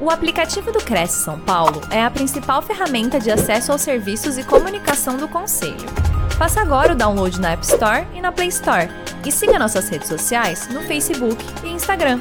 O 0.00 0.10
aplicativo 0.10 0.70
do 0.70 0.78
Cresce 0.78 1.24
São 1.24 1.40
Paulo 1.40 1.80
é 1.90 2.00
a 2.00 2.08
principal 2.08 2.62
ferramenta 2.62 3.18
de 3.18 3.32
acesso 3.32 3.72
aos 3.72 3.80
serviços 3.80 4.38
e 4.38 4.44
comunicação 4.44 5.16
do 5.16 5.26
Conselho. 5.26 5.88
Faça 6.38 6.60
agora 6.60 6.92
o 6.92 6.96
download 6.96 7.40
na 7.40 7.50
App 7.50 7.64
Store 7.64 8.06
e 8.14 8.20
na 8.20 8.30
Play 8.30 8.46
Store. 8.46 8.88
E 9.26 9.32
siga 9.32 9.58
nossas 9.58 9.88
redes 9.88 10.06
sociais 10.06 10.68
no 10.68 10.82
Facebook 10.82 11.44
e 11.64 11.70
Instagram. 11.70 12.20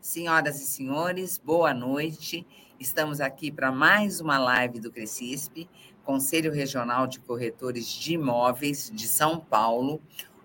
Senhoras 0.00 0.58
e 0.62 0.64
senhores, 0.64 1.36
boa 1.36 1.74
noite. 1.74 2.46
Estamos 2.80 3.20
aqui 3.20 3.52
para 3.52 3.70
mais 3.70 4.22
uma 4.22 4.38
live 4.38 4.80
do 4.80 4.90
Crescisp, 4.90 5.68
Conselho 6.02 6.50
Regional 6.50 7.06
de 7.06 7.20
Corretores 7.20 7.86
de 7.88 8.14
Imóveis 8.14 8.90
de 8.90 9.06
São 9.06 9.38
Paulo. 9.38 10.00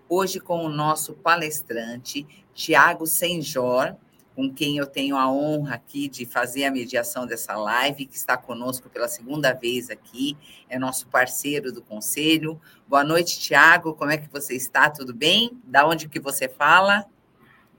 Hoje 0.06 0.38
com 0.38 0.64
o 0.64 0.68
nosso 0.68 1.14
palestrante, 1.14 2.26
Tiago 2.58 3.06
Senjor, 3.06 3.94
com 4.34 4.52
quem 4.52 4.78
eu 4.78 4.86
tenho 4.86 5.16
a 5.16 5.30
honra 5.30 5.76
aqui 5.76 6.08
de 6.08 6.26
fazer 6.26 6.64
a 6.64 6.72
mediação 6.72 7.24
dessa 7.24 7.56
live, 7.56 8.04
que 8.04 8.16
está 8.16 8.36
conosco 8.36 8.90
pela 8.90 9.06
segunda 9.06 9.52
vez 9.52 9.90
aqui, 9.90 10.36
é 10.68 10.76
nosso 10.76 11.06
parceiro 11.06 11.70
do 11.70 11.80
conselho. 11.80 12.60
Boa 12.88 13.04
noite, 13.04 13.38
Tiago, 13.38 13.94
como 13.94 14.10
é 14.10 14.16
que 14.16 14.28
você 14.28 14.56
está? 14.56 14.90
Tudo 14.90 15.14
bem? 15.14 15.56
Da 15.62 15.86
onde 15.86 16.08
que 16.08 16.18
você 16.18 16.48
fala? 16.48 17.04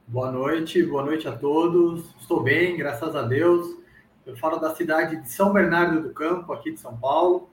Boa 0.08 0.32
noite, 0.32 0.82
boa 0.82 1.04
noite 1.04 1.28
a 1.28 1.34
todos. 1.36 2.16
Estou 2.22 2.42
bem, 2.42 2.78
graças 2.78 3.14
a 3.18 3.24
Deus. 3.24 3.76
Eu 4.26 4.38
falo 4.38 4.60
da 4.60 4.74
cidade 4.74 5.18
de 5.18 5.30
São 5.30 5.52
Bernardo 5.52 6.02
do 6.02 6.14
Campo, 6.14 6.54
aqui 6.54 6.72
de 6.72 6.80
São 6.80 6.96
Paulo. 6.96 7.50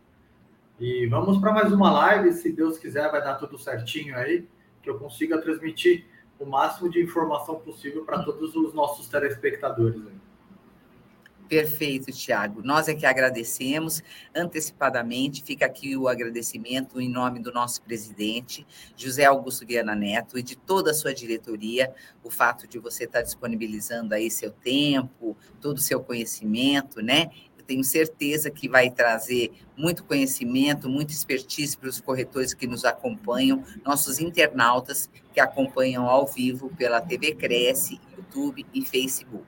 E 0.78 1.08
vamos 1.08 1.38
para 1.38 1.52
mais 1.52 1.72
uma 1.72 1.90
live, 1.90 2.32
se 2.34 2.52
Deus 2.52 2.78
quiser, 2.78 3.10
vai 3.10 3.20
dar 3.20 3.34
tudo 3.34 3.58
certinho 3.58 4.16
aí, 4.16 4.46
que 4.80 4.88
eu 4.88 4.96
consiga 4.96 5.42
transmitir 5.42 6.06
o 6.38 6.46
máximo 6.46 6.90
de 6.90 7.02
informação 7.02 7.56
possível 7.56 8.04
para 8.04 8.22
todos 8.22 8.54
os 8.54 8.74
nossos 8.74 9.08
telespectadores. 9.08 10.02
Perfeito, 11.48 12.10
Tiago. 12.10 12.60
Nós 12.62 12.88
é 12.88 12.94
que 12.94 13.06
agradecemos 13.06 14.02
antecipadamente. 14.34 15.44
Fica 15.44 15.64
aqui 15.64 15.96
o 15.96 16.08
agradecimento 16.08 17.00
em 17.00 17.08
nome 17.08 17.38
do 17.38 17.52
nosso 17.52 17.80
presidente, 17.82 18.66
José 18.96 19.24
Augusto 19.24 19.64
Viana 19.64 19.94
Neto, 19.94 20.36
e 20.36 20.42
de 20.42 20.56
toda 20.56 20.90
a 20.90 20.94
sua 20.94 21.14
diretoria, 21.14 21.94
o 22.24 22.30
fato 22.30 22.66
de 22.66 22.80
você 22.80 23.04
estar 23.04 23.22
disponibilizando 23.22 24.12
aí 24.12 24.28
seu 24.28 24.50
tempo, 24.50 25.36
todo 25.60 25.76
o 25.76 25.80
seu 25.80 26.00
conhecimento, 26.00 27.00
né? 27.00 27.30
tenho 27.66 27.82
certeza 27.82 28.50
que 28.50 28.68
vai 28.68 28.90
trazer 28.90 29.52
muito 29.76 30.04
conhecimento, 30.04 30.88
muita 30.88 31.12
expertise 31.12 31.76
para 31.76 31.88
os 31.88 32.00
corretores 32.00 32.54
que 32.54 32.66
nos 32.66 32.84
acompanham, 32.84 33.64
nossos 33.84 34.20
internautas 34.20 35.10
que 35.36 35.40
acompanham 35.42 36.08
ao 36.08 36.26
vivo 36.26 36.70
pela 36.78 36.98
TV 36.98 37.34
Cresce, 37.34 38.00
YouTube 38.16 38.64
e 38.72 38.82
Facebook. 38.82 39.44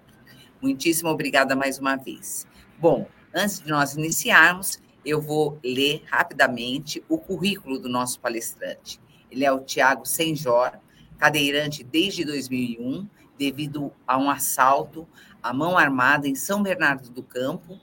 Muitíssimo 0.61 1.08
obrigada 1.08 1.56
mais 1.56 1.78
uma 1.78 1.97
vez. 1.97 2.47
Bom, 2.78 3.08
antes 3.34 3.61
de 3.61 3.70
nós 3.70 3.94
iniciarmos, 3.94 4.78
eu 5.03 5.19
vou 5.19 5.59
ler 5.64 6.03
rapidamente 6.05 7.03
o 7.09 7.16
currículo 7.16 7.78
do 7.78 7.89
nosso 7.89 8.20
palestrante. 8.20 9.00
Ele 9.31 9.47
é 9.47 9.50
o 9.50 9.61
Tiago 9.61 10.05
Senjor, 10.05 10.72
cadeirante 11.16 11.83
desde 11.83 12.22
2001, 12.22 13.09
devido 13.39 13.91
a 14.06 14.19
um 14.19 14.28
assalto 14.28 15.09
à 15.42 15.55
mão 15.55 15.78
armada 15.78 16.28
em 16.28 16.34
São 16.34 16.62
Bernardo 16.62 17.09
do 17.09 17.22
Campo, 17.22 17.81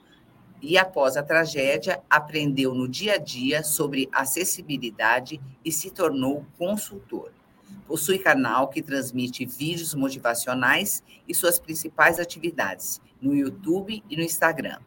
e, 0.62 0.78
após 0.78 1.16
a 1.16 1.24
tragédia, 1.24 2.00
aprendeu 2.08 2.72
no 2.72 2.86
dia 2.86 3.14
a 3.14 3.18
dia 3.18 3.64
sobre 3.64 4.08
acessibilidade 4.12 5.40
e 5.64 5.72
se 5.72 5.90
tornou 5.90 6.46
consultor. 6.56 7.32
Possui 7.86 8.18
canal 8.18 8.68
que 8.68 8.82
transmite 8.82 9.46
vídeos 9.46 9.94
motivacionais 9.94 11.02
e 11.28 11.34
suas 11.34 11.58
principais 11.58 12.18
atividades 12.18 13.00
no 13.20 13.34
YouTube 13.34 14.02
e 14.08 14.16
no 14.16 14.22
Instagram. 14.22 14.78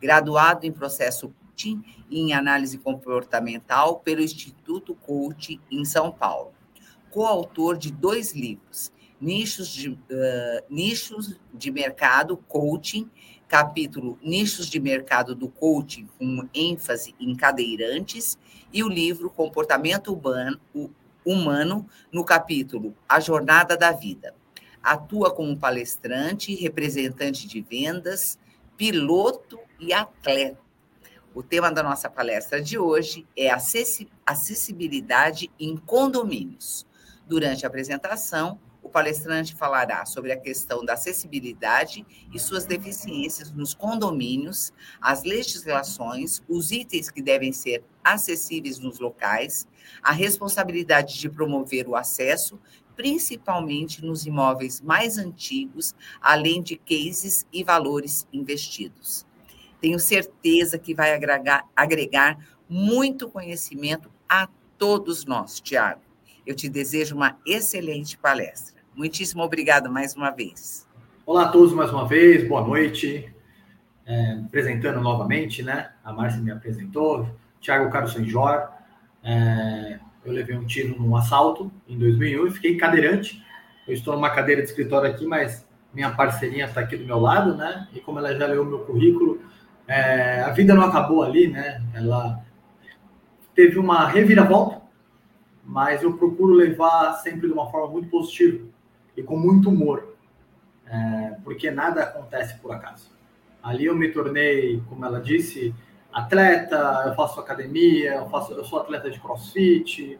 Graduado 0.00 0.66
em 0.66 0.72
processo 0.72 1.28
coaching 1.28 1.82
e 2.10 2.20
em 2.20 2.32
análise 2.32 2.78
comportamental 2.78 4.00
pelo 4.00 4.20
Instituto 4.20 4.94
Coaching 4.94 5.60
em 5.70 5.84
São 5.84 6.12
Paulo. 6.12 6.52
Coautor 7.10 7.78
de 7.78 7.90
dois 7.90 8.34
livros, 8.34 8.92
Nichos 9.18 9.68
de, 9.68 9.90
uh, 9.90 9.98
Nichos 10.68 11.34
de 11.54 11.70
Mercado 11.70 12.36
Coaching 12.36 13.10
capítulo 13.48 14.18
Nichos 14.22 14.68
de 14.68 14.80
Mercado 14.80 15.34
do 15.34 15.48
Coaching, 15.48 16.08
com 16.18 16.48
ênfase 16.52 17.14
em 17.18 17.34
cadeirantes, 17.34 18.38
e 18.72 18.82
o 18.82 18.88
livro 18.88 19.30
Comportamento 19.30 20.12
Humano, 20.12 20.60
Humano 21.26 21.88
no 22.12 22.24
capítulo 22.24 22.96
A 23.08 23.18
Jornada 23.18 23.76
da 23.76 23.90
Vida. 23.90 24.32
Atua 24.80 25.34
como 25.34 25.58
palestrante, 25.58 26.54
representante 26.54 27.48
de 27.48 27.60
vendas, 27.60 28.38
piloto 28.76 29.58
e 29.80 29.92
atleta. 29.92 30.64
O 31.34 31.42
tema 31.42 31.72
da 31.72 31.82
nossa 31.82 32.08
palestra 32.08 32.62
de 32.62 32.78
hoje 32.78 33.26
é 33.36 33.50
acessibilidade 34.24 35.50
em 35.58 35.76
condomínios. 35.76 36.86
Durante 37.26 37.66
a 37.66 37.68
apresentação, 37.68 38.60
palestrante 38.96 39.54
falará 39.54 40.06
sobre 40.06 40.32
a 40.32 40.40
questão 40.40 40.82
da 40.82 40.94
acessibilidade 40.94 42.06
e 42.32 42.38
suas 42.38 42.64
deficiências 42.64 43.52
nos 43.52 43.74
condomínios, 43.74 44.72
as 44.98 45.22
legislações, 45.22 46.42
os 46.48 46.70
itens 46.70 47.10
que 47.10 47.20
devem 47.20 47.52
ser 47.52 47.84
acessíveis 48.02 48.78
nos 48.78 48.98
locais, 48.98 49.68
a 50.02 50.12
responsabilidade 50.12 51.18
de 51.18 51.28
promover 51.28 51.86
o 51.86 51.94
acesso, 51.94 52.58
principalmente 52.96 54.02
nos 54.02 54.24
imóveis 54.24 54.80
mais 54.80 55.18
antigos, 55.18 55.94
além 56.18 56.62
de 56.62 56.76
cases 56.76 57.46
e 57.52 57.62
valores 57.62 58.26
investidos. 58.32 59.26
Tenho 59.78 60.00
certeza 60.00 60.78
que 60.78 60.94
vai 60.94 61.12
agregar, 61.12 61.68
agregar 61.76 62.38
muito 62.66 63.28
conhecimento 63.28 64.10
a 64.26 64.48
todos 64.78 65.26
nós, 65.26 65.60
Tiago. 65.60 66.00
Eu 66.46 66.54
te 66.54 66.66
desejo 66.66 67.14
uma 67.14 67.38
excelente 67.44 68.16
palestra. 68.16 68.75
Muitíssimo 68.96 69.42
obrigado 69.42 69.92
mais 69.92 70.16
uma 70.16 70.30
vez. 70.30 70.88
Olá 71.26 71.42
a 71.42 71.48
todos 71.48 71.74
mais 71.74 71.90
uma 71.90 72.08
vez, 72.08 72.48
boa 72.48 72.66
noite. 72.66 73.30
É, 74.06 74.40
apresentando 74.42 75.02
novamente, 75.02 75.62
né? 75.62 75.90
A 76.02 76.14
Márcia 76.14 76.40
me 76.40 76.50
apresentou, 76.50 77.28
Thiago 77.60 77.90
Carlos 77.90 78.14
Sanjor. 78.14 78.70
É, 79.22 79.98
eu 80.24 80.32
levei 80.32 80.56
um 80.56 80.64
tiro 80.64 80.98
num 80.98 81.14
assalto 81.14 81.70
em 81.86 81.98
2001 81.98 82.46
e 82.46 82.50
fiquei 82.52 82.78
cadeirante. 82.78 83.44
Eu 83.86 83.92
estou 83.92 84.14
numa 84.14 84.30
cadeira 84.30 84.62
de 84.62 84.68
escritório 84.68 85.10
aqui, 85.10 85.26
mas 85.26 85.68
minha 85.92 86.12
parceirinha 86.12 86.64
está 86.64 86.80
aqui 86.80 86.96
do 86.96 87.04
meu 87.04 87.20
lado, 87.20 87.54
né? 87.54 87.86
E 87.92 88.00
como 88.00 88.18
ela 88.18 88.34
já 88.34 88.46
leu 88.46 88.64
meu 88.64 88.78
currículo, 88.78 89.42
é, 89.86 90.40
a 90.40 90.52
vida 90.52 90.72
não 90.72 90.84
acabou 90.84 91.22
ali, 91.22 91.48
né? 91.48 91.84
Ela 91.92 92.42
teve 93.54 93.78
uma 93.78 94.08
reviravolta, 94.08 94.80
mas 95.62 96.02
eu 96.02 96.16
procuro 96.16 96.54
levar 96.54 97.12
sempre 97.16 97.46
de 97.46 97.52
uma 97.52 97.70
forma 97.70 97.88
muito 97.88 98.08
positiva 98.08 98.74
e 99.16 99.22
com 99.22 99.36
muito 99.36 99.70
humor, 99.70 100.14
é, 100.86 101.36
porque 101.42 101.70
nada 101.70 102.02
acontece 102.02 102.58
por 102.58 102.72
acaso. 102.72 103.10
Ali 103.62 103.86
eu 103.86 103.96
me 103.96 104.08
tornei, 104.08 104.80
como 104.88 105.04
ela 105.04 105.20
disse, 105.20 105.74
atleta, 106.12 107.04
eu 107.06 107.14
faço 107.14 107.40
academia, 107.40 108.14
eu, 108.14 108.28
faço, 108.28 108.52
eu 108.52 108.64
sou 108.64 108.80
atleta 108.80 109.10
de 109.10 109.18
crossfit, 109.18 110.18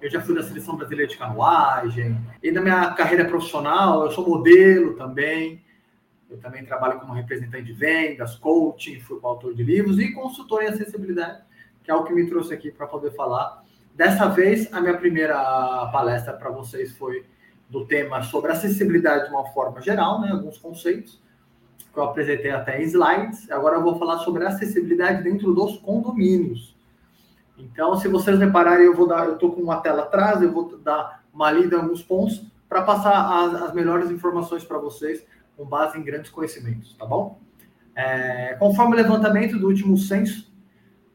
eu 0.00 0.10
já 0.10 0.20
fui 0.20 0.34
da 0.34 0.42
seleção 0.42 0.76
brasileira 0.76 1.10
de 1.10 1.18
canoagem, 1.18 2.18
e 2.42 2.50
na 2.50 2.60
minha 2.60 2.92
carreira 2.92 3.24
profissional 3.24 4.04
eu 4.04 4.10
sou 4.10 4.26
modelo 4.26 4.94
também, 4.94 5.62
eu 6.30 6.38
também 6.38 6.64
trabalho 6.64 7.00
como 7.00 7.12
representante 7.12 7.64
de 7.64 7.72
vendas, 7.72 8.36
coaching, 8.36 9.00
fui 9.00 9.18
autor 9.22 9.54
de 9.54 9.62
livros 9.62 9.98
e 9.98 10.12
consultor 10.12 10.62
em 10.62 10.68
acessibilidade, 10.68 11.42
que 11.82 11.90
é 11.90 11.94
o 11.94 12.04
que 12.04 12.12
me 12.12 12.28
trouxe 12.28 12.54
aqui 12.54 12.70
para 12.70 12.86
poder 12.86 13.12
falar. 13.12 13.64
Dessa 13.94 14.28
vez, 14.28 14.72
a 14.72 14.80
minha 14.80 14.96
primeira 14.96 15.36
palestra 15.90 16.32
para 16.32 16.50
vocês 16.50 16.92
foi 16.96 17.24
do 17.68 17.84
tema 17.84 18.22
sobre 18.22 18.50
acessibilidade 18.50 19.26
de 19.26 19.30
uma 19.30 19.46
forma 19.46 19.80
geral, 19.80 20.20
né, 20.20 20.30
alguns 20.30 20.58
conceitos 20.58 21.20
que 21.92 21.98
eu 21.98 22.04
apresentei 22.04 22.50
até 22.50 22.80
em 22.80 22.84
slides. 22.84 23.50
Agora 23.50 23.76
eu 23.76 23.82
vou 23.82 23.98
falar 23.98 24.18
sobre 24.18 24.44
acessibilidade 24.44 25.22
dentro 25.22 25.52
dos 25.52 25.78
condomínios. 25.78 26.76
Então, 27.58 27.96
se 27.96 28.08
vocês 28.08 28.38
repararem, 28.38 28.86
eu 28.86 28.94
vou 28.94 29.06
dar, 29.06 29.26
eu 29.26 29.34
estou 29.34 29.52
com 29.52 29.60
uma 29.60 29.80
tela 29.80 30.04
atrás, 30.04 30.40
eu 30.40 30.52
vou 30.52 30.78
dar 30.78 31.24
uma 31.32 31.50
lida 31.50 31.76
em 31.76 31.80
alguns 31.80 32.02
pontos 32.02 32.42
para 32.68 32.82
passar 32.82 33.44
as, 33.44 33.62
as, 33.62 33.74
melhores 33.74 34.10
informações 34.10 34.64
para 34.64 34.78
vocês 34.78 35.24
com 35.56 35.64
base 35.64 35.98
em 35.98 36.02
grandes 36.02 36.30
conhecimentos, 36.30 36.94
tá 36.94 37.04
bom? 37.04 37.38
É, 37.96 38.54
conforme 38.60 38.94
o 38.94 38.96
levantamento 38.96 39.58
do 39.58 39.66
último 39.66 39.96
censo 39.96 40.52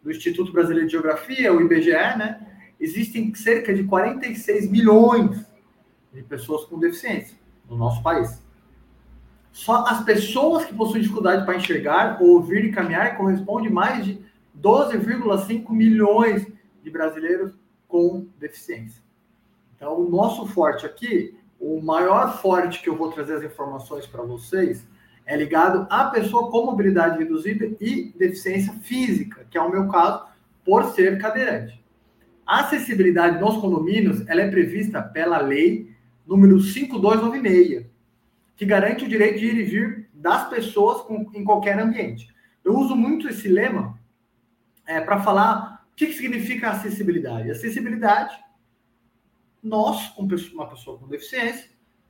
do 0.03 0.11
Instituto 0.11 0.51
Brasileiro 0.51 0.87
de 0.87 0.91
Geografia, 0.91 1.53
o 1.53 1.61
IBGE, 1.61 1.91
né, 1.91 2.45
existem 2.77 3.33
cerca 3.35 3.73
de 3.73 3.85
46 3.85 4.69
milhões 4.69 5.45
de 6.13 6.23
pessoas 6.23 6.65
com 6.65 6.79
deficiência 6.79 7.37
no 7.69 7.75
nosso 7.75 8.01
país. 8.03 8.41
Só 9.51 9.85
as 9.85 10.03
pessoas 10.03 10.65
que 10.65 10.73
possuem 10.73 11.01
dificuldade 11.01 11.45
para 11.45 11.55
enxergar, 11.55 12.21
ouvir 12.21 12.65
e 12.65 12.71
caminhar 12.71 13.17
corresponde 13.17 13.69
mais 13.69 14.05
de 14.05 14.19
12,5 14.59 15.69
milhões 15.69 16.47
de 16.83 16.89
brasileiros 16.89 17.53
com 17.87 18.27
deficiência. 18.39 19.01
Então, 19.75 19.99
o 19.99 20.09
nosso 20.09 20.47
forte 20.47 20.85
aqui, 20.85 21.37
o 21.59 21.81
maior 21.81 22.41
forte 22.41 22.81
que 22.81 22.89
eu 22.89 22.95
vou 22.95 23.11
trazer 23.11 23.35
as 23.35 23.43
informações 23.43 24.07
para 24.07 24.23
vocês 24.23 24.85
é 25.25 25.37
ligado 25.37 25.87
à 25.89 26.05
pessoa 26.05 26.49
com 26.49 26.65
mobilidade 26.65 27.17
reduzida 27.17 27.65
e 27.79 28.11
deficiência 28.17 28.73
física, 28.81 29.45
que 29.49 29.57
é 29.57 29.61
o 29.61 29.69
meu 29.69 29.87
caso, 29.87 30.25
por 30.65 30.85
ser 30.91 31.19
cadeirante. 31.19 31.83
A 32.45 32.61
acessibilidade 32.61 33.39
nos 33.39 33.57
condomínios 33.57 34.27
ela 34.27 34.41
é 34.41 34.49
prevista 34.49 35.01
pela 35.01 35.37
lei 35.39 35.92
número 36.25 36.59
5296, 36.59 37.85
que 38.55 38.65
garante 38.65 39.05
o 39.05 39.09
direito 39.09 39.39
de 39.39 39.45
ir 39.45 39.57
e 39.57 39.63
vir 39.63 40.09
das 40.13 40.49
pessoas 40.49 41.01
com, 41.01 41.29
em 41.33 41.43
qualquer 41.43 41.79
ambiente. 41.79 42.33
Eu 42.63 42.77
uso 42.77 42.95
muito 42.95 43.27
esse 43.27 43.47
lema 43.47 43.99
é, 44.85 45.01
para 45.01 45.21
falar 45.21 45.85
o 45.91 45.95
que, 45.95 46.07
que 46.07 46.13
significa 46.13 46.69
acessibilidade. 46.69 47.51
Acessibilidade, 47.51 48.35
nós, 49.61 50.15
uma 50.17 50.67
pessoa 50.67 50.97
com 50.97 51.07
deficiência, 51.07 51.69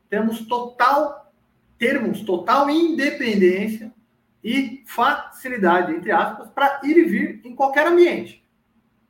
temos 0.09 0.45
total, 0.45 1.33
termos 1.77 2.21
total 2.21 2.69
independência 2.69 3.91
e 4.43 4.83
facilidade, 4.85 5.93
entre 5.93 6.11
aspas, 6.11 6.49
para 6.49 6.81
ir 6.83 6.97
e 6.97 7.03
vir 7.03 7.41
em 7.43 7.55
qualquer 7.55 7.87
ambiente, 7.87 8.43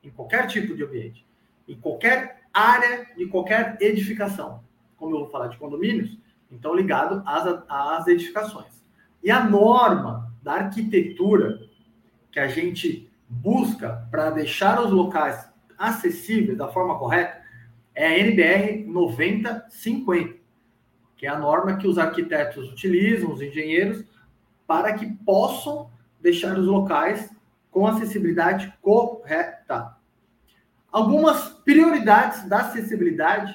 em 0.03 0.09
qualquer 0.09 0.47
tipo 0.47 0.75
de 0.75 0.83
ambiente, 0.83 1.25
em 1.67 1.75
qualquer 1.75 2.44
área 2.53 3.07
de 3.17 3.25
qualquer 3.25 3.77
edificação. 3.81 4.63
Como 5.03 5.17
eu 5.17 5.19
vou 5.19 5.29
falar 5.29 5.47
de 5.47 5.57
condomínios, 5.57 6.17
então 6.50 6.73
ligado 6.73 7.21
às, 7.25 7.61
às 7.67 8.07
edificações. 8.07 8.81
E 9.21 9.29
a 9.29 9.44
norma 9.44 10.33
da 10.41 10.53
arquitetura 10.53 11.59
que 12.31 12.39
a 12.39 12.47
gente 12.47 13.11
busca 13.27 14.07
para 14.09 14.29
deixar 14.29 14.81
os 14.81 14.91
locais 14.91 15.51
acessíveis 15.77 16.57
da 16.57 16.69
forma 16.69 16.97
correta 16.97 17.41
é 17.94 18.07
a 18.07 18.17
NBR 18.17 18.85
9050, 18.85 20.35
que 21.17 21.27
é 21.27 21.29
a 21.29 21.38
norma 21.38 21.75
que 21.75 21.85
os 21.85 21.97
arquitetos 21.97 22.71
utilizam, 22.71 23.33
os 23.33 23.41
engenheiros, 23.41 24.05
para 24.65 24.94
que 24.94 25.05
possam 25.05 25.91
deixar 26.21 26.57
os 26.57 26.65
locais 26.65 27.29
com 27.69 27.85
acessibilidade 27.85 28.73
correta. 28.81 29.97
Algumas 30.89 31.50
prioridades 31.50 32.47
da 32.47 32.59
acessibilidade 32.59 33.53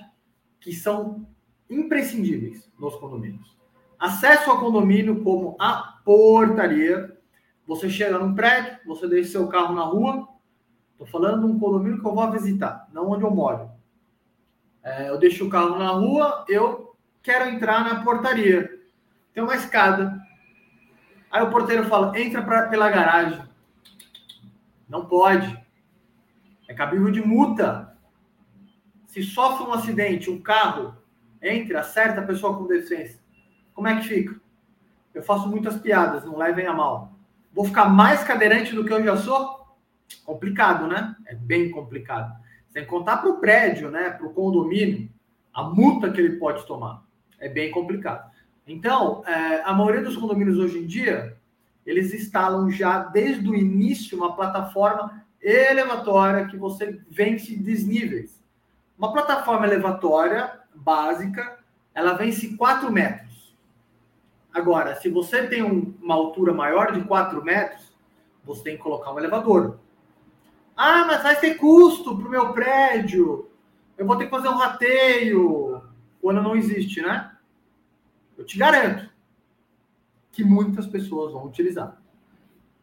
que 0.61 0.75
são 0.75 1.27
imprescindíveis 1.69 2.71
nos 2.79 2.95
condomínios. 2.97 3.57
Acesso 3.99 4.51
ao 4.51 4.61
condomínio 4.61 5.23
como 5.23 5.57
a 5.59 5.99
portaria. 6.05 7.17
Você 7.67 7.91
chega 7.91 8.19
num 8.19 8.35
prédio, 8.35 8.79
você 8.87 9.07
deixa 9.09 9.33
seu 9.33 9.49
carro 9.49 9.75
na 9.75 9.83
rua. 9.83 10.29
Estou 10.93 11.07
falando 11.07 11.47
de 11.47 11.53
um 11.53 11.59
condomínio 11.59 12.01
que 12.01 12.07
eu 12.07 12.15
vou 12.15 12.31
visitar, 12.31 12.89
não 12.93 13.11
onde 13.11 13.25
eu 13.25 13.31
moro. 13.31 13.71
É, 14.83 15.09
eu 15.09 15.19
deixo 15.19 15.47
o 15.47 15.51
carro 15.51 15.79
na 15.79 15.89
rua, 15.91 16.45
eu 16.49 16.97
quero 17.23 17.49
entrar 17.51 17.85
na 17.85 18.03
portaria. 18.03 18.81
Tem 19.35 19.43
uma 19.43 19.55
escada. 19.55 20.19
Aí 21.31 21.43
o 21.43 21.51
porteiro 21.51 21.85
fala: 21.85 22.19
entra 22.19 22.43
pra, 22.43 22.69
pela 22.69 22.91
garagem. 22.91 23.43
Não 24.89 25.07
pode. 25.07 25.57
É 26.67 26.75
cabível 26.75 27.11
de 27.11 27.21
multa. 27.21 27.97
Se 29.07 29.23
sofre 29.23 29.67
um 29.67 29.73
acidente, 29.73 30.31
um 30.31 30.41
carro 30.41 30.97
entra, 31.43 31.81
acerta 31.81 32.21
a 32.21 32.27
pessoa 32.27 32.57
com 32.57 32.67
deficiência, 32.67 33.21
como 33.75 33.89
é 33.89 33.97
que 33.97 34.09
fica? 34.09 34.41
Eu 35.15 35.23
faço 35.23 35.49
muitas 35.49 35.77
piadas, 35.77 36.25
não 36.25 36.37
levem 36.37 36.67
a 36.67 36.73
mal. 36.73 37.13
Vou 37.53 37.65
ficar 37.65 37.89
mais 37.89 38.23
cadeirante 38.23 38.75
do 38.75 38.85
que 38.85 38.93
eu 38.93 39.03
já 39.05 39.17
sou? 39.17 39.59
Complicado, 40.25 40.87
né? 40.87 41.15
É 41.27 41.35
bem 41.35 41.71
complicado. 41.71 42.37
Sem 42.71 42.85
contar 42.85 43.19
para 43.19 43.31
o 43.31 43.39
prédio, 43.39 43.91
né? 43.91 44.11
Para 44.11 44.27
o 44.27 44.33
condomínio, 44.33 45.09
a 45.53 45.63
multa 45.63 46.11
que 46.11 46.21
ele 46.21 46.37
pode 46.37 46.67
tomar. 46.67 47.03
É 47.39 47.49
bem 47.49 47.71
complicado. 47.71 48.31
Então, 48.67 49.25
é, 49.27 49.63
a 49.63 49.73
maioria 49.73 50.03
dos 50.03 50.17
condomínios 50.17 50.59
hoje 50.59 50.79
em 50.79 50.87
dia, 50.87 51.37
eles 51.87 52.13
instalam 52.13 52.71
já 52.71 52.99
desde 52.99 53.49
o 53.49 53.55
início 53.55 54.19
uma 54.19 54.37
plataforma 54.37 55.25
elevatória 55.41 56.47
que 56.47 56.57
você 56.57 57.01
vence 57.09 57.57
desníveis. 57.57 58.43
Uma 58.99 59.13
plataforma 59.13 59.67
elevatória 59.67 60.58
básica, 60.79 61.59
ela 61.95 62.15
vence 62.15 62.57
4 62.57 62.91
metros. 62.93 63.57
Agora, 64.53 64.97
se 64.97 65.09
você 65.09 65.47
tem 65.47 65.63
um, 65.63 65.95
uma 66.03 66.15
altura 66.15 66.53
maior 66.53 66.93
de 66.93 67.03
4 67.03 67.45
metros, 67.45 67.93
você 68.45 68.63
tem 68.63 68.77
que 68.77 68.83
colocar 68.83 69.13
um 69.13 69.19
elevador. 69.19 69.79
Ah, 70.77 71.05
mas 71.07 71.23
vai 71.23 71.37
ter 71.39 71.55
custo 71.55 72.17
para 72.17 72.27
o 72.27 72.31
meu 72.31 72.53
prédio. 72.53 73.51
Eu 73.97 74.07
vou 74.07 74.17
ter 74.17 74.25
que 74.25 74.31
fazer 74.31 74.49
um 74.49 74.57
rateio. 74.57 75.83
Quando 76.21 76.43
não 76.43 76.57
existe, 76.57 77.03
né? 77.03 77.33
Eu 78.37 78.45
te 78.45 78.57
garanto 78.57 79.11
que 80.31 80.45
muitas 80.45 80.87
pessoas 80.87 81.33
vão 81.33 81.47
utilizar. 81.47 82.01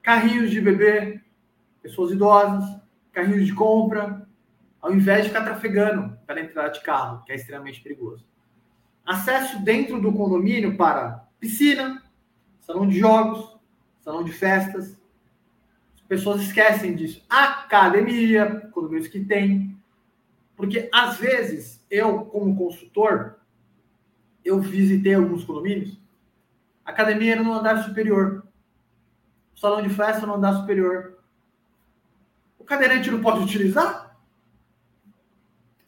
Carrinhos 0.02 0.52
de 0.52 0.60
bebê, 0.60 1.22
pessoas 1.82 2.12
idosas, 2.12 2.80
carrinhos 3.14 3.46
de 3.46 3.54
compra, 3.54 4.25
ao 4.86 4.94
invés 4.94 5.24
de 5.24 5.30
ficar 5.30 5.44
trafegando 5.44 6.16
pela 6.28 6.40
entrada 6.40 6.70
de 6.70 6.80
carro, 6.82 7.24
que 7.26 7.32
é 7.32 7.36
extremamente 7.36 7.82
perigoso. 7.82 8.24
Acesso 9.04 9.60
dentro 9.64 10.00
do 10.00 10.14
condomínio 10.14 10.78
para 10.78 11.28
piscina, 11.40 12.04
salão 12.62 12.88
de 12.88 13.00
jogos, 13.00 13.58
salão 14.02 14.24
de 14.24 14.32
festas, 14.32 14.96
pessoas 16.08 16.44
esquecem 16.44 16.96
disso. 16.96 17.26
Academia, 17.28 18.70
condomínios 18.72 19.08
que 19.08 19.26
tem. 19.26 19.76
Porque, 20.56 20.88
às 20.94 21.18
vezes, 21.18 21.84
eu, 21.90 22.20
como 22.26 22.56
consultor, 22.56 23.40
eu 24.44 24.60
visitei 24.60 25.16
alguns 25.16 25.44
condomínios, 25.44 26.00
academia 26.86 27.32
era 27.32 27.44
no 27.44 27.54
andar 27.54 27.84
superior. 27.84 28.46
Salão 29.56 29.82
de 29.82 29.90
festa 29.90 30.28
no 30.28 30.36
andar 30.36 30.54
superior. 30.54 31.18
O 32.60 32.64
cadeirante 32.64 33.10
não 33.10 33.20
pode 33.20 33.40
utilizar? 33.40 34.05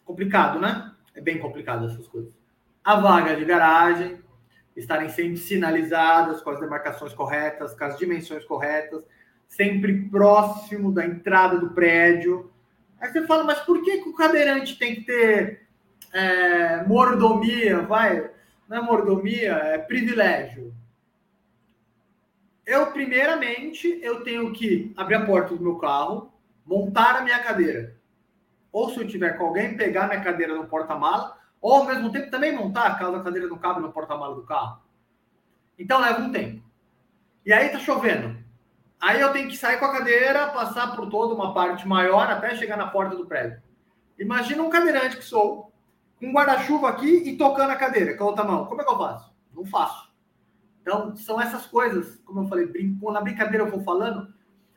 Complicado, 0.08 0.60
né? 0.60 0.94
É 1.14 1.22
bem 1.22 1.38
complicado 1.38 1.86
essas 1.86 2.08
coisas. 2.08 2.34
A 2.82 2.96
vaga 2.96 3.36
de 3.36 3.44
garagem, 3.44 4.20
estarem 4.74 5.10
sempre 5.10 5.38
sinalizadas 5.38 6.42
com 6.42 6.50
as 6.50 6.60
demarcações 6.60 7.14
corretas, 7.14 7.78
com 7.78 7.84
as 7.84 7.98
dimensões 7.98 8.46
corretas 8.46 9.04
sempre 9.48 10.10
próximo 10.10 10.94
da 10.94 11.06
entrada 11.06 11.58
do 11.58 11.72
prédio. 11.72 12.52
Aí 13.00 13.12
você 13.12 13.26
fala, 13.26 13.44
mas 13.44 13.60
por 13.60 13.84
que, 13.84 14.04
que 14.04 14.10
o 14.10 14.16
cadeirante 14.16 14.78
tem 14.78 14.96
que 14.96 15.02
ter 15.02 15.68
é, 16.14 16.84
mordomia? 16.86 17.82
Vai, 17.82 18.30
não 18.68 18.78
é 18.78 18.82
mordomia, 18.82 19.52
é 19.52 19.78
privilégio. 19.78 20.74
Eu, 22.66 22.88
primeiramente, 22.92 24.00
eu 24.02 24.24
tenho 24.24 24.52
que 24.54 24.94
abrir 24.98 25.16
a 25.16 25.26
porta 25.26 25.56
do 25.56 25.64
meu 25.64 25.78
carro, 25.78 26.34
montar 26.66 27.18
a 27.18 27.22
minha 27.22 27.40
cadeira. 27.40 27.97
Ou 28.78 28.92
se 28.92 29.00
eu 29.00 29.08
tiver 29.08 29.36
com 29.40 29.46
alguém, 29.46 29.76
pegar 29.76 30.08
minha 30.08 30.22
cadeira 30.22 30.54
no 30.54 30.68
porta-mala, 30.68 31.36
ou 31.60 31.74
ao 31.74 31.86
mesmo 31.86 32.12
tempo 32.12 32.30
também 32.30 32.56
montar, 32.56 33.00
caso 33.00 33.16
a 33.16 33.24
cadeira 33.24 33.48
não 33.48 33.58
cabe 33.58 33.82
no 33.82 33.92
porta-mala 33.92 34.36
do 34.36 34.44
carro. 34.44 34.80
Então 35.80 36.00
leva 36.00 36.22
um 36.22 36.32
tempo. 36.32 36.64
E 37.44 37.52
aí 37.52 37.70
tá 37.70 37.80
chovendo. 37.80 38.38
Aí 39.02 39.20
eu 39.20 39.34
tenho 39.34 39.50
que 39.50 39.58
sair 39.58 39.80
com 39.80 39.86
a 39.86 39.92
cadeira, 39.92 40.50
passar 40.50 40.96
por 40.96 41.10
toda 41.10 41.34
uma 41.34 41.56
parte 41.56 41.88
maior 41.88 42.30
até 42.30 42.54
chegar 42.56 42.78
na 42.78 42.86
porta 42.86 43.16
do 43.16 43.26
prédio. 43.26 43.60
Imagina 44.20 44.62
um 44.62 44.70
cadeirante 44.70 45.18
que 45.18 45.26
sou, 45.26 45.74
com 46.20 46.28
um 46.28 46.32
guarda-chuva 46.32 46.90
aqui 46.90 47.28
e 47.28 47.36
tocando 47.36 47.72
a 47.72 47.76
cadeira 47.78 48.16
com 48.16 48.26
a 48.26 48.28
outra 48.28 48.44
mão. 48.44 48.68
Como 48.68 48.80
é 48.80 48.86
que 48.86 48.92
eu 48.92 48.98
faço? 49.00 49.34
Não 49.56 49.66
faço. 49.66 50.14
Então, 50.84 51.16
são 51.16 51.42
essas 51.42 51.66
coisas, 51.66 52.22
como 52.24 52.42
eu 52.42 52.48
falei, 52.48 52.68
brinco, 52.68 53.12
na 53.12 53.22
brincadeira 53.22 53.66
eu 53.66 53.72
vou 53.72 53.82
falando, 53.82 54.32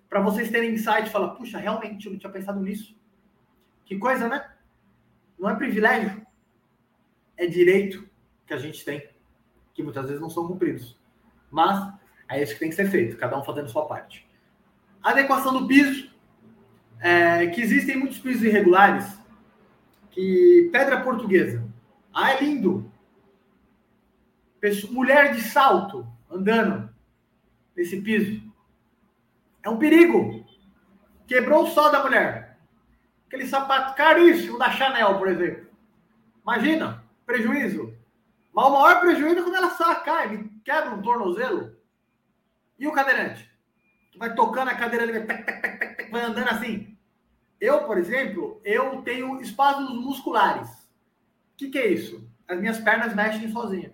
para 0.08 0.22
vocês 0.22 0.50
terem 0.50 0.72
insight 0.72 1.10
falar, 1.10 1.34
puxa, 1.34 1.58
realmente 1.58 2.06
eu 2.06 2.12
não 2.12 2.18
tinha 2.18 2.32
pensado 2.32 2.60
nisso. 2.60 2.98
Que 3.90 3.98
coisa, 3.98 4.28
né? 4.28 4.48
Não 5.36 5.50
é 5.50 5.56
privilégio, 5.56 6.24
é 7.36 7.44
direito 7.44 8.08
que 8.46 8.54
a 8.54 8.56
gente 8.56 8.84
tem, 8.84 9.10
que 9.74 9.82
muitas 9.82 10.06
vezes 10.06 10.20
não 10.20 10.30
são 10.30 10.46
cumpridos. 10.46 10.96
Mas 11.50 11.92
é 12.28 12.40
isso 12.40 12.52
que 12.52 12.60
tem 12.60 12.68
que 12.68 12.76
ser 12.76 12.88
feito, 12.88 13.16
cada 13.16 13.36
um 13.36 13.42
fazendo 13.42 13.68
sua 13.68 13.88
parte. 13.88 14.24
Adequação 15.02 15.52
do 15.52 15.66
piso, 15.66 16.08
é, 17.00 17.48
que 17.48 17.60
existem 17.60 17.96
muitos 17.96 18.20
pisos 18.20 18.44
irregulares, 18.44 19.18
que 20.12 20.70
pedra 20.70 21.02
portuguesa. 21.02 21.68
Ah, 22.14 22.30
é 22.30 22.44
lindo. 22.44 22.92
Pessoa, 24.60 24.92
mulher 24.92 25.34
de 25.34 25.42
salto 25.42 26.06
andando 26.30 26.88
nesse 27.74 28.00
piso. 28.00 28.40
É 29.64 29.68
um 29.68 29.78
perigo. 29.78 30.46
Quebrou 31.26 31.64
o 31.64 31.70
sol 31.70 31.90
da 31.90 32.04
mulher. 32.04 32.39
Aquele 33.30 33.46
sapato 33.46 33.94
caríssimo 33.94 34.58
da 34.58 34.72
Chanel, 34.72 35.16
por 35.16 35.28
exemplo. 35.28 35.70
Imagina, 36.42 37.04
prejuízo. 37.24 37.94
Mas 38.52 38.66
o 38.66 38.70
maior 38.70 39.00
prejuízo 39.00 39.38
é 39.38 39.42
quando 39.42 39.54
ela 39.54 39.70
sai, 39.70 40.02
cai, 40.02 40.50
quebra 40.64 40.90
um 40.90 41.00
tornozelo. 41.00 41.76
E 42.76 42.88
o 42.88 42.92
cadeirante? 42.92 43.48
Que 44.10 44.18
vai 44.18 44.34
tocando 44.34 44.70
a 44.70 44.74
cadeira 44.74 45.04
ali, 45.04 45.12
vai, 46.10 46.22
andando 46.22 46.48
assim. 46.48 46.98
Eu, 47.60 47.84
por 47.84 47.98
exemplo, 47.98 48.60
eu 48.64 49.00
tenho 49.02 49.40
espasmos 49.40 49.92
musculares. 49.92 50.68
O 50.68 51.56
que, 51.56 51.70
que 51.70 51.78
é 51.78 51.86
isso? 51.86 52.28
as 52.50 52.58
minhas 52.58 52.78
pernas 52.78 53.14
mexem 53.14 53.50
sozinhas. 53.52 53.92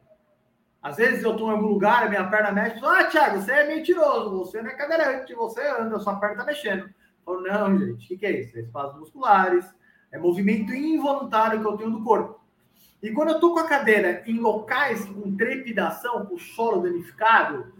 Às 0.82 0.96
vezes 0.96 1.22
eu 1.22 1.32
estou 1.32 1.48
em 1.48 1.52
algum 1.52 1.66
lugar, 1.66 2.04
a 2.04 2.08
minha 2.08 2.28
perna 2.28 2.52
mexe, 2.52 2.80
ah, 2.82 3.04
Thiago, 3.04 3.40
você 3.40 3.52
é 3.52 3.66
mentiroso, 3.66 4.30
você 4.30 4.62
não 4.62 4.70
é 4.70 4.74
cadeirante, 4.74 5.34
você 5.34 5.60
anda, 5.68 5.98
sua 5.98 6.18
perna 6.18 6.36
está 6.36 6.44
mexendo. 6.44 6.88
Eu 7.26 7.34
falo, 7.34 7.40
não, 7.42 7.78
gente, 7.78 8.04
o 8.04 8.08
que, 8.08 8.16
que 8.16 8.26
é 8.26 8.40
isso? 8.40 8.56
É 8.56 8.60
espaços 8.60 8.98
musculares, 9.00 9.66
é 10.12 10.18
movimento 10.18 10.72
involuntário 10.72 11.60
que 11.60 11.66
eu 11.66 11.76
tenho 11.76 11.90
do 11.90 12.04
corpo. 12.04 12.40
E 13.02 13.10
quando 13.10 13.30
eu 13.30 13.34
estou 13.34 13.52
com 13.52 13.60
a 13.60 13.68
cadeira 13.68 14.22
em 14.26 14.38
locais 14.38 15.04
com 15.04 15.36
trepidação, 15.36 16.24
com 16.26 16.38
solo 16.38 16.82
danificado, 16.82 17.72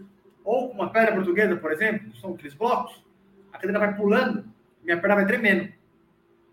ou 0.43 0.69
com 0.69 0.75
uma 0.75 0.89
pedra 0.89 1.15
portuguesa, 1.15 1.55
por 1.55 1.71
exemplo, 1.71 2.15
são 2.17 2.33
aqueles 2.33 2.53
blocos, 2.53 3.03
a 3.51 3.57
cadeira 3.57 3.79
vai 3.79 3.95
pulando, 3.95 4.45
minha 4.83 4.99
perna 4.99 5.15
vai 5.15 5.25
tremendo. 5.25 5.73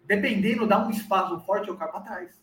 Dependendo, 0.05 0.67
dá 0.67 0.85
um 0.85 0.91
espaço 0.91 1.39
forte, 1.41 1.69
eu 1.69 1.77
caio 1.77 1.93
para 1.93 2.01
trás. 2.01 2.43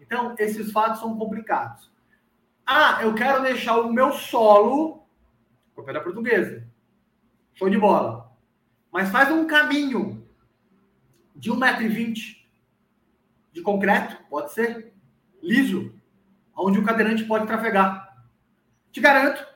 Então, 0.00 0.34
esses 0.38 0.70
fatos 0.70 1.00
são 1.00 1.16
complicados. 1.16 1.90
Ah, 2.66 3.00
eu 3.02 3.14
quero 3.14 3.42
deixar 3.42 3.78
o 3.78 3.92
meu 3.92 4.12
solo 4.12 5.02
com 5.74 5.80
a 5.80 5.84
pedra 5.84 6.02
portuguesa. 6.02 6.66
Show 7.54 7.70
de 7.70 7.78
bola. 7.78 8.27
Mas 8.92 9.10
faz 9.10 9.30
um 9.30 9.46
caminho 9.46 10.26
de 11.34 11.50
1,20m 11.50 12.36
de 13.52 13.62
concreto, 13.62 14.16
pode 14.28 14.52
ser, 14.52 14.92
liso, 15.42 15.92
onde 16.56 16.78
o 16.78 16.84
cadeirante 16.84 17.24
pode 17.24 17.46
trafegar. 17.46 18.26
Te 18.92 19.00
garanto 19.00 19.46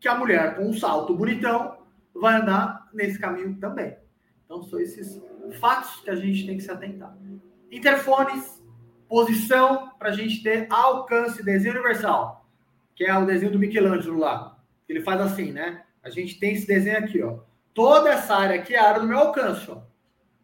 que 0.00 0.08
a 0.08 0.14
mulher 0.14 0.56
com 0.56 0.68
um 0.68 0.72
salto 0.72 1.14
bonitão 1.14 1.78
vai 2.14 2.40
andar 2.40 2.88
nesse 2.92 3.18
caminho 3.18 3.56
também. 3.58 3.96
Então, 4.44 4.62
são 4.62 4.78
esses 4.80 5.20
fatos 5.60 6.00
que 6.00 6.10
a 6.10 6.16
gente 6.16 6.46
tem 6.46 6.56
que 6.56 6.62
se 6.62 6.70
atentar. 6.70 7.16
Interfones, 7.70 8.62
posição 9.08 9.90
para 9.98 10.10
a 10.10 10.12
gente 10.12 10.42
ter 10.42 10.66
alcance, 10.70 11.42
desenho 11.42 11.74
universal, 11.74 12.48
que 12.94 13.04
é 13.04 13.16
o 13.16 13.26
desenho 13.26 13.52
do 13.52 13.58
Michelangelo 13.58 14.18
lá. 14.18 14.58
Ele 14.88 15.00
faz 15.00 15.20
assim, 15.20 15.52
né? 15.52 15.84
A 16.02 16.10
gente 16.10 16.38
tem 16.38 16.52
esse 16.52 16.66
desenho 16.66 16.98
aqui, 16.98 17.22
ó. 17.22 17.40
Toda 17.76 18.08
essa 18.08 18.34
área 18.34 18.58
aqui 18.58 18.74
é 18.74 18.78
a 18.78 18.88
área 18.88 19.00
do 19.02 19.06
meu 19.06 19.18
alcance, 19.18 19.70
ó. 19.70 19.82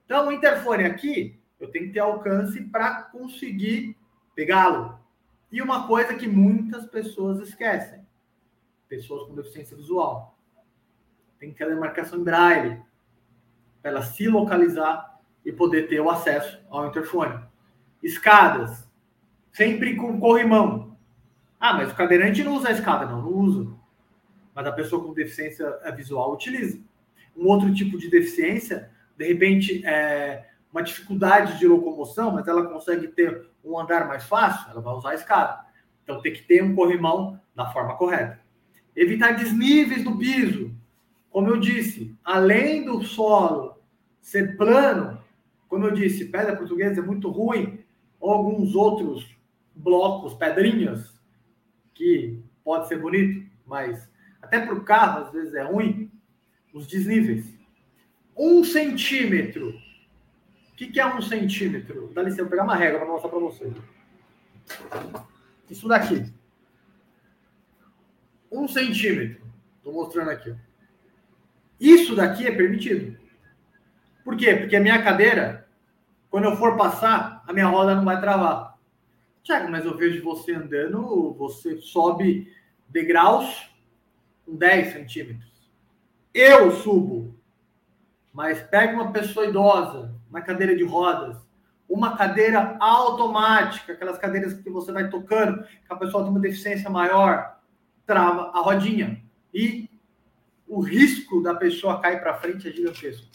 Então, 0.05 0.29
o 0.29 0.33
interfone 0.33 0.85
aqui, 0.85 1.41
eu 1.59 1.71
tenho 1.71 1.87
que 1.87 1.95
ter 1.95 2.01
alcance 2.01 2.61
para 2.65 3.05
conseguir 3.05 3.97
pegá-lo. 4.35 5.01
E 5.51 5.63
uma 5.63 5.87
coisa 5.87 6.13
que 6.13 6.29
muitas 6.29 6.85
pessoas 6.85 7.41
esquecem: 7.41 8.07
pessoas 8.87 9.27
com 9.27 9.35
deficiência 9.35 9.75
visual. 9.75 10.37
Tem 11.39 11.51
que 11.51 11.57
ter 11.57 11.65
a 11.65 11.69
demarcação 11.69 12.19
em 12.19 12.23
braille 12.23 12.83
para 13.81 13.93
ela 13.93 14.03
se 14.03 14.29
localizar 14.29 15.19
e 15.43 15.51
poder 15.51 15.89
ter 15.89 16.01
o 16.01 16.11
acesso 16.11 16.63
ao 16.69 16.87
interfone. 16.87 17.43
Escadas, 18.03 18.87
sempre 19.51 19.97
com 19.97 20.21
corrimão. 20.21 20.99
Ah, 21.59 21.73
mas 21.73 21.91
o 21.91 21.95
cadeirante 21.95 22.45
não 22.45 22.57
usa 22.57 22.69
a 22.69 22.73
escada, 22.73 23.07
não, 23.07 23.23
não 23.23 23.33
usa. 23.33 23.73
Mas 24.55 24.67
a 24.67 24.73
pessoa 24.73 25.03
com 25.03 25.15
deficiência 25.15 25.79
visual 25.97 26.35
utiliza. 26.35 26.92
Um 27.37 27.47
outro 27.47 27.73
tipo 27.75 27.99
de 27.99 28.11
deficiência, 28.11 28.91
de 29.17 29.27
repente, 29.27 29.85
é 29.85 30.47
uma 30.73 30.83
dificuldade 30.83 31.59
de 31.59 31.67
locomoção, 31.67 32.33
mas 32.33 32.49
ela 32.49 32.67
consegue 32.67 33.09
ter 33.09 33.47
um 33.65 33.79
andar 33.79 34.09
mais 34.09 34.25
fácil, 34.25 34.71
ela 34.71 34.81
vai 34.81 34.95
usar 34.95 35.11
a 35.11 35.15
escada. 35.15 35.67
Então 36.03 36.21
tem 36.21 36.33
que 36.33 36.43
ter 36.43 36.63
um 36.63 36.75
corrimão 36.75 37.39
da 37.55 37.71
forma 37.71 37.97
correta. 37.97 38.41
Evitar 38.97 39.33
desníveis 39.33 40.03
do 40.03 40.17
piso. 40.17 40.75
Como 41.31 41.49
eu 41.49 41.59
disse, 41.59 42.17
além 42.25 42.85
do 42.85 43.03
solo 43.03 43.79
ser 44.21 44.57
plano, 44.57 45.19
como 45.69 45.87
eu 45.87 45.93
disse, 45.93 46.27
pedra 46.27 46.57
portuguesa 46.57 47.01
é 47.01 47.03
muito 47.03 47.31
ruim, 47.31 47.83
alguns 48.21 48.75
outros 48.75 49.27
blocos, 49.75 50.35
pedrinhas, 50.35 51.19
que 51.95 52.39
pode 52.63 52.89
ser 52.89 52.99
bonito, 52.99 53.47
mas 53.67 54.11
até 54.41 54.61
para 54.61 54.75
o 54.75 54.85
carro 54.85 55.25
às 55.25 55.33
vezes 55.33 55.55
é 55.55 55.63
ruim, 55.63 56.11
os 56.73 56.87
desníveis. 56.87 57.47
Um 58.37 58.65
centímetro. 58.65 59.71
O 59.71 60.77
que, 60.77 60.87
que 60.87 61.01
é 61.01 61.07
um 61.07 61.21
centímetro? 61.21 62.11
Dá 62.15 62.23
licença, 62.23 62.43
vou 62.43 62.51
pegar 62.51 62.65
uma 62.65 62.77
régua 62.77 63.01
para 63.01 63.09
mostrar 63.09 63.29
para 63.29 63.39
vocês. 63.39 63.75
Isso 65.71 65.87
daqui. 65.87 66.33
Um 68.51 68.67
centímetro. 68.67 69.43
Estou 69.79 69.93
mostrando 69.93 70.31
aqui. 70.31 70.55
Isso 71.79 72.15
daqui 72.15 72.47
é 72.47 72.53
permitido. 72.53 73.19
Por 74.25 74.37
quê? 74.37 74.55
Porque 74.55 74.77
a 74.77 74.81
minha 74.81 75.03
cadeira, 75.03 75.69
quando 76.31 76.45
eu 76.45 76.57
for 76.57 76.77
passar, 76.77 77.43
a 77.47 77.53
minha 77.53 77.67
roda 77.67 77.95
não 77.95 78.05
vai 78.05 78.21
travar. 78.21 78.79
Tiago, 79.43 79.71
mas 79.71 79.85
eu 79.85 79.97
vejo 79.97 80.23
você 80.23 80.55
andando, 80.55 81.35
você 81.35 81.77
sobe 81.79 82.53
degraus 82.89 83.69
com 84.47 84.55
10 84.55 84.93
centímetros. 84.93 85.52
Eu 86.35 86.73
subo. 86.73 87.35
Mas 88.33 88.63
pega 88.63 88.95
uma 88.95 89.13
pessoa 89.13 89.47
idosa, 89.47 90.15
uma 90.31 90.41
cadeira 90.41 90.75
de 90.75 90.85
rodas, 90.85 91.37
uma 91.89 92.17
cadeira 92.17 92.77
automática, 92.81 93.93
aquelas 93.93 94.17
cadeiras 94.17 94.55
que 94.55 94.71
você 94.71 94.91
vai 94.91 95.11
tocando, 95.11 95.63
que 95.63 95.93
a 95.93 95.97
pessoa 95.97 96.23
tem 96.23 96.33
uma 96.33 96.41
deficiência 96.41 96.89
maior, 96.89 97.59
trava 98.07 98.51
a 98.55 98.61
rodinha. 98.61 99.23
E 99.53 99.91
o 100.67 100.81
risco 100.81 101.43
da 101.43 101.55
pessoa 101.55 102.01
cair 102.01 102.21
para 102.21 102.39
frente 102.39 102.67
é 102.67 102.73
gigantesco. 102.73 103.27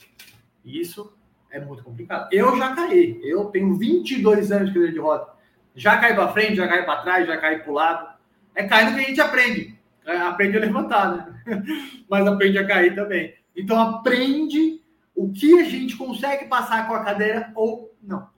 E 0.65 0.81
isso 0.81 1.15
é 1.51 1.59
muito 1.59 1.83
complicado. 1.83 2.29
Eu 2.31 2.57
já 2.57 2.75
caí. 2.75 3.21
Eu 3.23 3.45
tenho 3.45 3.77
22 3.77 4.51
anos 4.51 4.69
de 4.69 4.73
cadeira 4.73 4.93
de 4.93 4.99
roda. 4.99 5.27
Já 5.75 5.97
caí 5.97 6.15
para 6.15 6.33
frente, 6.33 6.55
já 6.55 6.67
caí 6.67 6.83
para 6.83 7.01
trás, 7.03 7.27
já 7.27 7.37
caí 7.37 7.59
para 7.59 7.71
o 7.71 7.75
lado. 7.75 8.17
É 8.55 8.63
caindo 8.63 8.95
que 8.95 9.01
a 9.01 9.03
gente 9.03 9.21
aprende. 9.21 9.76
É, 10.07 10.17
aprende 10.17 10.57
a 10.57 10.61
levantar, 10.61 11.15
né? 11.15 11.43
Mas 12.09 12.25
aprende 12.25 12.57
a 12.57 12.65
cair 12.65 12.95
também. 12.95 13.35
Então 13.53 13.77
aprende 13.77 14.81
o 15.13 15.31
que 15.31 15.59
a 15.59 15.65
gente 15.65 15.97
consegue 15.97 16.45
passar 16.45 16.87
com 16.87 16.95
a 16.95 17.03
cadeira 17.03 17.51
ou 17.53 17.93
não. 18.01 18.29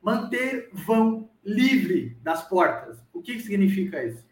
Manter 0.00 0.70
vão 0.72 1.28
livre 1.44 2.16
das 2.22 2.46
portas. 2.48 3.04
O 3.12 3.20
que, 3.20 3.34
que 3.34 3.42
significa 3.42 4.04
isso? 4.04 4.24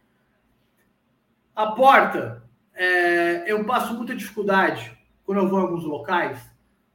A 1.54 1.73
porta, 1.73 2.44
é, 2.75 3.50
eu 3.50 3.64
passo 3.64 3.94
muita 3.94 4.14
dificuldade 4.14 4.97
quando 5.26 5.38
eu 5.38 5.49
vou 5.49 5.58
em 5.58 5.62
alguns 5.62 5.85
locais 5.85 6.38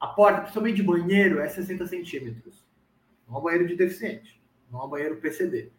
a 0.03 0.07
porta, 0.07 0.41
principalmente 0.41 0.75
de 0.75 0.83
banheiro, 0.83 1.39
é 1.39 1.47
60 1.47 1.87
centímetros. 1.87 2.61
Não 3.25 3.35
é 3.35 3.39
um 3.39 3.41
banheiro 3.41 3.67
de 3.67 3.75
deficiente, 3.75 4.37
não 4.69 4.81
é 4.81 4.85
um 4.85 4.89
banheiro 4.89 5.15
PCD. 5.15 5.71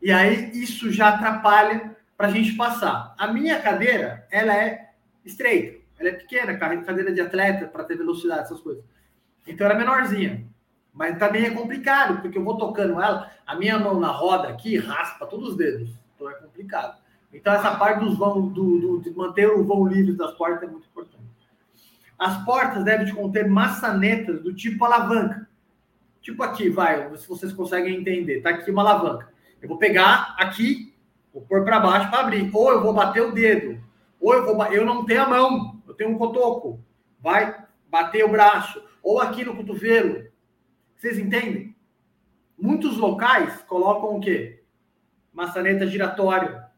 E 0.00 0.10
aí 0.10 0.50
isso 0.52 0.90
já 0.90 1.10
atrapalha 1.10 1.96
para 2.22 2.30
a 2.30 2.34
gente 2.34 2.54
passar. 2.54 3.16
A 3.18 3.26
minha 3.26 3.60
cadeira, 3.60 4.24
ela 4.30 4.54
é 4.56 4.90
estreita, 5.24 5.80
ela 5.98 6.10
é 6.10 6.12
pequena, 6.12 6.56
cadeira 6.56 7.12
de 7.12 7.20
atleta 7.20 7.66
para 7.66 7.82
ter 7.82 7.96
velocidade, 7.96 8.42
essas 8.42 8.60
coisas. 8.60 8.84
Então 9.44 9.66
ela 9.66 9.74
é 9.74 9.78
menorzinha. 9.78 10.46
Mas 10.94 11.18
também 11.18 11.46
é 11.46 11.50
complicado, 11.50 12.22
porque 12.22 12.38
eu 12.38 12.44
vou 12.44 12.56
tocando 12.56 13.02
ela, 13.02 13.28
a 13.44 13.56
minha 13.56 13.76
mão 13.76 13.98
na 13.98 14.06
roda 14.06 14.50
aqui 14.50 14.78
raspa 14.78 15.26
todos 15.26 15.48
os 15.48 15.56
dedos. 15.56 15.90
Então 16.14 16.30
é 16.30 16.34
complicado. 16.34 16.96
Então 17.32 17.52
essa 17.52 17.74
parte 17.74 18.04
dos 18.04 18.16
vão, 18.16 18.46
do, 18.50 18.78
do, 18.78 19.00
de 19.00 19.10
manter 19.10 19.50
o 19.50 19.64
vão 19.64 19.84
livre 19.84 20.14
das 20.14 20.30
portas 20.34 20.62
é 20.62 20.70
muito 20.70 20.86
importante. 20.86 21.24
As 22.16 22.44
portas 22.44 22.84
devem 22.84 23.12
conter 23.12 23.48
maçanetas 23.48 24.40
do 24.44 24.54
tipo 24.54 24.84
alavanca. 24.84 25.48
Tipo 26.20 26.44
aqui, 26.44 26.68
vai, 26.68 27.16
se 27.16 27.26
vocês 27.26 27.52
conseguem 27.52 27.96
entender. 27.96 28.42
Tá 28.42 28.50
aqui 28.50 28.70
uma 28.70 28.82
alavanca. 28.82 29.28
Eu 29.60 29.68
vou 29.68 29.76
pegar 29.76 30.36
aqui, 30.38 30.91
vou 31.32 31.42
pôr 31.42 31.64
para 31.64 31.80
baixo 31.80 32.10
para 32.10 32.20
abrir. 32.20 32.50
Ou 32.54 32.70
eu 32.70 32.82
vou 32.82 32.92
bater 32.92 33.22
o 33.22 33.32
dedo. 33.32 33.82
Ou 34.20 34.34
eu 34.34 34.44
vou 34.44 34.64
eu 34.66 34.84
não 34.84 35.04
tenho 35.04 35.22
a 35.22 35.28
mão, 35.28 35.82
eu 35.86 35.94
tenho 35.94 36.10
um 36.10 36.18
cotoco. 36.18 36.80
Vai 37.20 37.64
bater 37.88 38.24
o 38.24 38.30
braço. 38.30 38.82
Ou 39.02 39.20
aqui 39.20 39.44
no 39.44 39.56
cotovelo. 39.56 40.26
Vocês 40.96 41.18
entendem? 41.18 41.74
Muitos 42.56 42.96
locais 42.96 43.62
colocam 43.62 44.16
o 44.16 44.20
quê? 44.20 44.62
Maçaneta 45.32 45.86
giratória. 45.86 46.70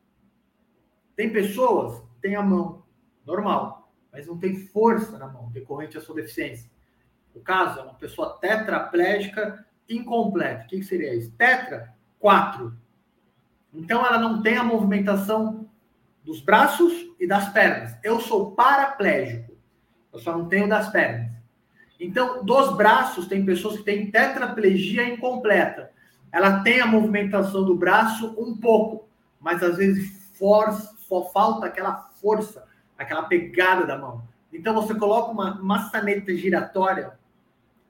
Tem 1.14 1.30
pessoas 1.30 2.00
que 2.00 2.20
têm 2.22 2.36
a 2.36 2.42
mão 2.42 2.82
normal 3.26 3.84
mas 4.14 4.28
não 4.28 4.38
tem 4.38 4.54
força 4.54 5.18
na 5.18 5.26
mão, 5.26 5.50
decorrente 5.50 5.96
da 5.96 6.00
sua 6.00 6.14
deficiência. 6.14 6.70
O 7.34 7.40
caso 7.40 7.80
é 7.80 7.82
uma 7.82 7.94
pessoa 7.94 8.38
tetraplégica 8.38 9.66
incompleta. 9.88 10.64
O 10.64 10.68
que, 10.68 10.84
seria 10.84 11.12
isso? 11.12 11.32
Tetra, 11.32 11.92
quatro. 12.20 12.78
Então 13.74 14.04
ela 14.04 14.18
não 14.18 14.40
tem 14.40 14.56
a 14.56 14.64
movimentação 14.64 15.68
dos 16.24 16.40
braços 16.40 16.92
e 17.18 17.26
das 17.26 17.52
pernas. 17.52 17.96
Eu 18.02 18.20
sou 18.20 18.52
paraplégico. 18.52 19.52
Eu 20.12 20.18
só 20.20 20.36
não 20.36 20.46
tenho 20.46 20.68
das 20.68 20.88
pernas. 20.90 21.32
Então, 21.98 22.44
dos 22.44 22.76
braços, 22.76 23.26
tem 23.26 23.44
pessoas 23.44 23.78
que 23.78 23.82
têm 23.84 24.10
tetraplegia 24.10 25.08
incompleta. 25.08 25.90
Ela 26.32 26.60
tem 26.60 26.80
a 26.80 26.86
movimentação 26.86 27.64
do 27.64 27.76
braço 27.76 28.34
um 28.38 28.56
pouco, 28.56 29.08
mas 29.40 29.62
às 29.62 29.76
vezes 29.76 30.32
força, 30.38 30.94
falta 31.32 31.66
aquela 31.66 32.10
força 32.20 32.64
aquela 32.98 33.24
pegada 33.24 33.86
da 33.86 33.98
mão. 33.98 34.22
Então 34.52 34.74
você 34.74 34.94
coloca 34.94 35.30
uma 35.30 35.54
maçaneta 35.56 36.34
giratória, 36.34 37.18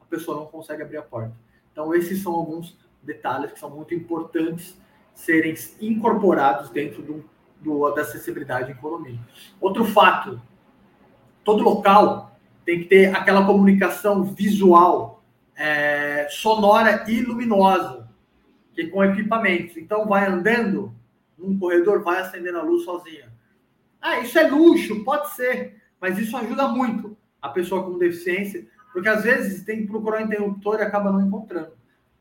a 0.01 0.05
pessoa 0.07 0.39
não 0.39 0.47
consegue 0.47 0.83
abrir 0.83 0.97
a 0.97 1.03
porta. 1.03 1.35
Então 1.73 1.95
esses 1.95 2.23
são 2.23 2.35
alguns 2.35 2.77
detalhes 3.03 3.53
que 3.53 3.59
são 3.61 3.71
muito 3.71 3.95
importantes 3.95 4.77
serem 5.15 5.55
incorporados 5.81 6.71
dentro 6.71 7.03
do, 7.03 7.25
do, 7.61 7.91
da 7.91 8.03
acessibilidade 8.03 8.73
em 8.73 8.75
condomínio. 8.75 9.21
Outro 9.61 9.85
fato, 9.85 10.41
todo 11.43 11.63
local 11.63 12.39
tem 12.65 12.81
que 12.81 12.87
ter 12.87 13.15
aquela 13.15 13.47
comunicação 13.47 14.25
visual, 14.25 15.23
é, 15.57 16.27
sonora 16.31 17.05
e 17.09 17.23
luminosa, 17.23 18.09
que 18.75 18.89
com 18.89 19.05
equipamentos. 19.05 19.77
Então, 19.77 20.07
vai 20.07 20.27
andando 20.27 20.93
num 21.39 21.59
corredor, 21.59 22.03
vai 22.03 22.21
acendendo 22.21 22.59
a 22.59 22.63
luz 22.63 22.85
sozinha. 22.85 23.33
Ah, 24.01 24.21
isso 24.21 24.39
é 24.39 24.49
luxo, 24.49 25.05
pode 25.05 25.35
ser, 25.35 25.81
mas 26.01 26.19
isso 26.19 26.37
ajuda 26.37 26.69
muito 26.69 27.17
a 27.41 27.49
pessoa 27.49 27.85
com 27.85 27.99
deficiência, 27.99 28.67
porque 28.93 29.09
às 29.09 29.23
vezes 29.23 29.65
tem 29.65 29.83
que 29.83 29.87
procurar 29.87 30.21
um 30.21 30.27
interruptor 30.27 30.79
e 30.79 30.83
acaba 30.83 31.13
não 31.13 31.21
encontrando. 31.21 31.73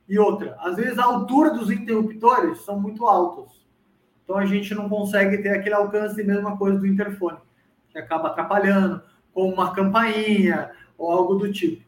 E 0.08 0.20
outra, 0.20 0.58
às 0.60 0.76
vezes 0.76 1.00
a 1.00 1.06
altura 1.06 1.52
dos 1.52 1.72
interruptores 1.72 2.62
são 2.62 2.80
muito 2.80 3.06
altos. 3.06 3.64
Então 4.24 4.38
a 4.38 4.46
gente 4.46 4.74
não 4.74 4.90
consegue 4.90 5.38
ter 5.38 5.50
aquele 5.50 5.76
alcance, 5.76 6.24
mesma 6.24 6.58
coisa 6.58 6.80
do 6.80 6.88
interfone, 6.88 7.38
que 7.92 7.98
acaba 7.98 8.30
atrapalhando, 8.30 9.02
com 9.34 9.50
uma 9.50 9.74
campainha 9.74 10.72
ou 10.98 11.12
algo 11.12 11.36
do 11.36 11.52
tipo. 11.52 11.84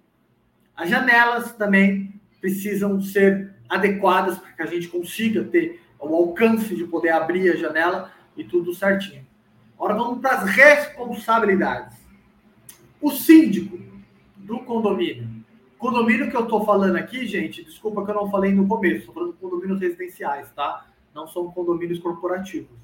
As 0.76 0.90
janelas 0.90 1.54
também 1.54 2.14
precisam 2.42 3.02
ser 3.02 3.54
adequadas 3.70 4.38
para 4.38 4.52
que 4.52 4.62
a 4.62 4.66
gente 4.66 4.88
consiga 4.88 5.44
ter 5.44 5.82
o 6.00 6.16
alcance 6.16 6.76
de 6.76 6.84
poder 6.86 7.10
abrir 7.10 7.52
a 7.52 7.56
janela 7.56 8.12
e 8.36 8.44
tudo 8.44 8.74
certinho. 8.74 9.26
Agora 9.76 9.94
vamos 9.94 10.20
para 10.20 10.38
as 10.38 10.50
responsabilidades. 10.50 11.98
O 13.02 13.12
síndico 13.12 13.80
do 14.38 14.60
condomínio. 14.60 15.35
Condomínio 15.86 16.32
que 16.32 16.36
eu 16.36 16.46
estou 16.46 16.66
falando 16.66 16.96
aqui, 16.96 17.28
gente, 17.28 17.64
desculpa 17.64 18.04
que 18.04 18.10
eu 18.10 18.16
não 18.16 18.32
falei 18.32 18.52
no 18.52 18.68
começo, 18.68 19.02
estou 19.02 19.14
falando 19.14 19.34
de 19.34 19.38
condomínios 19.38 19.80
residenciais, 19.80 20.50
tá? 20.56 20.88
Não 21.14 21.28
são 21.28 21.52
condomínios 21.52 22.00
corporativos. 22.00 22.76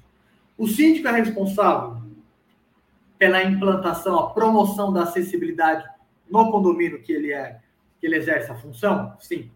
O 0.56 0.68
síndico 0.68 1.08
é 1.08 1.10
responsável 1.10 2.00
pela 3.18 3.42
implantação, 3.42 4.16
a 4.20 4.30
promoção 4.30 4.92
da 4.92 5.02
acessibilidade 5.02 5.84
no 6.30 6.48
condomínio 6.52 7.02
que 7.02 7.12
ele 7.12 7.32
é, 7.32 7.58
que 7.98 8.06
ele 8.06 8.14
exerce 8.14 8.52
a 8.52 8.54
função? 8.54 9.16
Sim. 9.18 9.50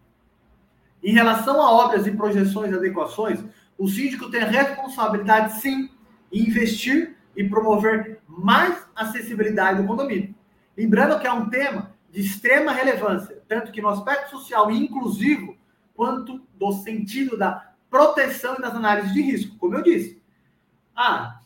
Em 1.01 1.13
relação 1.13 1.61
a 1.61 1.71
obras 1.71 2.05
e 2.05 2.11
projeções 2.11 2.73
e 2.73 2.75
adequações, 2.75 3.41
o 3.77 3.87
síndico 3.87 4.29
tem 4.29 4.41
a 4.41 4.49
responsabilidade, 4.49 5.61
sim, 5.61 5.89
em 6.33 6.41
investir 6.41 7.15
e 7.33 7.45
promover 7.45 8.19
mais 8.27 8.85
acessibilidade 8.93 9.81
do 9.81 9.87
condomínio. 9.87 10.35
Lembrando 10.75 11.17
que 11.17 11.25
é 11.25 11.31
um 11.31 11.49
tema 11.49 11.95
de 12.17 12.23
extrema 12.23 12.71
relevância, 12.71 13.39
tanto 13.47 13.71
que 13.71 13.79
no 13.79 13.89
aspecto 13.89 14.31
social 14.31 14.71
e 14.71 14.75
inclusivo, 14.75 15.55
quanto 15.93 16.41
do 16.55 16.71
sentido 16.71 17.37
da 17.37 17.73
proteção 17.91 18.55
e 18.55 18.61
das 18.61 18.73
análises 18.73 19.13
de 19.13 19.21
risco. 19.21 19.55
Como 19.59 19.75
eu 19.75 19.83
disse, 19.83 20.19
ah, 20.95 21.41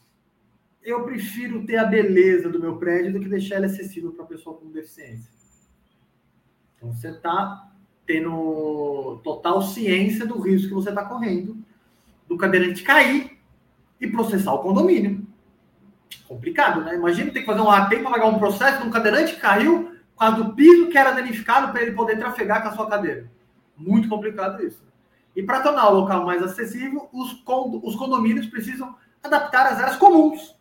eu 0.81 1.03
prefiro 1.03 1.65
ter 1.65 1.75
a 1.75 1.83
beleza 1.83 2.47
do 2.47 2.57
meu 2.57 2.77
prédio 2.77 3.11
do 3.11 3.19
que 3.19 3.27
deixar 3.27 3.57
ele 3.57 3.65
acessível 3.65 4.13
para 4.13 4.23
a 4.23 4.27
pessoa 4.27 4.55
com 4.55 4.71
deficiência. 4.71 5.29
Então 6.77 6.93
você 6.93 7.09
está 7.09 7.69
tendo 8.05 9.19
total 9.25 9.61
ciência 9.61 10.25
do 10.25 10.39
risco 10.39 10.69
que 10.69 10.73
você 10.73 10.89
está 10.89 11.03
correndo, 11.03 11.57
do 12.29 12.37
cadeirante 12.37 12.81
cair 12.81 13.37
e 13.99 14.07
processar 14.07 14.53
o 14.53 14.59
condomínio. 14.59 15.27
Complicado, 16.29 16.79
né? 16.85 16.95
Imagina 16.95 17.29
ter 17.29 17.41
que 17.41 17.45
fazer 17.45 17.59
um 17.59 17.69
AT 17.69 17.89
para 17.89 18.09
pagar 18.09 18.27
um 18.27 18.39
processo 18.39 18.81
de 18.81 18.87
um 18.87 18.91
cadeirante 18.91 19.35
que 19.35 19.41
caiu 19.41 19.90
causa 20.21 20.43
do 20.43 20.53
piso 20.53 20.89
que 20.89 20.97
era 20.97 21.11
danificado 21.11 21.71
para 21.71 21.81
ele 21.81 21.93
poder 21.93 22.17
trafegar 22.17 22.61
com 22.61 22.69
a 22.69 22.73
sua 22.73 22.87
cadeira. 22.87 23.29
Muito 23.75 24.07
complicado 24.07 24.63
isso. 24.63 24.85
E 25.35 25.41
para 25.41 25.61
tornar 25.61 25.89
o 25.89 25.99
local 25.99 26.25
mais 26.25 26.43
acessível, 26.43 27.09
os, 27.11 27.43
os 27.83 27.95
condomínios 27.95 28.45
precisam 28.45 28.95
adaptar 29.23 29.67
as 29.67 29.79
áreas 29.79 29.97
comuns, 29.97 30.55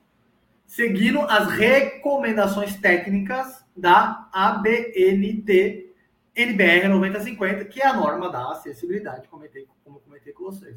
seguindo 0.67 1.21
as 1.23 1.51
recomendações 1.51 2.77
técnicas 2.77 3.65
da 3.77 4.29
ABNT 4.33 5.91
NBR 6.35 6.89
9050, 6.89 7.65
que 7.67 7.83
é 7.83 7.87
a 7.87 7.93
norma 7.93 8.31
da 8.31 8.53
acessibilidade, 8.53 9.29
comentei, 9.29 9.67
como 9.85 9.97
eu 9.97 10.01
comentei 10.01 10.33
com 10.33 10.45
vocês. 10.45 10.77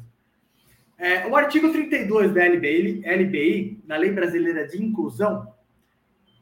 É, 0.98 1.26
o 1.26 1.36
artigo 1.36 1.72
32 1.72 2.34
da 2.34 2.44
LBI, 2.44 3.02
LBI, 3.06 3.82
na 3.86 3.96
Lei 3.96 4.12
Brasileira 4.12 4.66
de 4.66 4.82
Inclusão, 4.82 5.53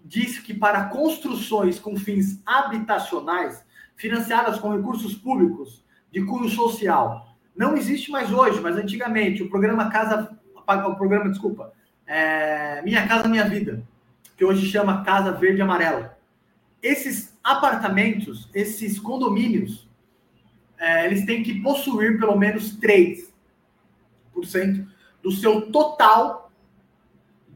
diz 0.04 0.38
que 0.38 0.52
para 0.52 0.86
construções 0.86 1.78
com 1.78 1.96
fins 1.96 2.42
habitacionais, 2.44 3.64
financiadas 3.96 4.58
com 4.58 4.74
recursos 4.74 5.14
públicos 5.14 5.84
de 6.10 6.24
cunho 6.24 6.48
social, 6.48 7.36
não 7.56 7.76
existe 7.76 8.10
mais 8.10 8.32
hoje, 8.32 8.60
mas 8.60 8.76
antigamente, 8.76 9.42
o 9.42 9.48
programa 9.48 9.90
Casa, 9.90 10.36
o 10.56 10.94
programa, 10.94 11.30
desculpa, 11.30 11.72
é, 12.06 12.82
Minha 12.82 13.06
Casa 13.06 13.28
Minha 13.28 13.48
Vida, 13.48 13.82
que 14.36 14.44
hoje 14.44 14.66
chama 14.70 15.04
Casa 15.04 15.32
Verde 15.32 15.58
e 15.58 15.62
Amarela. 15.62 16.18
Esses 16.82 17.38
apartamentos, 17.44 18.48
esses 18.54 18.98
condomínios, 18.98 19.88
é, 20.78 21.06
eles 21.06 21.24
têm 21.24 21.42
que 21.42 21.60
possuir 21.60 22.18
pelo 22.18 22.36
menos 22.36 22.76
3% 22.78 23.28
do 25.22 25.30
seu 25.30 25.70
total 25.70 26.50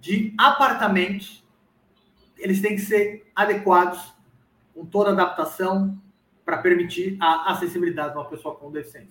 de 0.01 0.33
apartamentos. 0.39 1.45
Eles 2.38 2.61
têm 2.61 2.77
que 2.77 2.83
ser 2.83 3.31
adequados 3.35 4.14
com 4.75 4.85
toda 4.85 5.11
adaptação 5.11 5.99
para 6.44 6.59
permitir 6.59 7.16
a 7.20 7.53
acessibilidade 7.53 8.12
de 8.12 8.18
uma 8.18 8.27
pessoa 8.27 8.55
com 8.55 8.70
deficiência. 8.70 9.11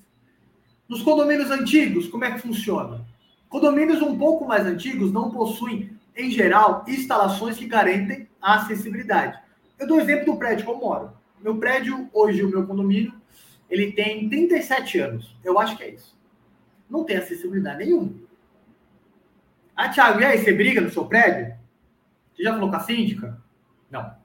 Nos 0.87 1.01
condomínios 1.01 1.49
antigos, 1.49 2.07
como 2.07 2.23
é 2.23 2.31
que 2.31 2.39
funciona? 2.39 3.05
Condomínios 3.49 4.01
um 4.01 4.17
pouco 4.17 4.45
mais 4.45 4.65
antigos 4.65 5.11
não 5.11 5.31
possuem, 5.31 5.97
em 6.15 6.29
geral, 6.29 6.85
instalações 6.87 7.57
que 7.57 7.65
garantem 7.65 8.27
a 8.41 8.55
acessibilidade. 8.55 9.39
Eu 9.79 9.87
dou 9.87 9.99
exemplo 9.99 10.25
do 10.25 10.37
prédio 10.37 10.63
que 10.63 10.71
eu 10.71 10.77
moro. 10.77 11.11
Meu 11.41 11.57
prédio, 11.57 12.09
hoje, 12.13 12.43
o 12.43 12.49
meu 12.49 12.65
condomínio, 12.65 13.13
ele 13.69 13.91
tem 13.91 14.29
37 14.29 14.99
anos. 14.99 15.35
Eu 15.43 15.59
acho 15.59 15.75
que 15.75 15.83
é 15.83 15.89
isso. 15.89 16.15
Não 16.89 17.03
tem 17.03 17.17
acessibilidade 17.17 17.79
nenhuma. 17.79 18.13
Ah, 19.75 19.89
Thiago, 19.89 20.21
e 20.21 20.25
aí, 20.25 20.37
você 20.37 20.53
briga 20.53 20.79
no 20.79 20.91
seu 20.91 21.05
prédio? 21.05 21.55
Você 22.35 22.43
já 22.43 22.53
falou 22.53 22.69
com 22.69 22.75
a 22.75 22.81
síndica? 22.81 23.41
Não. 23.89 24.15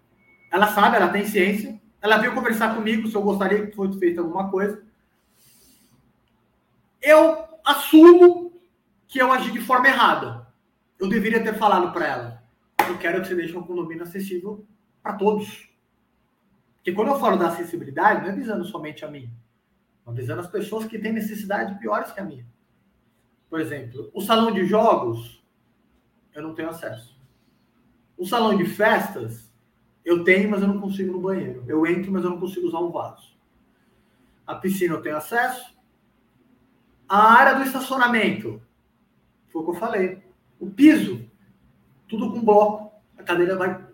Ela 0.50 0.66
sabe, 0.68 0.96
ela 0.96 1.08
tem 1.08 1.24
ciência. 1.24 1.80
Ela 2.02 2.18
veio 2.18 2.34
conversar 2.34 2.74
comigo 2.74 3.06
se 3.06 3.14
eu 3.14 3.22
gostaria 3.22 3.66
que 3.66 3.76
fosse 3.76 3.98
feita 3.98 4.20
alguma 4.20 4.50
coisa. 4.50 4.82
Eu 7.00 7.44
assumo 7.64 8.60
que 9.06 9.20
eu 9.20 9.32
agi 9.32 9.52
de 9.52 9.60
forma 9.60 9.86
errada. 9.86 10.46
Eu 10.98 11.08
deveria 11.08 11.42
ter 11.42 11.54
falado 11.54 11.92
para 11.92 12.06
ela. 12.06 12.42
Eu 12.88 12.98
quero 12.98 13.20
que 13.22 13.28
você 13.28 13.34
deixe 13.34 13.56
um 13.56 13.62
condomínio 13.62 14.02
acessível 14.02 14.66
para 15.02 15.14
todos. 15.14 15.70
Porque 16.76 16.92
quando 16.92 17.08
eu 17.08 17.20
falo 17.20 17.36
da 17.36 17.48
acessibilidade, 17.48 18.22
não 18.22 18.30
é 18.30 18.32
visando 18.32 18.64
somente 18.64 19.04
a 19.04 19.10
mim. 19.10 19.30
É 20.06 20.12
visando 20.12 20.40
as 20.40 20.48
pessoas 20.48 20.86
que 20.86 20.98
têm 20.98 21.12
necessidade 21.12 21.78
piores 21.78 22.10
que 22.10 22.20
a 22.20 22.24
minha. 22.24 22.46
Por 23.48 23.60
exemplo, 23.60 24.10
o 24.14 24.20
salão 24.20 24.52
de 24.52 24.64
jogos, 24.64 25.44
eu 26.34 26.42
não 26.42 26.54
tenho 26.54 26.70
acesso. 26.70 27.19
O 28.20 28.26
salão 28.26 28.54
de 28.54 28.66
festas, 28.66 29.50
eu 30.04 30.22
tenho, 30.24 30.50
mas 30.50 30.60
eu 30.60 30.68
não 30.68 30.78
consigo 30.78 31.10
no 31.10 31.22
banheiro. 31.22 31.64
Eu 31.66 31.86
entro, 31.86 32.12
mas 32.12 32.22
eu 32.22 32.28
não 32.28 32.38
consigo 32.38 32.66
usar 32.66 32.80
um 32.80 32.90
vaso. 32.90 33.34
A 34.46 34.54
piscina 34.56 34.92
eu 34.92 35.00
tenho 35.00 35.16
acesso. 35.16 35.74
A 37.08 37.32
área 37.32 37.54
do 37.54 37.62
estacionamento, 37.62 38.60
foi 39.48 39.62
o 39.62 39.64
que 39.64 39.70
eu 39.70 39.74
falei. 39.74 40.22
O 40.58 40.68
piso, 40.68 41.26
tudo 42.06 42.30
com 42.30 42.44
bloco. 42.44 42.92
A 43.16 43.22
cadeira 43.22 43.56
vai 43.56 43.88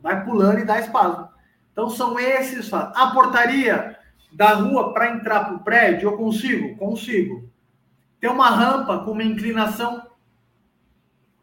vai 0.00 0.24
pulando 0.24 0.60
e 0.60 0.64
dá 0.64 0.80
espaço. 0.80 1.28
Então 1.70 1.90
são 1.90 2.18
esses 2.18 2.70
fatos. 2.70 2.98
A 2.98 3.10
portaria 3.10 3.98
da 4.32 4.54
rua 4.54 4.94
para 4.94 5.14
entrar 5.14 5.44
para 5.44 5.54
o 5.54 5.62
prédio, 5.62 6.08
eu 6.08 6.16
consigo? 6.16 6.78
Consigo. 6.78 7.46
Tem 8.18 8.30
uma 8.30 8.48
rampa 8.48 9.04
com 9.04 9.10
uma 9.10 9.22
inclinação 9.22 10.06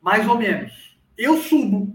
mais 0.01 0.27
ou 0.27 0.35
menos. 0.35 0.90
Eu 1.21 1.37
subo. 1.37 1.93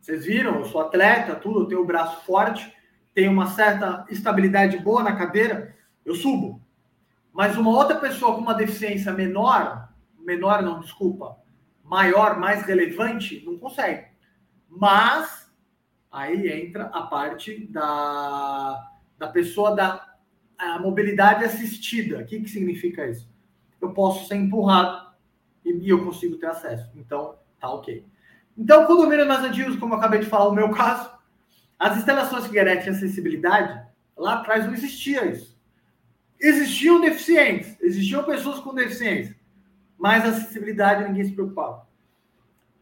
Vocês 0.00 0.24
viram? 0.24 0.60
Eu 0.60 0.64
sou 0.66 0.80
atleta, 0.80 1.34
tudo, 1.34 1.62
eu 1.62 1.66
tenho 1.66 1.80
o 1.80 1.84
braço 1.84 2.24
forte, 2.24 2.72
tenho 3.12 3.32
uma 3.32 3.48
certa 3.48 4.06
estabilidade 4.08 4.78
boa 4.78 5.02
na 5.02 5.16
cadeira, 5.16 5.74
eu 6.04 6.14
subo. 6.14 6.62
Mas 7.32 7.56
uma 7.56 7.70
outra 7.70 7.96
pessoa 7.96 8.36
com 8.36 8.40
uma 8.40 8.54
deficiência 8.54 9.12
menor, 9.12 9.92
menor 10.20 10.62
não, 10.62 10.78
desculpa, 10.78 11.36
maior, 11.82 12.38
mais 12.38 12.62
relevante, 12.62 13.44
não 13.44 13.58
consegue. 13.58 14.06
Mas 14.68 15.50
aí 16.12 16.48
entra 16.48 16.84
a 16.84 17.02
parte 17.02 17.66
da, 17.66 18.88
da 19.18 19.26
pessoa 19.26 19.74
da 19.74 20.14
a 20.56 20.78
mobilidade 20.78 21.44
assistida. 21.44 22.20
O 22.20 22.24
que, 22.24 22.38
que 22.38 22.48
significa 22.48 23.04
isso? 23.04 23.28
Eu 23.80 23.90
posso 23.90 24.28
ser 24.28 24.36
empurrado 24.36 25.12
e, 25.64 25.72
e 25.72 25.88
eu 25.88 26.04
consigo 26.04 26.36
ter 26.36 26.46
acesso. 26.46 26.88
Então, 26.94 27.34
tá 27.60 27.68
ok. 27.68 28.04
Então, 28.56 28.86
condomínios 28.86 29.26
mais 29.26 29.44
antigos, 29.44 29.76
como 29.76 29.94
eu 29.94 29.98
acabei 29.98 30.20
de 30.20 30.26
falar, 30.26 30.48
o 30.48 30.54
meu 30.54 30.70
caso, 30.70 31.10
as 31.78 31.96
instalações 31.98 32.46
que 32.46 32.54
garantem 32.54 32.88
acessibilidade, 32.88 33.86
lá 34.16 34.34
atrás 34.34 34.64
não 34.64 34.72
existia 34.72 35.26
isso. 35.26 35.56
existiam 36.40 37.00
deficientes, 37.00 37.76
existiam 37.80 38.24
pessoas 38.24 38.58
com 38.60 38.74
deficiência, 38.74 39.36
mas 39.98 40.24
a 40.24 40.28
acessibilidade 40.28 41.06
ninguém 41.08 41.24
se 41.24 41.32
preocupava. 41.32 41.86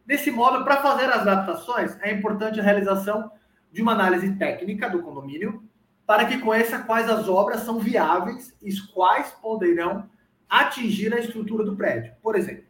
Desse 0.05 0.29
modo, 0.29 0.63
para 0.63 0.81
fazer 0.81 1.05
as 1.05 1.21
adaptações, 1.21 1.97
é 2.01 2.11
importante 2.11 2.59
a 2.59 2.63
realização 2.63 3.31
de 3.71 3.81
uma 3.81 3.93
análise 3.93 4.35
técnica 4.35 4.89
do 4.89 5.01
condomínio 5.01 5.63
para 6.05 6.25
que 6.25 6.37
conheça 6.37 6.79
quais 6.79 7.09
as 7.09 7.27
obras 7.27 7.61
são 7.61 7.79
viáveis 7.79 8.55
e 8.61 8.71
quais 8.93 9.31
poderão 9.41 10.07
atingir 10.47 11.13
a 11.13 11.19
estrutura 11.19 11.63
do 11.63 11.75
prédio. 11.75 12.13
Por 12.21 12.35
exemplo, 12.35 12.65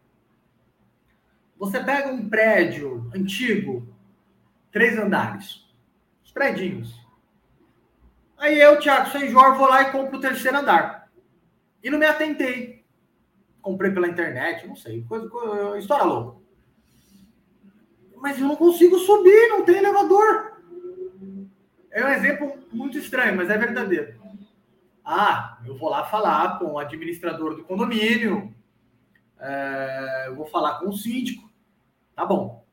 você 1.65 1.83
pega 1.83 2.11
um 2.11 2.29
prédio 2.29 3.09
antigo, 3.15 3.87
três 4.71 4.97
andares, 4.97 5.65
os 6.23 6.31
prédios. 6.31 6.93
Aí 8.37 8.59
eu, 8.59 8.79
Thiago 8.79 9.09
São 9.09 9.27
Jorge, 9.27 9.57
vou 9.57 9.67
lá 9.67 9.81
e 9.81 9.91
compro 9.91 10.17
o 10.17 10.21
terceiro 10.21 10.57
andar. 10.57 11.09
E 11.83 11.89
não 11.89 11.97
me 11.97 12.05
atentei. 12.05 12.85
Comprei 13.61 13.91
pela 13.91 14.07
internet, 14.07 14.67
não 14.67 14.75
sei, 14.75 15.03
coisa, 15.03 15.27
coisa, 15.27 15.79
história 15.79 16.05
louca. 16.05 16.39
Mas 18.17 18.39
eu 18.39 18.47
não 18.47 18.55
consigo 18.55 18.99
subir, 18.99 19.49
não 19.49 19.65
tem 19.65 19.77
elevador. 19.77 20.61
É 21.89 22.05
um 22.05 22.09
exemplo 22.09 22.53
muito 22.71 22.97
estranho, 22.97 23.35
mas 23.35 23.49
é 23.49 23.57
verdadeiro. 23.57 24.19
Ah, 25.03 25.59
eu 25.65 25.77
vou 25.77 25.89
lá 25.89 26.03
falar 26.05 26.59
com 26.59 26.73
o 26.73 26.79
administrador 26.79 27.55
do 27.55 27.63
condomínio, 27.63 28.53
é, 29.39 30.25
eu 30.27 30.35
vou 30.35 30.45
falar 30.47 30.79
com 30.79 30.89
o 30.89 30.97
síndico. 30.97 31.44
Tá 32.15 32.25
bom. 32.25 32.65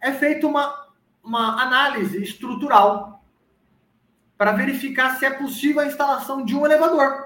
É 0.00 0.12
feita 0.12 0.46
uma, 0.46 0.88
uma 1.22 1.62
análise 1.62 2.22
estrutural 2.22 3.24
para 4.36 4.52
verificar 4.52 5.16
se 5.16 5.24
é 5.24 5.30
possível 5.30 5.80
a 5.80 5.86
instalação 5.86 6.44
de 6.44 6.54
um 6.54 6.66
elevador. 6.66 7.24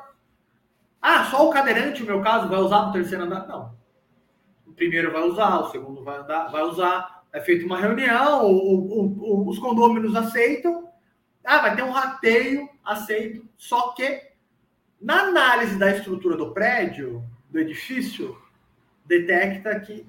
Ah, 1.01 1.25
só 1.25 1.49
o 1.49 1.51
cadeirante, 1.51 2.01
no 2.01 2.07
meu 2.07 2.23
caso, 2.23 2.49
vai 2.49 2.59
usar 2.59 2.87
no 2.87 2.93
terceiro 2.93 3.25
andar? 3.25 3.47
Não. 3.47 3.77
O 4.67 4.73
primeiro 4.73 5.13
vai 5.13 5.23
usar, 5.23 5.59
o 5.59 5.71
segundo 5.71 6.05
vai, 6.05 6.19
andar, 6.19 6.49
vai 6.49 6.63
usar. 6.63 7.25
É 7.33 7.41
feita 7.41 7.67
uma 7.67 7.79
reunião, 7.79 8.47
o, 8.47 8.53
o, 8.53 9.43
o, 9.43 9.49
os 9.49 9.59
condôminos 9.59 10.15
aceitam. 10.15 10.89
Ah, 11.45 11.59
vai 11.59 11.75
ter 11.75 11.83
um 11.83 11.91
rateio, 11.91 12.69
aceito. 12.85 13.49
Só 13.57 13.93
que, 13.93 14.23
na 15.01 15.23
análise 15.23 15.79
da 15.79 15.91
estrutura 15.91 16.37
do 16.37 16.53
prédio, 16.53 17.25
do 17.49 17.59
edifício, 17.59 18.37
detecta 19.07 19.79
que 19.81 20.07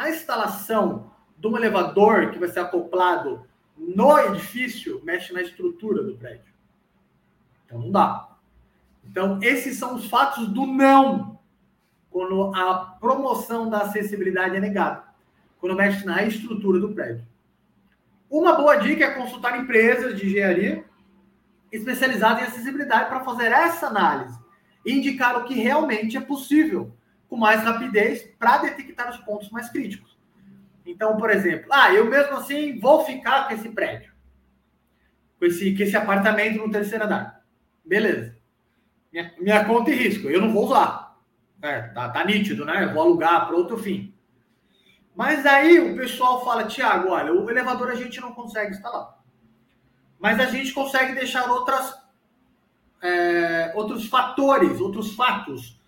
a 0.00 0.08
instalação 0.08 1.12
de 1.36 1.46
um 1.46 1.54
elevador 1.58 2.30
que 2.30 2.38
vai 2.38 2.48
ser 2.48 2.60
acoplado 2.60 3.44
no 3.76 4.18
edifício 4.18 4.98
mexe 5.04 5.30
na 5.30 5.42
estrutura 5.42 6.02
do 6.02 6.16
prédio. 6.16 6.54
Então 7.66 7.78
não 7.78 7.90
dá. 7.90 8.30
Então, 9.04 9.38
esses 9.42 9.76
são 9.76 9.96
os 9.96 10.08
fatos 10.08 10.48
do 10.48 10.66
não 10.66 11.38
quando 12.10 12.50
a 12.56 12.96
promoção 12.98 13.68
da 13.68 13.82
acessibilidade 13.82 14.56
é 14.56 14.60
negada, 14.60 15.04
quando 15.60 15.76
mexe 15.76 16.04
na 16.06 16.22
estrutura 16.22 16.80
do 16.80 16.94
prédio. 16.94 17.26
Uma 18.30 18.54
boa 18.54 18.76
dica 18.76 19.04
é 19.04 19.14
consultar 19.14 19.60
empresas 19.60 20.18
de 20.18 20.26
engenharia 20.26 20.82
especializadas 21.70 22.42
em 22.42 22.46
acessibilidade 22.46 23.10
para 23.10 23.20
fazer 23.20 23.52
essa 23.52 23.88
análise 23.88 24.38
e 24.84 24.94
indicar 24.94 25.36
o 25.36 25.44
que 25.44 25.54
realmente 25.54 26.16
é 26.16 26.20
possível 26.20 26.90
com 27.30 27.36
mais 27.36 27.62
rapidez 27.62 28.28
para 28.38 28.58
detectar 28.58 29.08
os 29.08 29.16
pontos 29.18 29.48
mais 29.50 29.70
críticos. 29.70 30.18
Então, 30.84 31.16
por 31.16 31.30
exemplo, 31.30 31.68
ah, 31.70 31.94
eu 31.94 32.04
mesmo 32.06 32.36
assim 32.36 32.78
vou 32.80 33.04
ficar 33.04 33.46
com 33.46 33.54
esse 33.54 33.68
prédio, 33.68 34.12
com 35.38 35.46
esse, 35.46 35.74
com 35.74 35.82
esse 35.84 35.96
apartamento 35.96 36.58
no 36.58 36.70
terceiro 36.70 37.04
andar. 37.04 37.44
Beleza. 37.86 38.36
Minha, 39.12 39.34
minha 39.38 39.64
conta 39.64 39.90
e 39.90 39.94
risco, 39.94 40.28
eu 40.28 40.40
não 40.40 40.52
vou 40.52 40.66
usar. 40.66 41.16
É, 41.62 41.82
tá, 41.82 42.08
tá 42.08 42.24
nítido, 42.24 42.64
né? 42.64 42.84
Eu 42.84 42.92
vou 42.92 43.02
alugar 43.02 43.46
para 43.46 43.56
outro 43.56 43.78
fim. 43.78 44.12
Mas 45.14 45.46
aí 45.46 45.78
o 45.78 45.96
pessoal 45.96 46.44
fala, 46.44 46.64
Tiago, 46.64 47.10
olha, 47.10 47.32
o 47.32 47.48
elevador 47.48 47.90
a 47.90 47.94
gente 47.94 48.20
não 48.20 48.32
consegue 48.32 48.72
instalar. 48.72 49.18
Mas 50.18 50.40
a 50.40 50.46
gente 50.46 50.72
consegue 50.72 51.14
deixar 51.14 51.48
outras, 51.50 51.94
é, 53.02 53.72
outros 53.74 54.06
fatores, 54.06 54.80
outros 54.80 55.14
fatos 55.14 55.79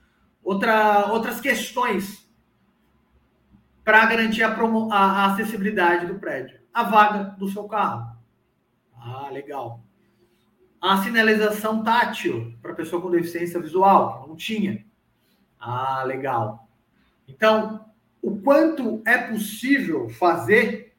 outra, 0.42 1.12
outras 1.12 1.40
questões 1.40 2.28
para 3.84 4.06
garantir 4.06 4.42
a, 4.42 4.54
promo, 4.54 4.92
a, 4.92 4.98
a 4.98 5.32
acessibilidade 5.32 6.06
do 6.06 6.18
prédio. 6.18 6.60
A 6.72 6.84
vaga 6.84 7.34
do 7.38 7.48
seu 7.48 7.64
carro. 7.64 8.16
Ah, 8.96 9.28
legal. 9.30 9.82
A 10.80 11.02
sinalização 11.02 11.82
tátil 11.82 12.54
para 12.62 12.74
pessoa 12.74 13.02
com 13.02 13.10
deficiência 13.10 13.60
visual, 13.60 14.24
não 14.26 14.36
tinha. 14.36 14.84
Ah, 15.58 16.02
legal. 16.04 16.68
Então, 17.28 17.84
o 18.20 18.40
quanto 18.40 19.02
é 19.06 19.18
possível 19.18 20.08
fazer, 20.08 20.94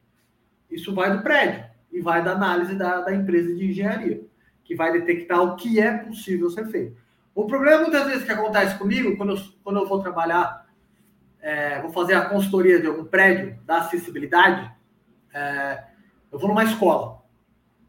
isso 0.70 0.94
vai 0.94 1.16
do 1.16 1.24
prédio 1.24 1.66
e 1.92 2.02
vai 2.02 2.24
da 2.24 2.34
análise 2.34 2.76
da, 2.76 3.02
da 3.02 3.14
empresa 3.14 3.54
de 3.56 3.66
engenharia, 3.66 4.26
que 4.64 4.76
vai 4.76 4.92
detectar 4.92 5.42
o 5.42 5.56
que 5.56 5.80
é 5.80 5.98
possível 5.98 6.50
ser 6.50 6.68
feito. 6.68 7.03
O 7.36 7.48
problema 7.48 7.82
muitas 7.82 8.06
vezes 8.06 8.24
que 8.24 8.32
acontece 8.32 8.78
comigo, 8.78 9.18
quando 9.18 9.36
eu, 9.36 9.44
quando 9.64 9.80
eu 9.80 9.88
vou 9.88 10.02
trabalhar, 10.02 10.68
é, 11.42 11.82
vou 11.82 11.92
fazer 11.92 12.14
a 12.14 12.26
consultoria 12.26 12.80
de 12.80 12.88
algum 12.88 13.06
prédio 13.06 13.60
da 13.66 13.78
acessibilidade, 13.78 14.72
é, 15.34 15.84
eu 16.32 16.38
vou 16.38 16.48
numa 16.48 16.64
escola, 16.64 17.22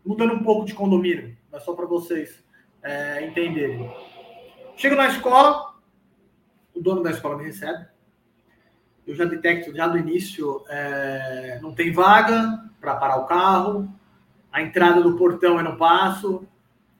mudando 0.05 0.35
um 0.35 0.43
pouco 0.43 0.65
de 0.65 0.73
condomínio, 0.73 1.37
mas 1.53 1.63
só 1.63 1.75
para 1.75 1.85
vocês 1.85 2.43
é, 2.83 3.27
entenderem. 3.27 3.91
Chego 4.77 4.97
na 4.97 5.09
escola, 5.09 5.75
o 6.75 6.81
dono 6.81 7.03
da 7.03 7.11
escola 7.11 7.37
me 7.37 7.45
recebe, 7.45 7.87
eu 9.07 9.15
já 9.15 9.27
detecto 9.27 9.77
já 9.77 9.87
do 9.87 9.99
início, 9.99 10.65
é, 10.69 11.59
não 11.61 11.75
tem 11.75 11.93
vaga 11.93 12.65
para 12.81 12.97
parar 12.97 13.19
o 13.19 13.27
carro, 13.27 13.89
a 14.51 14.63
entrada 14.63 15.03
do 15.03 15.17
portão 15.17 15.59
eu 15.59 15.65
não 15.65 15.77
passo, 15.77 16.49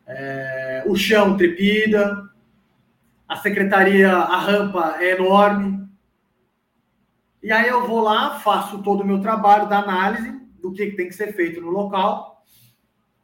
é, 0.07 0.85
o 0.87 0.95
chão 0.95 1.37
trepida, 1.37 2.31
a 3.29 3.37
secretaria, 3.37 4.13
a 4.13 4.39
rampa 4.39 4.97
é 4.99 5.13
enorme. 5.13 5.89
E 7.43 7.53
aí 7.53 7.69
eu 7.69 7.87
vou 7.87 8.01
lá, 8.01 8.39
faço 8.41 8.83
todo 8.83 9.03
o 9.03 9.07
meu 9.07 9.21
trabalho 9.21 9.69
da 9.69 9.79
análise 9.79 10.33
do 10.61 10.73
que 10.73 10.93
tem 10.93 11.09
que 11.09 11.15
ser 11.15 11.35
feito 11.35 11.61
no 11.61 11.71
local, 11.71 12.45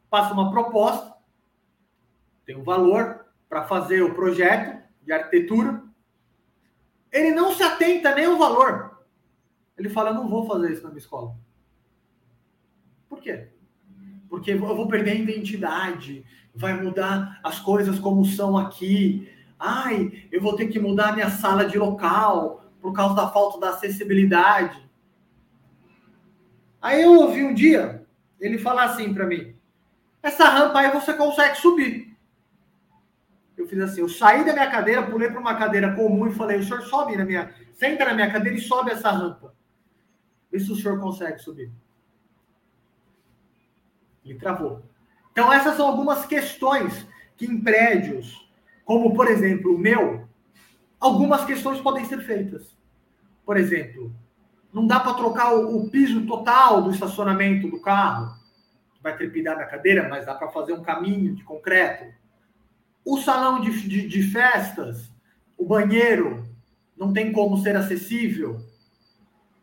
passo 0.09 0.33
uma 0.33 0.51
proposta, 0.51 1.15
tem 2.45 2.55
um 2.55 2.63
valor 2.63 3.25
para 3.49 3.63
fazer 3.63 4.01
o 4.01 4.13
projeto 4.13 4.81
de 5.03 5.11
arquitetura. 5.11 5.83
Ele 7.11 7.31
não 7.31 7.53
se 7.53 7.63
atenta 7.63 8.13
nem 8.13 8.25
ao 8.25 8.37
valor. 8.37 9.05
Ele 9.77 9.89
fala: 9.89 10.09
Eu 10.09 10.15
não 10.15 10.29
vou 10.29 10.45
fazer 10.45 10.71
isso 10.71 10.83
na 10.83 10.89
minha 10.89 10.99
escola. 10.99 11.35
Por 13.09 13.19
quê? 13.19 13.49
Porque 14.29 14.51
eu 14.51 14.59
vou 14.59 14.87
perder 14.87 15.11
a 15.11 15.15
identidade, 15.15 16.23
vai 16.55 16.79
mudar 16.81 17.39
as 17.43 17.59
coisas 17.59 17.99
como 17.99 18.23
são 18.23 18.57
aqui, 18.57 19.27
Ai, 19.63 20.27
eu 20.31 20.41
vou 20.41 20.55
ter 20.55 20.69
que 20.69 20.79
mudar 20.79 21.13
minha 21.13 21.29
sala 21.29 21.65
de 21.65 21.77
local 21.77 22.65
por 22.81 22.93
causa 22.93 23.13
da 23.13 23.29
falta 23.29 23.59
da 23.59 23.69
acessibilidade. 23.69 24.89
Aí 26.81 27.03
eu 27.03 27.13
ouvi 27.13 27.43
um 27.43 27.53
dia 27.53 28.03
ele 28.39 28.57
falar 28.57 28.85
assim 28.85 29.13
para 29.13 29.27
mim: 29.27 29.55
essa 30.23 30.45
rampa 30.45 30.79
aí 30.79 30.89
você 30.89 31.13
consegue 31.13 31.59
subir. 31.59 32.17
Eu 33.55 33.67
fiz 33.67 33.79
assim, 33.81 34.01
eu 34.01 34.09
saí 34.09 34.43
da 34.43 34.51
minha 34.51 34.71
cadeira, 34.71 35.05
pulei 35.05 35.29
para 35.29 35.39
uma 35.39 35.55
cadeira 35.55 35.93
comum 35.93 36.25
e 36.25 36.33
falei: 36.33 36.57
o 36.57 36.63
senhor 36.63 36.81
sobe 36.81 37.15
na 37.15 37.23
minha, 37.23 37.53
senta 37.75 38.03
na 38.03 38.15
minha 38.15 38.31
cadeira 38.31 38.57
e 38.57 38.61
sobe 38.61 38.89
essa 38.89 39.11
rampa. 39.11 39.53
Vê 40.51 40.59
se 40.59 40.71
o 40.71 40.75
senhor 40.75 40.99
consegue 40.99 41.37
subir. 41.37 41.71
Ele 44.25 44.39
travou. 44.39 44.81
Então 45.31 45.53
essas 45.53 45.77
são 45.77 45.85
algumas 45.85 46.25
questões 46.25 47.05
que 47.37 47.45
em 47.45 47.61
prédios 47.61 48.40
como 48.91 49.13
por 49.13 49.25
exemplo 49.29 49.73
o 49.73 49.77
meu, 49.77 50.27
algumas 50.99 51.45
questões 51.45 51.79
podem 51.79 52.03
ser 52.03 52.19
feitas. 52.25 52.75
Por 53.45 53.55
exemplo, 53.55 54.13
não 54.73 54.85
dá 54.85 54.99
para 54.99 55.13
trocar 55.13 55.55
o, 55.55 55.77
o, 55.77 55.89
piso 55.89 56.25
total 56.25 56.81
do 56.81 56.91
estacionamento 56.91 57.69
do 57.69 57.79
carro, 57.79 58.35
vai 59.01 59.15
trepidar 59.15 59.55
na 59.55 59.63
cadeira, 59.63 60.09
mas 60.09 60.25
dá 60.25 60.35
para 60.35 60.49
fazer 60.49 60.73
um 60.73 60.83
caminho 60.83 61.33
de 61.33 61.41
concreto. 61.41 62.13
O 63.05 63.17
salão 63.17 63.61
de, 63.61 63.71
de, 63.87 64.09
de 64.09 64.23
festas, 64.23 65.09
o 65.57 65.65
banheiro, 65.65 66.45
não 66.97 67.13
tem 67.13 67.31
como 67.31 67.59
ser 67.59 67.77
acessível. 67.77 68.59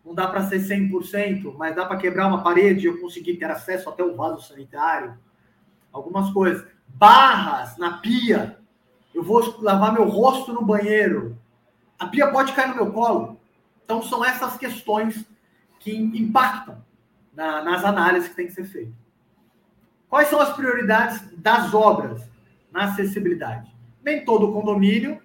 Não 0.07 0.15
dá 0.15 0.27
para 0.27 0.49
ser 0.49 0.61
100%, 0.61 1.55
mas 1.55 1.77
dá 1.77 1.85
para 1.85 1.99
quebrar 1.99 2.29
uma 2.29 2.43
parede 2.43 2.87
e 2.87 2.89
eu 2.89 2.99
conseguir 2.99 3.37
ter 3.37 3.51
acesso 3.51 3.91
até 3.91 4.03
o 4.03 4.17
vaso 4.17 4.49
sanitário. 4.49 5.19
Algumas 5.93 6.31
coisas. 6.31 6.67
Barras 6.89 7.77
na 7.77 7.99
pia, 7.99 8.58
eu 9.15 9.23
vou 9.23 9.61
lavar 9.61 9.93
meu 9.93 10.09
rosto 10.09 10.53
no 10.53 10.65
banheiro. 10.65 11.37
A 11.99 12.07
pia 12.07 12.31
pode 12.31 12.53
cair 12.53 12.69
no 12.69 12.77
meu 12.77 12.93
colo. 12.93 13.41
Então, 13.85 14.03
são 14.03 14.25
essas 14.25 14.57
questões 14.57 15.25
que 15.81 15.97
impactam 15.97 16.85
na, 17.35 17.63
nas 17.63 17.85
análises 17.85 18.29
que 18.29 18.37
tem 18.37 18.47
que 18.47 18.53
ser 18.53 18.65
feitas. 18.65 18.95
Quais 20.09 20.29
são 20.29 20.41
as 20.41 20.53
prioridades 20.55 21.23
das 21.37 21.73
obras 21.75 22.23
na 22.73 22.85
acessibilidade? 22.85 23.79
nem 24.09 24.25
todo 24.25 24.53
condomínio 24.53 25.21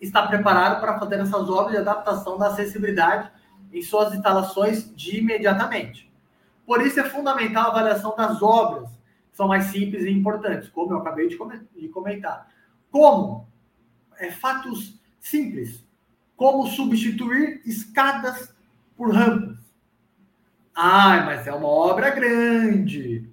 está 0.00 0.26
preparado 0.26 0.80
para 0.80 0.98
fazer 0.98 1.16
essas 1.16 1.48
obras 1.50 1.72
de 1.72 1.78
adaptação 1.78 2.38
da 2.38 2.46
acessibilidade 2.46 3.30
em 3.72 3.82
suas 3.82 4.14
instalações 4.14 4.94
de 4.94 5.18
imediatamente. 5.18 6.10
Por 6.64 6.80
isso 6.86 7.00
é 7.00 7.04
fundamental 7.04 7.66
a 7.66 7.68
avaliação 7.68 8.14
das 8.16 8.40
obras, 8.40 8.88
que 9.30 9.36
são 9.36 9.48
mais 9.48 9.64
simples 9.64 10.04
e 10.04 10.10
importantes, 10.10 10.68
como 10.68 10.92
eu 10.92 10.98
acabei 10.98 11.28
de 11.28 11.88
comentar. 11.88 12.48
Como? 12.90 13.48
É, 14.18 14.30
fatos 14.30 14.98
simples. 15.20 15.84
Como 16.36 16.66
substituir 16.66 17.62
escadas 17.64 18.54
por 18.96 19.14
rampas. 19.14 19.58
Ai, 20.74 21.24
mas 21.26 21.46
é 21.46 21.52
uma 21.52 21.68
obra 21.68 22.10
grande. 22.10 23.28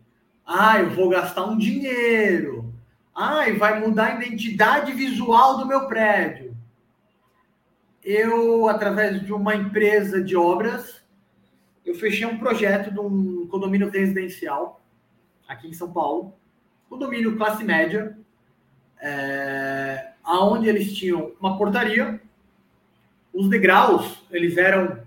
Ai, 0.46 0.84
eu 0.84 0.90
vou 0.92 1.10
gastar 1.10 1.46
um 1.46 1.58
dinheiro. 1.58 2.74
Ai, 3.16 3.54
vai 3.54 3.80
mudar 3.80 4.06
a 4.08 4.16
identidade 4.16 4.92
visual 4.92 5.58
do 5.58 5.66
meu 5.66 5.88
prédio. 5.88 6.56
Eu, 8.04 8.68
através 8.68 9.22
de 9.26 9.34
uma 9.34 9.56
empresa 9.56 10.22
de 10.24 10.36
obras, 10.36 11.02
eu 11.86 11.96
fechei 11.96 12.26
um 12.26 12.38
projeto 12.38 12.92
de 12.92 13.00
um 13.00 13.48
condomínio 13.48 13.90
residencial 13.90 14.82
aqui 15.48 15.68
em 15.68 15.74
São 15.74 15.92
Paulo, 15.92 16.34
condomínio 16.90 17.38
classe 17.38 17.64
média, 17.64 18.18
é, 19.02 20.12
aonde 20.24 20.68
eles 20.68 20.94
tinham 20.94 21.32
uma 21.40 21.58
portaria, 21.58 22.22
os 23.34 23.50
degraus 23.50 24.24
eles 24.32 24.58
eram 24.58 25.00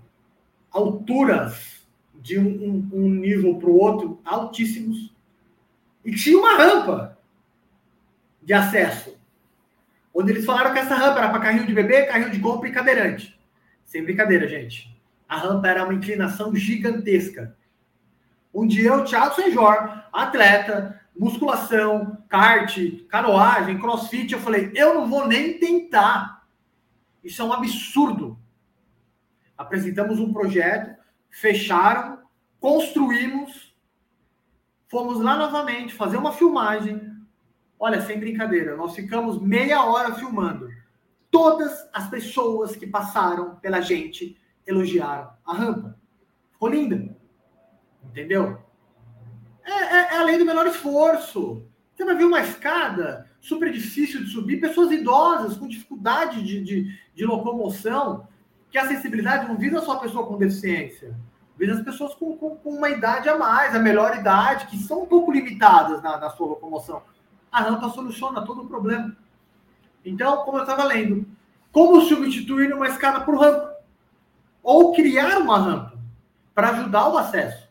alturas 0.71 1.81
de 2.15 2.39
um, 2.39 2.47
um, 2.47 2.89
um 2.93 3.09
nível 3.09 3.55
para 3.55 3.69
o 3.69 3.77
outro 3.77 4.21
altíssimos 4.23 5.11
e 6.03 6.15
tinha 6.15 6.37
uma 6.37 6.55
rampa 6.55 7.17
de 8.41 8.53
acesso, 8.53 9.17
onde 10.13 10.31
eles 10.31 10.45
falaram 10.45 10.73
que 10.73 10.79
essa 10.79 10.95
rampa 10.95 11.19
era 11.19 11.29
para 11.29 11.39
carrinho 11.39 11.67
de 11.67 11.73
bebê, 11.73 12.05
carrinho 12.05 12.31
de 12.31 12.39
compra 12.39 12.67
e 12.67 12.71
cadeirante. 12.71 13.39
Sem 13.85 14.03
brincadeira, 14.03 14.47
gente. 14.47 14.95
A 15.27 15.37
rampa 15.37 15.67
era 15.67 15.83
uma 15.83 15.93
inclinação 15.93 16.55
gigantesca. 16.55 17.55
Um 18.53 18.67
dia 18.67 18.89
eu, 18.89 19.03
Thiago 19.03 19.35
Senjor, 19.35 20.03
atleta, 20.11 21.00
musculação, 21.17 22.23
kart, 22.27 22.77
canoagem, 23.07 23.79
crossfit, 23.79 24.33
eu 24.33 24.39
falei, 24.39 24.71
eu 24.75 24.93
não 24.93 25.09
vou 25.09 25.27
nem 25.27 25.57
tentar. 25.57 26.47
Isso 27.23 27.41
é 27.41 27.45
um 27.45 27.53
absurdo. 27.53 28.39
Apresentamos 29.57 30.19
um 30.19 30.33
projeto, 30.33 30.97
fecharam, 31.29 32.19
construímos, 32.59 33.75
fomos 34.87 35.19
lá 35.19 35.37
novamente 35.37 35.93
fazer 35.93 36.17
uma 36.17 36.33
filmagem. 36.33 37.11
Olha, 37.79 38.01
sem 38.01 38.19
brincadeira, 38.19 38.75
nós 38.75 38.95
ficamos 38.95 39.41
meia 39.41 39.83
hora 39.83 40.15
filmando. 40.15 40.69
Todas 41.29 41.87
as 41.93 42.09
pessoas 42.09 42.75
que 42.75 42.85
passaram 42.85 43.55
pela 43.55 43.81
gente 43.81 44.37
elogiaram 44.65 45.31
a 45.45 45.53
rampa. 45.53 45.97
Ficou 46.51 46.69
linda. 46.69 47.15
Entendeu? 48.03 48.61
É, 49.71 49.83
é, 49.83 50.15
é 50.15 50.17
além 50.17 50.37
do 50.37 50.45
menor 50.45 50.67
esforço. 50.67 51.63
Você 51.95 52.03
vai 52.03 52.15
ver 52.15 52.25
uma 52.25 52.41
escada 52.41 53.29
super 53.39 53.71
difícil 53.71 54.23
de 54.23 54.29
subir, 54.29 54.59
pessoas 54.59 54.91
idosas 54.91 55.57
com 55.57 55.67
dificuldade 55.67 56.43
de, 56.43 56.61
de, 56.61 56.99
de 57.15 57.25
locomoção, 57.25 58.27
que 58.69 58.77
a 58.77 58.83
acessibilidade 58.83 59.47
não 59.47 59.57
visa 59.57 59.81
só 59.81 59.93
a 59.93 59.99
pessoa 59.99 60.25
com 60.27 60.37
deficiência, 60.37 61.15
visa 61.57 61.73
as 61.73 61.83
pessoas 61.83 62.13
com, 62.15 62.35
com, 62.37 62.55
com, 62.55 62.69
uma 62.71 62.89
idade 62.89 63.29
a 63.29 63.37
mais, 63.37 63.75
a 63.75 63.79
melhor 63.79 64.17
idade, 64.17 64.67
que 64.67 64.77
são 64.77 65.03
um 65.03 65.05
pouco 65.05 65.31
limitadas 65.31 66.01
na, 66.01 66.17
na 66.17 66.29
sua 66.29 66.47
locomoção. 66.47 67.01
A 67.51 67.61
rampa 67.61 67.89
soluciona 67.89 68.45
todo 68.45 68.63
o 68.63 68.67
problema. 68.67 69.15
Então, 70.03 70.37
como 70.43 70.57
eu 70.57 70.63
estava 70.63 70.83
lendo, 70.83 71.25
como 71.71 72.01
substituir 72.01 72.73
uma 72.73 72.87
escada 72.87 73.21
por 73.21 73.39
rampa? 73.39 73.75
Ou 74.63 74.93
criar 74.93 75.37
uma 75.39 75.57
rampa 75.57 75.93
para 76.53 76.69
ajudar 76.69 77.09
o 77.09 77.17
acesso. 77.17 77.67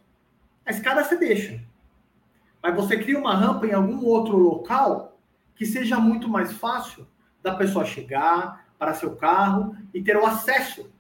A 0.65 0.71
escada 0.71 1.05
você 1.05 1.17
deixa. 1.17 1.70
Mas 2.63 2.75
você 2.75 2.99
cria 2.99 3.19
uma 3.19 3.35
rampa 3.35 3.67
em 3.67 3.73
algum 3.73 4.05
outro 4.05 4.37
local 4.37 5.19
que 5.55 5.65
seja 5.67 5.99
muito 5.99 6.29
mais 6.29 6.53
fácil 6.53 7.07
da 7.43 7.55
pessoa 7.55 7.85
chegar 7.85 8.67
para 8.79 8.95
seu 8.95 9.17
carro 9.17 9.77
e 9.93 10.03
ter 10.03 10.17
o 10.17 10.27
acesso 10.27 10.91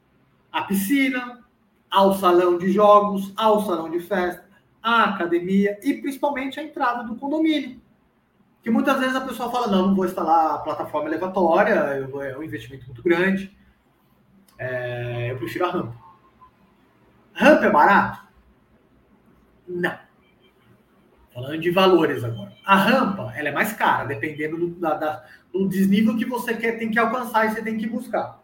à 0.52 0.62
piscina, 0.62 1.42
ao 1.90 2.14
salão 2.14 2.58
de 2.58 2.70
jogos, 2.70 3.32
ao 3.36 3.64
salão 3.64 3.90
de 3.90 4.00
festa, 4.00 4.44
à 4.82 5.04
academia 5.04 5.78
e 5.82 5.94
principalmente 5.94 6.60
a 6.60 6.62
entrada 6.62 7.04
do 7.04 7.16
condomínio. 7.16 7.80
Que 8.62 8.70
muitas 8.70 8.98
vezes 8.98 9.16
a 9.16 9.22
pessoa 9.22 9.50
fala: 9.50 9.66
não, 9.68 9.88
não 9.88 9.94
vou 9.94 10.04
instalar 10.04 10.54
a 10.54 10.58
plataforma 10.58 11.08
elevatória, 11.08 11.72
é 11.72 12.36
um 12.36 12.42
investimento 12.42 12.86
muito 12.86 13.02
grande, 13.02 13.56
é, 14.58 15.30
eu 15.30 15.38
prefiro 15.38 15.66
a 15.66 15.70
rampa. 15.70 15.96
Rampa 17.32 17.64
é 17.64 17.70
barato? 17.70 18.24
Não. 19.66 20.09
Falando 21.32 21.60
de 21.60 21.70
valores 21.70 22.24
agora. 22.24 22.52
A 22.64 22.76
rampa, 22.76 23.32
ela 23.36 23.48
é 23.48 23.52
mais 23.52 23.72
cara, 23.72 24.04
dependendo 24.04 24.56
do, 24.56 24.68
da, 24.80 24.94
da, 24.94 25.24
do 25.52 25.68
desnível 25.68 26.16
que 26.16 26.24
você 26.24 26.54
quer, 26.54 26.78
tem 26.78 26.90
que 26.90 26.98
alcançar 26.98 27.46
e 27.46 27.50
você 27.50 27.62
tem 27.62 27.78
que 27.78 27.86
buscar. 27.86 28.40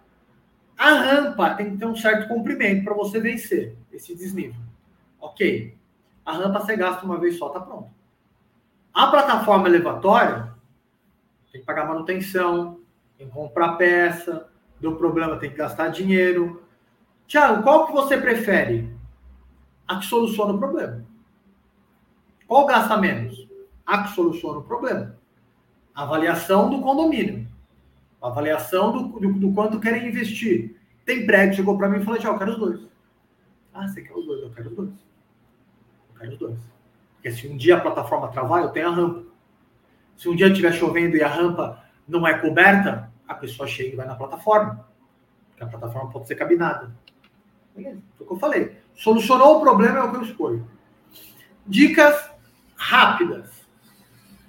A 0.78 0.90
rampa 0.90 1.54
tem 1.54 1.72
que 1.72 1.78
ter 1.78 1.86
um 1.86 1.96
certo 1.96 2.28
comprimento 2.28 2.84
para 2.84 2.94
você 2.94 3.18
vencer 3.18 3.76
esse 3.92 4.14
desnível. 4.14 4.60
Ok. 5.20 5.76
A 6.24 6.32
rampa 6.32 6.60
você 6.60 6.76
gasta 6.76 7.04
uma 7.04 7.18
vez 7.18 7.38
só, 7.38 7.48
tá 7.48 7.60
pronto. 7.60 7.90
A 8.92 9.08
plataforma 9.08 9.68
elevatória, 9.68 10.54
tem 11.50 11.60
que 11.60 11.66
pagar 11.66 11.86
manutenção, 11.86 12.80
tem 13.16 13.26
que 13.26 13.32
comprar 13.32 13.76
peça, 13.76 14.48
deu 14.80 14.96
problema, 14.96 15.38
tem 15.38 15.50
que 15.50 15.56
gastar 15.56 15.88
dinheiro. 15.88 16.62
Tiago, 17.26 17.62
qual 17.62 17.86
que 17.86 17.92
você 17.92 18.16
prefere? 18.18 18.94
A 19.88 19.98
que 19.98 20.06
soluciona 20.06 20.52
o 20.52 20.58
problema. 20.58 21.04
Qual 22.46 22.66
gasta 22.66 22.96
menos? 22.96 23.48
A 23.84 24.02
que 24.02 24.14
soluciona 24.14 24.58
o 24.58 24.62
problema. 24.62 25.16
Avaliação 25.94 26.70
do 26.70 26.80
condomínio. 26.80 27.46
Avaliação 28.20 28.92
do, 28.92 29.20
do, 29.20 29.32
do 29.34 29.52
quanto 29.52 29.80
querem 29.80 30.08
investir. 30.08 30.76
Tem 31.04 31.24
prédio 31.24 31.56
chegou 31.56 31.78
para 31.78 31.88
mim 31.88 32.00
e 32.00 32.04
falou: 32.04 32.18
Tiago, 32.18 32.34
eu 32.34 32.38
quero 32.38 32.52
os 32.52 32.58
dois. 32.58 32.80
Ah, 33.72 33.86
você 33.86 34.02
quer 34.02 34.14
os 34.14 34.26
dois? 34.26 34.42
Eu 34.42 34.50
quero 34.50 34.70
os 34.70 34.76
dois. 34.76 34.90
Eu 34.90 36.20
quero 36.20 36.32
os 36.32 36.38
dois. 36.38 36.58
Porque 37.14 37.30
se 37.30 37.46
um 37.46 37.56
dia 37.56 37.76
a 37.76 37.80
plataforma 37.80 38.28
travar, 38.28 38.62
eu 38.62 38.70
tenho 38.70 38.88
a 38.88 38.94
rampa. 38.94 39.22
Se 40.16 40.28
um 40.28 40.34
dia 40.34 40.48
estiver 40.48 40.72
chovendo 40.72 41.16
e 41.16 41.22
a 41.22 41.28
rampa 41.28 41.84
não 42.08 42.26
é 42.26 42.38
coberta, 42.38 43.12
a 43.28 43.34
pessoa 43.34 43.68
chega 43.68 43.92
e 43.92 43.96
vai 43.96 44.06
na 44.06 44.14
plataforma. 44.14 44.86
Porque 45.50 45.64
a 45.64 45.66
plataforma 45.66 46.10
pode 46.10 46.26
ser 46.26 46.36
cabinada. 46.36 46.90
Beleza, 47.74 48.00
foi 48.16 48.24
o 48.24 48.28
que 48.28 48.34
eu 48.34 48.38
falei. 48.38 48.76
Solucionou 48.94 49.58
o 49.58 49.60
problema 49.60 49.98
é 49.98 50.02
o 50.02 50.10
que 50.10 50.16
eu 50.16 50.22
escolho. 50.22 50.66
Dicas 51.66 52.30
rápidas. 52.76 53.50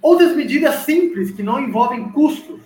Outras 0.01 0.35
medidas 0.35 0.75
simples 0.85 1.31
que 1.31 1.41
não 1.41 1.59
envolvem 1.59 2.09
custos 2.11 2.61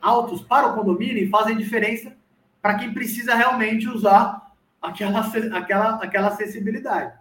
altos 0.00 0.42
para 0.42 0.68
o 0.68 0.74
condomínio 0.74 1.18
e 1.18 1.30
fazem 1.30 1.56
diferença 1.56 2.14
para 2.60 2.78
quem 2.78 2.92
precisa 2.92 3.34
realmente 3.34 3.88
usar 3.88 4.54
aquela, 4.80 5.20
aquela, 5.20 5.96
aquela 5.96 6.28
acessibilidade. 6.28 7.18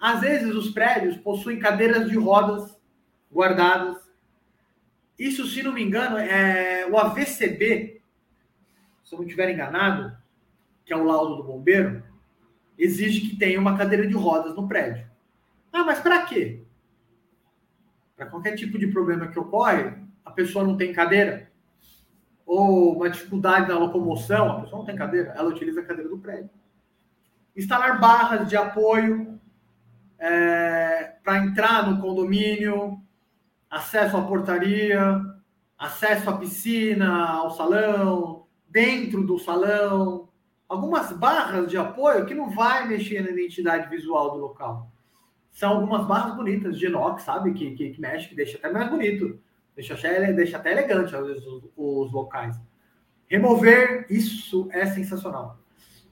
Às 0.00 0.20
vezes, 0.20 0.54
os 0.54 0.70
prédios 0.70 1.16
possuem 1.16 1.58
cadeiras 1.58 2.08
de 2.08 2.16
rodas 2.16 2.76
guardadas. 3.32 3.96
Isso, 5.18 5.46
se 5.46 5.62
não 5.62 5.72
me 5.72 5.82
engano, 5.82 6.16
é 6.18 6.86
o 6.90 6.98
AVCB, 6.98 8.02
se 9.04 9.14
eu 9.14 9.18
não 9.18 9.24
estiver 9.24 9.50
enganado, 9.50 10.16
que 10.84 10.92
é 10.92 10.96
o 10.96 11.04
laudo 11.04 11.36
do 11.36 11.44
bombeiro, 11.44 12.02
exige 12.78 13.28
que 13.28 13.36
tenha 13.36 13.60
uma 13.60 13.76
cadeira 13.76 14.06
de 14.06 14.14
rodas 14.14 14.54
no 14.54 14.66
prédio. 14.66 15.06
Ah, 15.74 15.82
mas 15.82 15.98
para 15.98 16.24
quê? 16.24 16.62
Para 18.14 18.26
qualquer 18.26 18.54
tipo 18.54 18.78
de 18.78 18.86
problema 18.86 19.26
que 19.26 19.36
ocorre, 19.36 19.92
a 20.24 20.30
pessoa 20.30 20.64
não 20.64 20.76
tem 20.76 20.92
cadeira, 20.92 21.50
ou 22.46 22.94
uma 22.94 23.10
dificuldade 23.10 23.68
na 23.68 23.76
locomoção, 23.76 24.52
a 24.52 24.60
pessoa 24.60 24.78
não 24.78 24.86
tem 24.86 24.94
cadeira, 24.94 25.34
ela 25.36 25.48
utiliza 25.48 25.80
a 25.80 25.84
cadeira 25.84 26.08
do 26.08 26.18
prédio. 26.18 26.48
Instalar 27.56 27.98
barras 27.98 28.48
de 28.48 28.56
apoio 28.56 29.40
é, 30.16 31.16
para 31.24 31.44
entrar 31.44 31.90
no 31.90 32.00
condomínio, 32.00 33.02
acesso 33.68 34.16
à 34.16 34.22
portaria, 34.22 35.20
acesso 35.76 36.30
à 36.30 36.38
piscina, 36.38 37.30
ao 37.30 37.50
salão, 37.50 38.46
dentro 38.68 39.26
do 39.26 39.40
salão, 39.40 40.28
algumas 40.68 41.10
barras 41.10 41.68
de 41.68 41.76
apoio 41.76 42.26
que 42.26 42.34
não 42.34 42.48
vai 42.48 42.86
mexer 42.86 43.22
na 43.22 43.30
identidade 43.30 43.90
visual 43.90 44.30
do 44.30 44.38
local. 44.38 44.93
São 45.54 45.70
algumas 45.70 46.04
barras 46.04 46.34
bonitas 46.34 46.76
de 46.76 46.86
inox, 46.86 47.22
sabe? 47.22 47.52
Que, 47.54 47.70
que, 47.76 47.90
que 47.90 48.00
mexe, 48.00 48.28
que 48.28 48.34
deixa 48.34 48.58
até 48.58 48.68
mais 48.72 48.90
bonito. 48.90 49.38
Deixa, 49.76 49.94
deixa 50.34 50.56
até 50.56 50.72
elegante, 50.72 51.14
às 51.14 51.24
vezes, 51.24 51.46
os, 51.46 51.62
os 51.76 52.12
locais. 52.12 52.60
Remover, 53.28 54.04
isso 54.10 54.68
é 54.72 54.84
sensacional. 54.84 55.56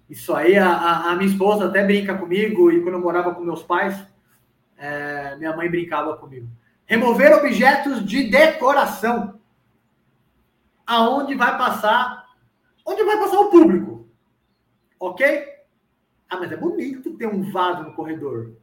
Isso 0.08 0.32
aí, 0.32 0.56
a, 0.56 1.10
a, 1.10 1.16
minha 1.16 1.28
esposa 1.28 1.66
até 1.66 1.84
brinca 1.84 2.16
comigo, 2.16 2.70
e 2.70 2.82
quando 2.82 2.94
eu 2.94 3.00
morava 3.00 3.34
com 3.34 3.42
meus 3.42 3.64
pais, 3.64 4.06
é, 4.78 5.34
minha 5.36 5.56
mãe 5.56 5.68
brincava 5.68 6.16
comigo. 6.16 6.48
Remover 6.86 7.32
objetos 7.34 8.04
de 8.04 8.30
decoração. 8.30 9.40
aonde 10.86 11.34
vai 11.34 11.58
passar, 11.58 12.26
onde 12.86 13.02
vai 13.02 13.18
passar 13.18 13.40
o 13.40 13.50
público. 13.50 14.08
Ok? 15.00 15.48
Ah, 16.30 16.36
mas 16.36 16.52
é 16.52 16.56
bonito 16.56 17.16
ter 17.16 17.26
um 17.26 17.50
vaso 17.50 17.82
no 17.82 17.94
corredor. 17.94 18.61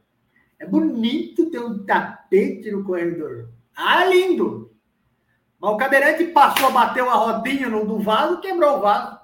É 0.60 0.66
bonito 0.66 1.50
ter 1.50 1.58
um 1.58 1.84
tapete 1.84 2.70
no 2.70 2.84
corredor. 2.84 3.48
Ah, 3.74 4.04
lindo! 4.04 4.70
Mas 5.58 5.70
o 5.72 5.76
cadeirante 5.78 6.24
passou, 6.26 6.70
bateu 6.70 7.08
a 7.08 7.14
rodinha 7.14 7.68
no, 7.68 7.84
no 7.84 7.98
vaso, 7.98 8.40
quebrou 8.40 8.76
o 8.76 8.80
vaso. 8.80 9.18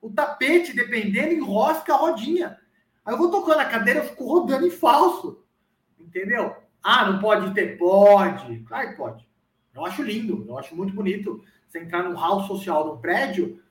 O 0.00 0.10
tapete, 0.10 0.74
dependendo, 0.74 1.34
enrosca 1.34 1.92
a 1.92 1.98
rodinha. 1.98 2.58
Aí 3.04 3.12
eu 3.12 3.18
vou 3.18 3.30
tocando 3.30 3.60
a 3.60 3.66
cadeira, 3.66 4.00
eu 4.00 4.04
fico 4.04 4.24
rodando 4.24 4.66
em 4.66 4.70
falso. 4.70 5.44
Entendeu? 6.00 6.56
Ah, 6.82 7.10
não 7.10 7.18
pode 7.18 7.52
ter? 7.52 7.76
Pode. 7.76 8.60
Claro 8.60 8.90
que 8.90 8.96
pode. 8.96 9.28
Eu 9.74 9.84
acho 9.84 10.02
lindo, 10.02 10.46
eu 10.48 10.58
acho 10.58 10.74
muito 10.74 10.94
bonito 10.94 11.44
você 11.66 11.80
entrar 11.80 12.02
no 12.02 12.16
hall 12.16 12.46
social 12.46 12.84
de 12.84 12.90
um 12.90 13.00
prédio 13.00 13.62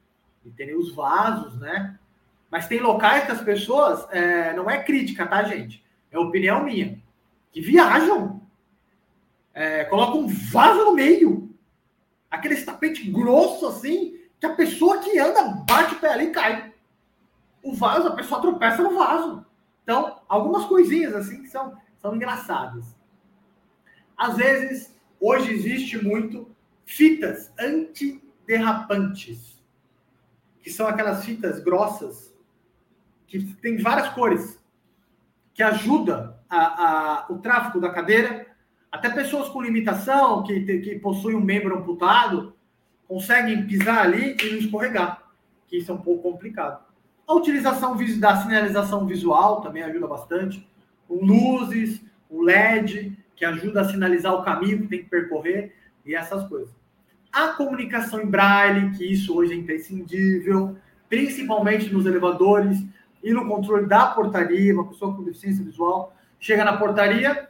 e 0.45 0.51
ter 0.51 0.75
os 0.75 0.93
vasos, 0.93 1.59
né? 1.59 1.97
Mas 2.51 2.67
tem 2.67 2.79
locais 2.79 3.25
que 3.25 3.31
as 3.31 3.41
pessoas, 3.41 4.07
é, 4.11 4.53
não 4.53 4.69
é 4.69 4.83
crítica, 4.83 5.25
tá, 5.25 5.43
gente? 5.43 5.83
É 6.17 6.19
opinião 6.19 6.63
minha, 6.63 7.01
que 7.51 7.61
viajam, 7.61 8.41
é, 9.53 9.85
colocam 9.85 10.21
um 10.21 10.27
vaso 10.27 10.83
no 10.83 10.93
meio, 10.93 11.55
aquele 12.29 12.59
tapete 12.61 13.09
grosso 13.09 13.67
assim, 13.67 14.19
que 14.39 14.45
a 14.45 14.55
pessoa 14.55 14.99
que 14.99 15.17
anda 15.19 15.63
bate 15.67 15.95
o 15.95 15.99
pé 15.99 16.13
ali 16.13 16.25
e 16.25 16.31
cai. 16.31 16.73
O 17.61 17.73
vaso, 17.73 18.07
a 18.07 18.15
pessoa 18.15 18.41
tropeça 18.41 18.81
no 18.81 18.95
vaso. 18.95 19.45
Então, 19.83 20.19
algumas 20.27 20.65
coisinhas 20.65 21.13
assim 21.13 21.43
que 21.43 21.49
são, 21.49 21.77
são 21.99 22.15
engraçadas. 22.15 22.95
Às 24.17 24.37
vezes, 24.37 24.95
hoje 25.19 25.51
existe 25.51 26.03
muito 26.03 26.49
fitas 26.83 27.51
antiderrapantes, 27.59 29.61
que 30.61 30.71
são 30.71 30.87
aquelas 30.87 31.23
fitas 31.23 31.63
grossas 31.63 32.35
que 33.27 33.43
tem 33.55 33.77
várias 33.77 34.09
cores, 34.09 34.59
que 35.57 35.63
ajuda 35.63 36.37
a, 36.47 36.57
a, 36.57 37.25
o 37.29 37.39
tráfego 37.39 37.81
da 37.81 37.89
cadeira. 37.89 38.45
Até 38.91 39.09
pessoas 39.09 39.49
com 39.49 39.59
limitação, 39.59 40.43
que, 40.43 40.61
que 40.61 40.99
possuem 40.99 41.35
um 41.35 41.41
membro 41.41 41.75
amputado, 41.75 42.53
conseguem 43.07 43.65
pisar 43.65 44.05
ali 44.05 44.37
e 44.39 44.51
não 44.51 44.59
escorregar, 44.59 45.23
que 45.67 45.77
isso 45.77 45.91
é 45.91 45.95
um 45.95 45.99
pouco 45.99 46.31
complicado. 46.31 46.85
A 47.27 47.33
utilização 47.33 47.97
da 48.19 48.37
sinalização 48.37 49.07
visual 49.07 49.61
também 49.61 49.81
ajuda 49.81 50.05
bastante, 50.05 50.65
com 51.07 51.25
luzes, 51.25 52.01
o 52.29 52.43
LED, 52.43 53.17
que 53.35 53.43
ajuda 53.43 53.81
a 53.81 53.89
sinalizar 53.89 54.33
o 54.35 54.43
caminho 54.43 54.83
que 54.83 54.87
tem 54.87 54.99
que 54.99 55.09
percorrer 55.09 55.75
e 56.05 56.13
essas 56.13 56.47
coisas. 56.47 56.69
A 57.31 57.49
comunicação 57.49 58.21
em 58.21 58.27
braille, 58.27 58.91
que 58.95 59.05
isso 59.05 59.35
hoje 59.35 59.53
é 59.53 59.55
imprescindível, 59.55 60.77
principalmente 61.09 61.91
nos 61.91 62.05
elevadores 62.05 62.77
e 63.23 63.31
no 63.31 63.47
controle 63.47 63.87
da 63.87 64.07
portaria, 64.07 64.73
uma 64.73 64.87
pessoa 64.87 65.15
com 65.15 65.23
deficiência 65.23 65.63
visual 65.63 66.13
chega 66.39 66.63
na 66.63 66.77
portaria, 66.77 67.49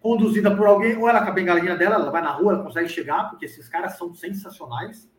conduzida 0.00 0.54
por 0.54 0.66
alguém, 0.66 0.96
ou 0.96 1.08
ela 1.08 1.22
com 1.22 1.30
a 1.30 1.32
bengalinha 1.32 1.76
dela, 1.76 1.96
ela 1.96 2.10
vai 2.10 2.22
na 2.22 2.32
rua, 2.32 2.54
ela 2.54 2.64
consegue 2.64 2.88
chegar, 2.88 3.30
porque 3.30 3.44
esses 3.44 3.68
caras 3.68 3.96
são 3.96 4.14
sensacionais. 4.14 5.10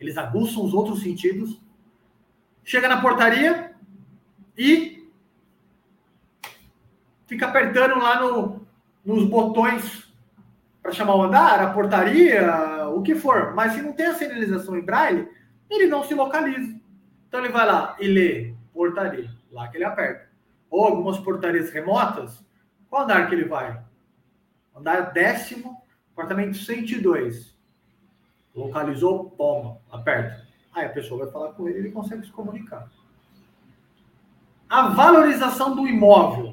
Eles 0.00 0.16
aguçam 0.16 0.64
os 0.64 0.72
outros 0.72 1.02
sentidos. 1.02 1.60
Chega 2.64 2.88
na 2.88 3.00
portaria 3.00 3.72
e 4.56 5.08
fica 7.26 7.46
apertando 7.46 7.98
lá 7.98 8.20
no, 8.20 8.66
nos 9.04 9.24
botões 9.24 10.12
para 10.82 10.92
chamar 10.92 11.16
o 11.16 11.22
andar, 11.22 11.60
a 11.60 11.72
portaria, 11.72 12.88
o 12.94 13.02
que 13.02 13.14
for. 13.14 13.54
Mas 13.54 13.72
se 13.72 13.82
não 13.82 13.92
tem 13.92 14.06
a 14.06 14.14
sinalização 14.14 14.76
em 14.76 14.82
braille, 14.82 15.28
ele 15.68 15.86
não 15.86 16.04
se 16.04 16.14
localiza. 16.14 16.78
Então 17.26 17.40
ele 17.40 17.52
vai 17.52 17.66
lá 17.66 17.96
e 18.00 18.06
lê 18.06 18.54
portaria, 18.78 19.28
lá 19.50 19.66
que 19.66 19.76
ele 19.76 19.84
aperta. 19.84 20.28
Ou 20.70 20.84
algumas 20.84 21.18
portarias 21.18 21.70
remotas, 21.70 22.44
qual 22.88 23.02
andar 23.02 23.28
que 23.28 23.34
ele 23.34 23.44
vai? 23.44 23.82
Andar 24.72 25.12
décimo, 25.12 25.82
apartamento 26.12 26.56
102. 26.56 27.58
Localizou, 28.54 29.34
toma, 29.36 29.78
aperta. 29.90 30.46
Aí 30.72 30.86
a 30.86 30.90
pessoa 30.90 31.24
vai 31.24 31.32
falar 31.32 31.52
com 31.54 31.68
ele 31.68 31.78
ele 31.78 31.90
consegue 31.90 32.24
se 32.24 32.30
comunicar. 32.30 32.88
A 34.70 34.90
valorização 34.90 35.74
do 35.74 35.88
imóvel. 35.88 36.50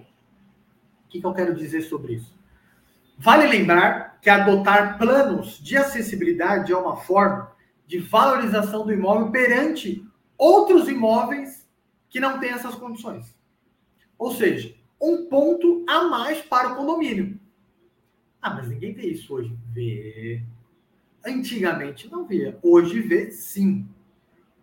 O 1.05 1.09
que, 1.09 1.21
que 1.21 1.27
eu 1.27 1.33
quero 1.33 1.53
dizer 1.53 1.83
sobre 1.83 2.13
isso? 2.13 2.33
Vale 3.19 3.45
lembrar 3.45 4.19
que 4.19 4.29
adotar 4.31 4.97
planos 4.97 5.59
de 5.59 5.77
acessibilidade 5.77 6.71
é 6.73 6.77
uma 6.77 6.97
forma 6.97 7.51
de 7.85 7.99
valorização 7.99 8.83
do 8.83 8.91
imóvel 8.91 9.29
perante 9.29 10.03
outros 10.37 10.89
imóveis 10.89 11.64
que 12.15 12.19
não 12.21 12.39
têm 12.39 12.51
essas 12.51 12.75
condições. 12.75 13.35
Ou 14.17 14.31
seja, 14.31 14.73
um 15.01 15.25
ponto 15.25 15.83
a 15.85 16.05
mais 16.05 16.41
para 16.41 16.71
o 16.71 16.75
condomínio. 16.77 17.37
Ah, 18.41 18.51
mas 18.51 18.69
ninguém 18.69 18.93
vê 18.93 19.07
isso 19.07 19.33
hoje. 19.33 19.53
Vê. 19.73 20.41
Antigamente 21.25 22.09
não 22.09 22.25
via. 22.25 22.57
Hoje 22.63 23.01
vê 23.01 23.31
sim. 23.31 23.85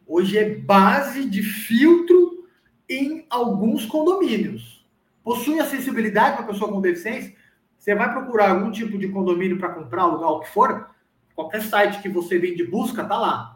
Hoje 0.07 0.39
é 0.39 0.49
base 0.49 1.29
de 1.29 1.43
filtro 1.43 2.49
em 2.89 3.27
alguns 3.29 3.85
condomínios. 3.85 4.83
Possui 5.23 5.61
acessibilidade 5.61 6.39
para 6.39 6.47
pessoa 6.47 6.73
com 6.73 6.81
deficiência? 6.81 7.37
Você 7.79 7.95
vai 7.95 8.11
procurar 8.15 8.53
algum 8.53 8.71
tipo 8.71 8.97
de 8.97 9.09
condomínio 9.09 9.59
para 9.59 9.75
comprar, 9.75 10.05
alugar 10.05 10.31
o 10.31 10.41
que 10.41 10.49
for, 10.49 10.89
qualquer 11.35 11.61
site 11.61 12.01
que 12.01 12.09
você 12.09 12.39
vem 12.39 12.57
de 12.57 12.65
busca, 12.65 13.05
tá 13.05 13.19
lá. 13.19 13.52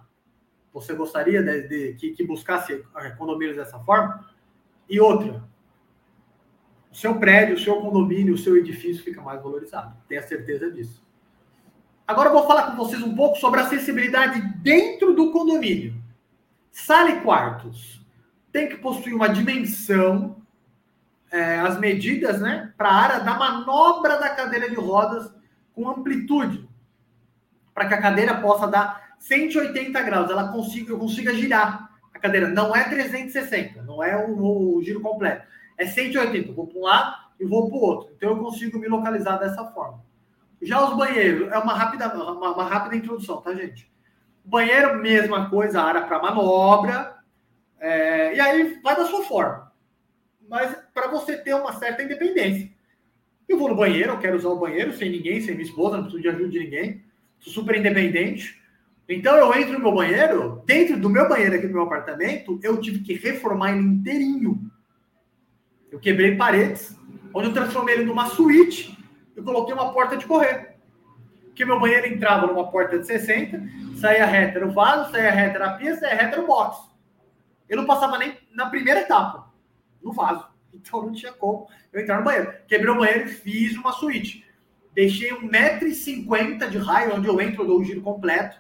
Você 0.77 0.93
gostaria 0.93 1.43
de, 1.43 1.69
de 1.69 1.95
que, 1.95 2.11
que, 2.11 2.23
buscasse 2.23 2.85
eh, 2.97 3.11
condomínios 3.13 3.57
dessa 3.57 3.79
forma? 3.79 4.29
E 4.87 5.01
outra, 5.01 5.43
o 6.93 6.95
seu 6.95 7.19
prédio, 7.19 7.55
o 7.55 7.59
seu 7.59 7.81
condomínio, 7.81 8.35
o 8.35 8.39
seu 8.39 8.59
edifício 8.59 9.03
fica 9.03 9.23
mais 9.23 9.43
valorizado. 9.43 9.97
Tenha 10.07 10.21
certeza 10.23 10.71
disso. 10.71 11.03
Agora 12.07 12.29
eu 12.29 12.35
vou 12.35 12.47
falar 12.47 12.71
com 12.71 12.77
vocês 12.77 13.03
um 13.03 13.17
pouco 13.17 13.39
sobre 13.39 13.61
acessibilidade 13.61 14.39
dentro 14.59 15.15
do 15.15 15.33
condomínio. 15.33 15.95
Sala 16.71 17.09
e 17.09 17.21
quartos 17.23 18.05
tem 18.53 18.69
que 18.69 18.77
possuir 18.77 19.15
uma 19.15 19.31
dimensão 19.31 20.37
é, 21.31 21.59
as 21.59 21.81
medidas 21.81 22.39
né, 22.39 22.71
para 22.77 22.91
a 22.91 22.95
área 22.95 23.21
da 23.21 23.35
manobra 23.35 24.19
da 24.19 24.29
cadeira 24.29 24.69
de 24.69 24.77
rodas 24.77 25.35
com 25.75 25.89
amplitude, 25.89 26.69
para 27.73 27.89
que 27.89 27.95
a 27.95 28.03
cadeira 28.03 28.43
possa 28.43 28.67
dar 28.69 29.06
180 29.19 30.03
graus, 30.03 30.31
ela 30.31 30.49
consiga, 30.49 30.97
consiga 30.97 31.35
girar 31.35 31.91
a 32.13 32.19
cadeira. 32.19 32.49
Não 32.49 32.75
é 32.75 32.85
360, 32.85 33.83
não 33.83 34.03
é 34.03 34.17
o, 34.17 34.77
o 34.77 34.83
giro 34.83 35.01
completo. 35.01 35.47
É 35.77 35.87
180, 35.87 36.51
eu 36.51 36.55
vou 36.55 36.67
para 36.67 36.79
um 36.79 36.83
lado 36.83 37.17
e 37.39 37.45
vou 37.45 37.69
para 37.69 37.77
o 37.77 37.81
outro. 37.81 38.15
Então 38.17 38.31
eu 38.31 38.39
consigo 38.39 38.79
me 38.79 38.89
localizar 38.89 39.37
dessa 39.37 39.65
forma. 39.67 40.05
Já 40.63 40.89
os 40.89 40.97
banheiros, 40.97 41.53
é 41.53 41.59
uma 41.59 41.75
rápida, 41.75 42.09
uma, 42.15 42.53
uma 42.53 42.65
rápida 42.65 42.97
introdução, 42.97 43.43
tá, 43.43 43.55
gente? 43.55 43.91
Banheiro, 44.45 44.99
mesma 44.99 45.51
coisa, 45.51 45.83
área 45.83 46.03
para 46.03 46.23
manobra. 46.23 47.17
É, 47.79 48.35
e 48.35 48.41
aí 48.41 48.81
vai 48.83 48.97
da 48.97 49.05
sua 49.05 49.23
forma 49.23 49.67
mas 50.49 50.77
para 50.95 51.09
você 51.09 51.37
ter 51.37 51.55
uma 51.55 51.73
certa 51.73 52.03
independência. 52.03 52.71
Eu 53.49 53.59
vou 53.59 53.69
no 53.69 53.77
banheiro, 53.77 54.13
eu 54.13 54.19
quero 54.19 54.37
usar 54.37 54.49
o 54.49 54.59
banheiro 54.59 54.93
sem 54.93 55.11
ninguém, 55.11 55.41
sem 55.41 55.55
minha 55.55 55.67
esposa, 55.67 55.97
não 55.97 56.05
preciso 56.05 56.23
de 56.23 56.29
ajuda 56.29 56.49
de 56.49 56.59
ninguém, 56.59 57.05
sou 57.39 57.53
super 57.53 57.77
independente. 57.77 58.61
Então 59.09 59.37
eu 59.37 59.55
entro 59.55 59.75
no 59.75 59.79
meu 59.79 59.93
banheiro, 59.93 60.63
dentro 60.67 60.99
do 60.99 61.09
meu 61.09 61.29
banheiro 61.29 61.55
aqui 61.55 61.67
no 61.67 61.75
meu 61.75 61.83
apartamento, 61.83 62.59
eu 62.63 62.81
tive 62.81 63.01
que 63.01 63.15
reformar 63.15 63.73
ele 63.73 63.87
inteirinho. 63.87 64.71
Eu 65.91 66.01
quebrei 66.01 66.37
paredes, 66.37 66.97
onde 67.33 67.49
eu 67.49 67.55
transformei 67.55 67.95
ele 67.95 68.05
numa 68.05 68.27
suíte 68.27 68.99
e 69.37 69.43
coloquei 69.43 69.73
uma 69.73 69.93
porta 69.93 70.17
de 70.17 70.27
correr. 70.27 70.77
Porque 71.47 71.65
meu 71.65 71.79
banheiro 71.79 72.07
entrava 72.07 72.49
numa 72.49 72.71
porta 72.71 72.99
de 72.99 73.07
60, 73.07 73.63
saía 73.97 74.27
reta 74.27 74.61
no 74.61 74.73
vaso, 74.73 75.13
saía 75.13 75.31
reta 75.31 75.59
na 75.59 75.71
pia, 75.75 75.97
saía 75.97 76.15
reta 76.15 76.37
no 76.39 76.47
box. 76.47 76.91
Eu 77.69 77.77
não 77.77 77.87
passava 77.87 78.19
nem 78.19 78.37
na 78.53 78.67
primeira 78.67 79.01
etapa 79.01 79.53
no 80.03 80.13
vaso. 80.13 80.47
Então 80.75 81.03
não 81.03 81.13
tinha 81.13 81.33
como 81.33 81.69
eu 81.93 82.01
entrar 82.01 82.19
no 82.19 82.25
banheiro. 82.25 82.53
Quebrei 82.67 82.91
o 82.91 82.99
banheiro 82.99 83.29
e 83.29 83.33
fiz 83.33 83.77
uma 83.77 83.93
suíte. 83.93 84.45
Deixei 84.93 85.31
1,50m 85.31 86.69
de 86.69 86.79
raio, 86.79 87.15
onde 87.15 87.29
eu 87.29 87.41
entro, 87.41 87.63
eu 87.63 87.67
dou 87.67 87.81
o 87.81 87.85
giro 87.85 88.01
completo. 88.01 88.57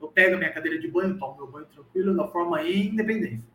Eu 0.00 0.08
pego 0.08 0.34
a 0.34 0.38
minha 0.38 0.52
cadeira 0.52 0.78
de 0.78 0.88
banho, 0.88 1.18
tomo 1.18 1.36
meu 1.36 1.46
banho 1.46 1.66
tranquilo, 1.66 2.16
da 2.16 2.26
forma 2.28 2.62
independência. 2.62 3.48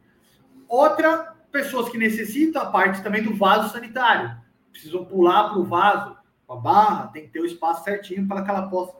Outra, 0.67 1.35
pessoas 1.51 1.89
que 1.89 1.97
necessitam 1.97 2.61
a 2.61 2.65
parte 2.67 3.01
também 3.01 3.23
do 3.23 3.35
vaso 3.35 3.71
sanitário. 3.71 4.35
Precisam 4.71 5.05
pular 5.05 5.49
para 5.49 5.59
o 5.59 5.63
vaso 5.63 6.17
com 6.45 6.53
a 6.53 6.57
barra, 6.57 7.07
tem 7.07 7.23
que 7.23 7.29
ter 7.29 7.39
o 7.39 7.45
espaço 7.45 7.83
certinho 7.83 8.27
para 8.27 8.43
que 8.43 8.49
ela 8.49 8.69
possa 8.69 8.97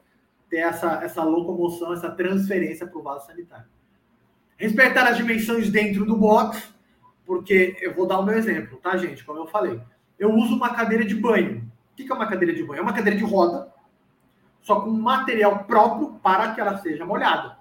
ter 0.50 0.58
essa, 0.58 1.04
essa 1.04 1.24
locomoção, 1.24 1.94
essa 1.94 2.10
transferência 2.10 2.88
para 2.88 2.98
o 2.98 3.04
vaso 3.04 3.28
sanitário. 3.28 3.68
Respeitar 4.58 5.08
as 5.08 5.18
dimensões 5.18 5.70
dentro 5.70 6.06
do 6.06 6.16
box 6.16 6.76
porque 7.26 7.76
eu 7.82 7.94
vou 7.94 8.06
dar 8.06 8.20
o 8.20 8.24
meu 8.24 8.38
exemplo, 8.38 8.78
tá, 8.78 8.96
gente? 8.98 9.24
Como 9.24 9.40
eu 9.40 9.48
falei, 9.48 9.82
eu 10.18 10.34
uso 10.34 10.56
uma 10.56 10.74
cadeira 10.74 11.04
de 11.04 11.16
banho. 11.16 11.70
O 11.92 11.96
que 11.96 12.10
é 12.10 12.14
uma 12.14 12.28
cadeira 12.28 12.54
de 12.54 12.64
banho? 12.64 12.80
É 12.80 12.82
uma 12.82 12.94
cadeira 12.94 13.18
de 13.18 13.24
roda, 13.24 13.74
só 14.66 14.82
com 14.82 14.90
material 14.90 15.64
próprio 15.66 16.20
para 16.24 16.54
que 16.54 16.60
ela 16.60 16.78
seja 16.80 17.06
molhada. 17.06 17.58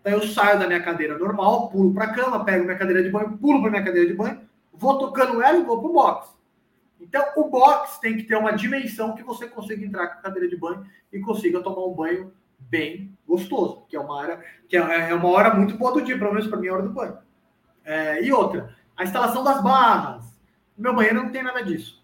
Então 0.00 0.12
eu 0.12 0.22
saio 0.28 0.60
da 0.60 0.66
minha 0.66 0.80
cadeira 0.80 1.18
normal, 1.18 1.68
pulo 1.70 1.92
para 1.92 2.04
a 2.04 2.14
cama, 2.14 2.44
pego 2.44 2.64
minha 2.64 2.78
cadeira 2.78 3.02
de 3.02 3.10
banho, 3.10 3.36
pulo 3.36 3.60
para 3.60 3.70
minha 3.72 3.84
cadeira 3.84 4.06
de 4.06 4.14
banho, 4.14 4.40
vou 4.72 4.96
tocando 4.96 5.42
ela 5.42 5.58
e 5.58 5.64
vou 5.64 5.80
para 5.80 5.90
o 5.90 5.92
box. 5.92 6.28
Então 7.00 7.24
o 7.36 7.50
box 7.50 7.98
tem 7.98 8.16
que 8.16 8.22
ter 8.22 8.36
uma 8.36 8.52
dimensão 8.52 9.16
que 9.16 9.24
você 9.24 9.48
consiga 9.48 9.84
entrar 9.84 10.06
com 10.06 10.18
a 10.20 10.22
cadeira 10.22 10.48
de 10.48 10.56
banho 10.56 10.86
e 11.12 11.18
consiga 11.18 11.60
tomar 11.60 11.84
um 11.84 11.94
banho 11.94 12.32
bem 12.60 13.12
gostoso, 13.26 13.84
que 13.88 13.96
é 13.96 14.00
uma 14.00 14.14
hora 14.14 14.40
que 14.68 14.76
é, 14.76 15.10
é 15.10 15.14
uma 15.14 15.28
hora 15.30 15.52
muito 15.52 15.76
boa 15.76 15.92
do 15.92 16.00
dia, 16.00 16.16
pelo 16.16 16.32
menos 16.32 16.46
para 16.46 16.60
mim 16.60 16.68
a 16.68 16.74
hora 16.74 16.82
do 16.82 16.92
banho. 16.92 17.18
É, 17.84 18.22
e 18.22 18.32
outra, 18.32 18.72
a 18.96 19.02
instalação 19.02 19.42
das 19.42 19.60
barras. 19.60 20.22
No 20.76 20.84
meu 20.84 20.94
banheiro 20.94 21.22
não 21.22 21.30
tem 21.30 21.42
nada 21.42 21.60
disso. 21.60 22.00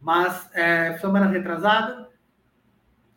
Mas 0.00 0.50
é, 0.52 0.98
semana 0.98 1.26
retrasada, 1.26 2.08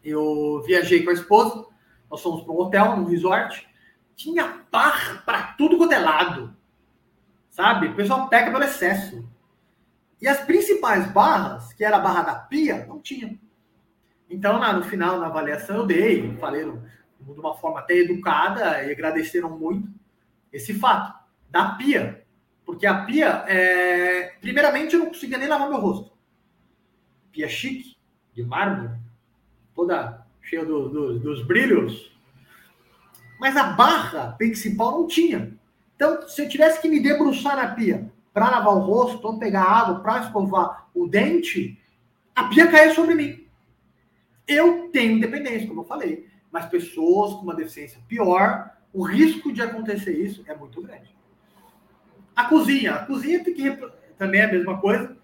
eu 0.04 0.62
viajei 0.66 1.04
com 1.04 1.10
a 1.10 1.14
esposa, 1.14 1.66
nós 2.10 2.22
fomos 2.22 2.44
para 2.44 2.54
um 2.54 2.58
hotel, 2.58 2.98
num 2.98 3.06
resort, 3.06 3.68
tinha 4.16 4.66
par 4.70 5.24
para 5.26 5.54
tudo 5.54 5.78
quanto 5.78 5.94
é 5.94 6.00
lado. 6.00 6.56
Sabe? 7.50 7.88
O 7.88 7.96
pessoal 7.96 8.28
pega 8.28 8.52
pelo 8.52 8.64
excesso. 8.64 9.28
E 10.22 10.28
as 10.28 10.40
principais 10.42 11.12
barras, 11.12 11.72
que 11.74 11.84
era 11.84 11.98
a 11.98 12.02
barra 12.02 12.24
da 12.24 12.36
pia, 12.36 12.86
não 12.86 13.00
tinha. 13.00 13.40
Então, 14.30 14.60
no 14.74 14.84
final, 14.84 15.20
na 15.20 15.28
avaliação, 15.28 15.78
eu 15.78 15.86
dei, 15.86 16.36
falei 16.38 16.64
de 16.64 17.40
uma 17.40 17.56
forma 17.56 17.80
até 17.80 17.96
educada 17.96 18.84
e 18.84 18.92
agradeceram 18.92 19.58
muito 19.58 19.90
esse 20.52 20.74
fato 20.74 21.18
da 21.50 21.72
pia. 21.72 22.26
Porque 22.66 22.86
a 22.86 23.06
pia, 23.06 23.46
é... 23.48 24.36
primeiramente, 24.40 24.94
eu 24.94 25.00
não 25.00 25.08
conseguia 25.08 25.38
nem 25.38 25.48
lavar 25.48 25.70
meu 25.70 25.80
rosto. 25.80 26.12
Pia 27.32 27.48
chique, 27.48 27.98
de 28.34 28.44
mármore, 28.44 28.96
toda 29.80 30.26
cheia 30.42 30.66
do, 30.66 30.90
do, 30.90 31.20
dos 31.20 31.46
brilhos. 31.46 32.12
Mas 33.40 33.56
a 33.56 33.64
barra 33.64 34.34
principal 34.38 34.92
não 34.92 35.08
tinha. 35.08 35.54
Então, 35.96 36.28
se 36.28 36.42
eu 36.42 36.50
tivesse 36.50 36.82
que 36.82 36.90
me 36.90 37.00
debruçar 37.00 37.56
na 37.56 37.74
pia 37.74 38.12
para 38.34 38.50
lavar 38.50 38.76
o 38.76 38.80
rosto, 38.80 39.26
ou 39.26 39.40
pegar 39.40 39.64
água 39.64 40.02
para 40.02 40.24
escovar 40.24 40.90
o 40.94 41.08
dente, 41.08 41.80
a 42.36 42.44
pia 42.46 42.68
caía 42.68 42.94
sobre 42.94 43.16
mim. 43.16 43.46
Eu 44.48 44.90
tenho 44.92 45.14
independência, 45.14 45.68
como 45.68 45.82
eu 45.82 45.86
falei, 45.86 46.28
mas 46.52 46.66
pessoas 46.66 47.34
com 47.34 47.44
uma 47.44 47.56
deficiência 47.56 48.02
pior, 48.08 48.72
o 48.92 49.04
risco 49.04 49.54
de 49.54 49.62
acontecer 49.62 50.14
isso 50.14 50.44
é 50.48 50.56
muito 50.56 50.82
grande. 50.82 51.16
A 52.36 52.46
cozinha, 52.46 52.96
a 52.96 53.06
cozinha 53.06 53.44
tem 53.44 53.54
que 53.54 53.78
também 54.18 54.42
é 54.42 54.46
a 54.46 54.52
mesma 54.52 54.80
coisa, 54.80 55.16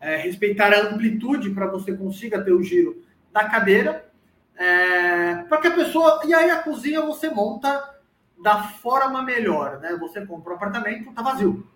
é, 0.00 0.16
respeitar 0.18 0.72
a 0.72 0.88
amplitude 0.88 1.50
para 1.50 1.66
você 1.66 1.96
consiga 1.96 2.42
ter 2.42 2.52
o 2.52 2.62
giro 2.62 3.05
da 3.36 3.48
cadeira 3.50 4.10
é, 4.56 5.36
para 5.44 5.60
que 5.60 5.66
a 5.66 5.74
pessoa. 5.74 6.22
E 6.24 6.32
aí 6.32 6.50
a 6.50 6.62
cozinha 6.62 7.02
você 7.02 7.28
monta 7.28 7.94
da 8.42 8.62
forma 8.62 9.22
melhor, 9.22 9.78
né? 9.80 9.94
Você 9.96 10.24
compra 10.24 10.52
um 10.52 10.56
apartamento, 10.56 11.12
tá 11.12 11.20
vazio. 11.22 11.66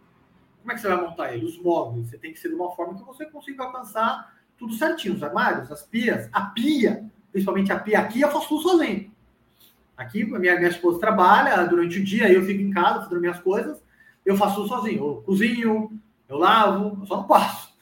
Como 0.60 0.72
é 0.72 0.74
que 0.74 0.80
você 0.80 0.88
vai 0.88 1.00
montar 1.00 1.34
ele? 1.34 1.44
Os 1.44 1.60
móveis. 1.60 2.08
Você 2.08 2.18
tem 2.18 2.32
que 2.32 2.38
ser 2.38 2.48
de 2.48 2.54
uma 2.54 2.74
forma 2.74 2.98
que 2.98 3.04
você 3.04 3.26
consiga 3.26 3.64
alcançar 3.64 4.34
tudo 4.56 4.72
certinho. 4.74 5.14
Os 5.14 5.22
armários, 5.22 5.70
as 5.70 5.82
pias, 5.82 6.28
a 6.32 6.42
pia, 6.42 7.04
principalmente 7.30 7.72
a 7.72 7.78
pia 7.78 7.98
aqui, 7.98 8.20
eu 8.20 8.30
faço 8.30 8.48
tudo 8.48 8.62
sozinho. 8.62 9.10
Aqui, 9.96 10.24
minha, 10.24 10.56
minha 10.56 10.68
esposa 10.68 10.98
trabalha 10.98 11.62
durante 11.64 11.98
o 11.98 12.04
dia, 12.04 12.32
eu 12.32 12.42
fico 12.42 12.62
em 12.62 12.70
casa 12.70 13.02
fazendo 13.02 13.20
minhas 13.20 13.38
coisas, 13.38 13.82
eu 14.24 14.34
faço 14.34 14.56
tudo 14.56 14.68
sozinho. 14.68 15.04
Eu 15.04 15.22
cozinho, 15.22 16.00
eu 16.26 16.38
lavo, 16.38 16.98
eu 17.02 17.06
só 17.06 17.18
não 17.18 17.24
passo. 17.24 17.74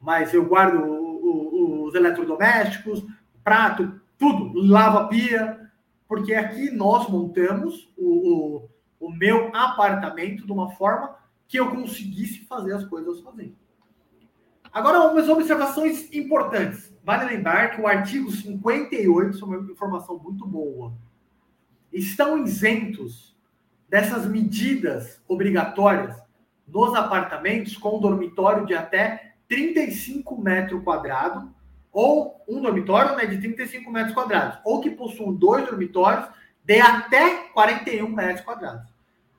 Mas 0.00 0.32
eu 0.32 0.44
guardo 0.44 0.84
o, 0.84 1.82
o, 1.82 1.84
os 1.84 1.94
eletrodomésticos, 1.94 3.04
prato, 3.44 4.00
tudo, 4.18 4.58
lava 4.58 5.06
pia, 5.06 5.60
porque 6.08 6.34
aqui 6.34 6.70
nós 6.70 7.08
montamos 7.08 7.92
o, 7.96 8.64
o, 8.98 9.06
o 9.06 9.10
meu 9.10 9.54
apartamento 9.54 10.46
de 10.46 10.52
uma 10.52 10.70
forma 10.70 11.16
que 11.46 11.58
eu 11.58 11.70
conseguisse 11.70 12.46
fazer 12.46 12.72
as 12.72 12.84
coisas 12.84 13.18
sozinho. 13.18 13.54
Agora, 14.72 14.98
algumas 14.98 15.28
observações 15.28 16.12
importantes. 16.12 16.92
Vale 17.04 17.26
lembrar 17.26 17.76
que 17.76 17.80
o 17.80 17.86
artigo 17.86 18.30
58, 18.30 19.36
isso 19.36 19.44
é 19.44 19.58
uma 19.58 19.70
informação 19.70 20.18
muito 20.18 20.46
boa, 20.46 20.92
estão 21.92 22.42
isentos 22.42 23.36
dessas 23.88 24.26
medidas 24.26 25.22
obrigatórias 25.28 26.16
nos 26.66 26.94
apartamentos 26.94 27.76
com 27.76 28.00
dormitório 28.00 28.66
de 28.66 28.74
até 28.74 29.34
35 29.48 30.40
metros 30.40 30.82
quadrados 30.82 31.44
ou 31.94 32.42
um 32.48 32.60
dormitório 32.60 33.16
né, 33.16 33.24
de 33.24 33.38
35 33.38 33.88
metros 33.88 34.12
quadrados, 34.12 34.58
ou 34.64 34.80
que 34.80 34.90
possuam 34.90 35.32
dois 35.32 35.64
dormitórios 35.64 36.28
de 36.64 36.80
até 36.80 37.48
41 37.52 38.08
metros 38.08 38.44
quadrados. 38.44 38.92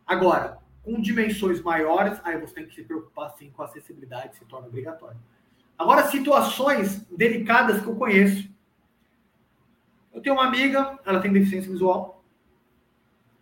Agora, 0.07 0.57
com 0.81 1.01
dimensões 1.01 1.61
maiores, 1.61 2.17
aí 2.23 2.39
você 2.39 2.53
tem 2.53 2.65
que 2.65 2.73
se 2.73 2.83
preocupar 2.83 3.35
sim 3.37 3.51
com 3.51 3.61
a 3.61 3.65
acessibilidade, 3.65 4.37
se 4.37 4.45
torna 4.45 4.67
obrigatório. 4.67 5.17
Agora, 5.77 6.07
situações 6.07 7.05
delicadas 7.11 7.81
que 7.81 7.87
eu 7.87 7.95
conheço. 7.95 8.49
Eu 10.13 10.21
tenho 10.21 10.35
uma 10.35 10.45
amiga, 10.45 10.97
ela 11.03 11.19
tem 11.19 11.33
deficiência 11.33 11.69
visual, 11.69 12.23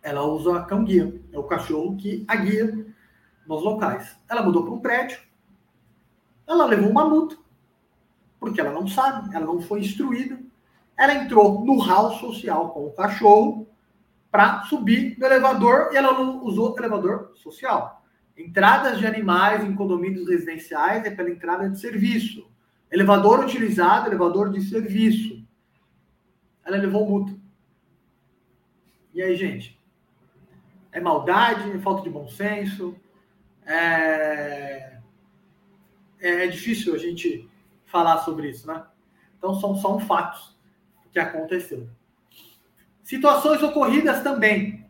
ela 0.02 0.24
usa 0.24 0.64
cão 0.64 0.82
guia, 0.82 1.20
é 1.32 1.38
o 1.38 1.44
cachorro 1.44 1.96
que 1.96 2.24
a 2.26 2.34
guia 2.34 2.84
nos 3.46 3.62
locais. 3.62 4.18
Ela 4.28 4.42
mudou 4.42 4.64
para 4.64 4.74
um 4.74 4.80
prédio, 4.80 5.20
ela 6.48 6.66
levou 6.66 6.90
uma 6.90 7.04
multa, 7.08 7.36
porque 8.44 8.60
ela 8.60 8.72
não 8.72 8.86
sabe, 8.86 9.34
ela 9.34 9.46
não 9.46 9.60
foi 9.62 9.80
instruída. 9.80 10.38
Ela 10.96 11.14
entrou 11.14 11.64
no 11.64 11.78
hall 11.78 12.12
social 12.18 12.68
com 12.70 12.86
o 12.86 12.92
cachorro 12.92 13.66
para 14.30 14.64
subir 14.64 15.18
no 15.18 15.24
elevador 15.24 15.88
e 15.92 15.96
ela 15.96 16.12
não 16.12 16.44
usou 16.44 16.72
o 16.72 16.78
elevador 16.78 17.32
social. 17.36 18.04
Entradas 18.36 18.98
de 18.98 19.06
animais 19.06 19.64
em 19.64 19.74
condomínios 19.74 20.28
residenciais 20.28 21.04
é 21.06 21.10
pela 21.10 21.30
entrada 21.30 21.70
de 21.70 21.80
serviço. 21.80 22.46
Elevador 22.90 23.40
utilizado, 23.40 24.08
elevador 24.08 24.52
de 24.52 24.60
serviço. 24.60 25.42
Ela 26.64 26.76
levou 26.76 27.08
multa. 27.08 27.34
E 29.14 29.22
aí, 29.22 29.34
gente? 29.36 29.80
É 30.92 31.00
maldade, 31.00 31.70
é 31.70 31.78
falta 31.78 32.02
de 32.02 32.10
bom 32.10 32.28
senso. 32.28 32.94
É, 33.64 34.98
é, 36.20 36.44
é 36.44 36.46
difícil 36.46 36.94
a 36.94 36.98
gente 36.98 37.48
falar 37.94 38.18
sobre 38.24 38.50
isso, 38.50 38.66
né? 38.66 38.84
Então 39.38 39.54
são 39.60 39.76
só 39.76 40.00
fatos 40.00 40.58
que 41.12 41.18
aconteceu. 41.20 41.88
Situações 43.04 43.62
ocorridas 43.62 44.20
também. 44.20 44.84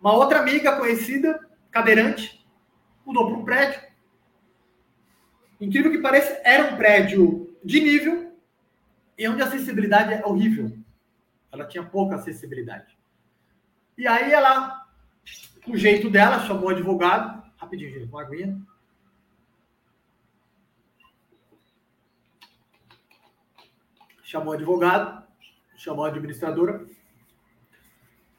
Uma 0.00 0.12
outra 0.12 0.40
amiga 0.40 0.76
conhecida, 0.76 1.38
cadeirante, 1.70 2.44
mudou 3.06 3.28
para 3.28 3.38
um 3.38 3.44
prédio. 3.44 3.80
Incrível 5.60 5.92
que 5.92 5.98
pareça, 5.98 6.40
era 6.42 6.74
um 6.74 6.76
prédio 6.76 7.56
de 7.64 7.80
nível 7.80 8.36
e 9.16 9.28
onde 9.28 9.40
a 9.40 9.46
acessibilidade 9.46 10.12
é 10.12 10.26
horrível. 10.26 10.76
Ela 11.52 11.64
tinha 11.64 11.84
pouca 11.84 12.16
acessibilidade. 12.16 12.98
E 13.96 14.08
aí 14.08 14.32
ela, 14.32 14.84
o 15.68 15.76
jeito 15.76 16.10
dela, 16.10 16.44
chamou 16.44 16.64
o 16.64 16.70
advogado. 16.70 17.40
Rapidinho, 17.56 18.04
uma 18.06 18.22
aguinha. 18.22 18.60
Chamou 24.32 24.54
advogado, 24.54 25.22
chamou 25.76 26.06
a 26.06 26.08
administradora, 26.08 26.86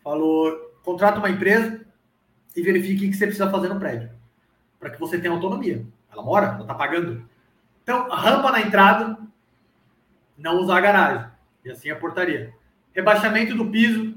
falou: 0.03 0.51
contrata 0.81 1.19
uma 1.19 1.29
empresa 1.29 1.85
e 2.55 2.63
verifique 2.63 3.05
o 3.05 3.11
que 3.11 3.15
você 3.15 3.27
precisa 3.27 3.51
fazer 3.51 3.69
no 3.69 3.79
prédio, 3.79 4.09
para 4.79 4.89
que 4.89 4.99
você 4.99 5.19
tenha 5.19 5.31
autonomia. 5.31 5.85
Ela 6.11 6.23
mora, 6.23 6.47
ela 6.47 6.61
está 6.61 6.73
pagando. 6.73 7.23
Então, 7.83 8.09
rampa 8.09 8.51
na 8.51 8.61
entrada, 8.61 9.19
não 10.35 10.59
usar 10.59 10.77
a 10.77 10.81
garagem, 10.81 11.27
e 11.63 11.69
assim 11.69 11.91
a 11.91 11.95
portaria. 11.95 12.53
Rebaixamento 12.91 13.55
do 13.55 13.69
piso, 13.69 14.15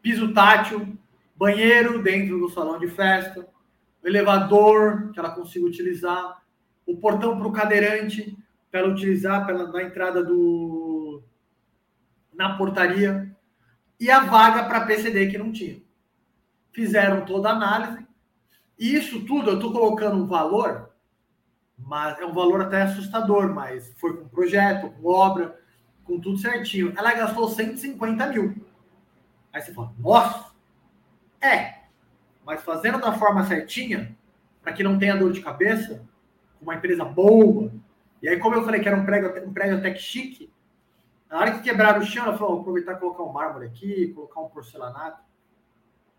piso 0.00 0.32
tátil, 0.32 0.96
banheiro 1.36 2.02
dentro 2.02 2.38
do 2.38 2.50
salão 2.50 2.78
de 2.78 2.86
festa, 2.86 3.48
o 4.02 4.06
elevador 4.06 5.10
que 5.12 5.18
ela 5.18 5.30
consiga 5.30 5.66
utilizar, 5.66 6.40
o 6.86 6.96
portão 6.96 7.36
para 7.36 7.48
o 7.48 7.52
cadeirante, 7.52 8.36
para 8.70 8.80
ela 8.80 8.90
utilizar 8.90 9.46
pela, 9.46 9.70
na 9.70 9.82
entrada 9.82 10.22
do. 10.22 11.22
na 12.32 12.56
portaria, 12.56 13.34
e 13.98 14.10
a 14.10 14.20
vaga 14.20 14.64
para 14.64 14.86
PCD 14.86 15.28
que 15.28 15.38
não 15.38 15.52
tinha. 15.52 15.80
Fizeram 16.72 17.24
toda 17.24 17.48
a 17.48 17.52
análise, 17.52 18.06
e 18.78 18.94
isso 18.94 19.24
tudo 19.24 19.50
eu 19.50 19.56
estou 19.56 19.72
colocando 19.72 20.22
um 20.22 20.26
valor, 20.26 20.90
mas 21.76 22.18
é 22.18 22.26
um 22.26 22.32
valor 22.32 22.62
até 22.62 22.82
assustador, 22.82 23.52
mas 23.52 23.92
foi 23.96 24.16
com 24.16 24.28
projeto, 24.28 24.90
com 24.90 25.08
obra, 25.08 25.58
com 26.04 26.20
tudo 26.20 26.38
certinho. 26.38 26.92
Ela 26.96 27.14
gastou 27.14 27.48
150 27.48 28.26
mil. 28.26 28.54
Aí 29.52 29.60
você 29.60 29.72
fala, 29.72 29.92
nossa! 29.98 30.52
É, 31.40 31.78
mas 32.44 32.62
fazendo 32.62 33.00
da 33.00 33.12
forma 33.12 33.44
certinha, 33.46 34.16
para 34.62 34.72
que 34.72 34.82
não 34.82 34.98
tenha 34.98 35.16
dor 35.16 35.32
de 35.32 35.40
cabeça, 35.40 36.04
uma 36.60 36.74
empresa 36.74 37.04
boa, 37.04 37.72
e 38.22 38.28
aí, 38.28 38.38
como 38.38 38.56
eu 38.56 38.64
falei 38.64 38.80
que 38.80 38.88
era 38.88 38.96
um 38.96 39.04
prédio, 39.04 39.48
um 39.48 39.52
prédio 39.52 39.78
até 39.78 39.90
que 39.92 40.00
chique, 40.00 40.50
na 41.30 41.38
hora 41.38 41.52
que 41.52 41.62
quebraram 41.62 42.00
o 42.00 42.04
chão, 42.04 42.24
ela 42.24 42.36
falou: 42.36 42.54
vou 42.54 42.60
aproveitar 42.60 42.94
e 42.94 42.98
colocar 42.98 43.22
um 43.22 43.32
mármore 43.32 43.66
aqui, 43.66 44.12
colocar 44.14 44.40
um 44.40 44.48
porcelanato. 44.48 45.22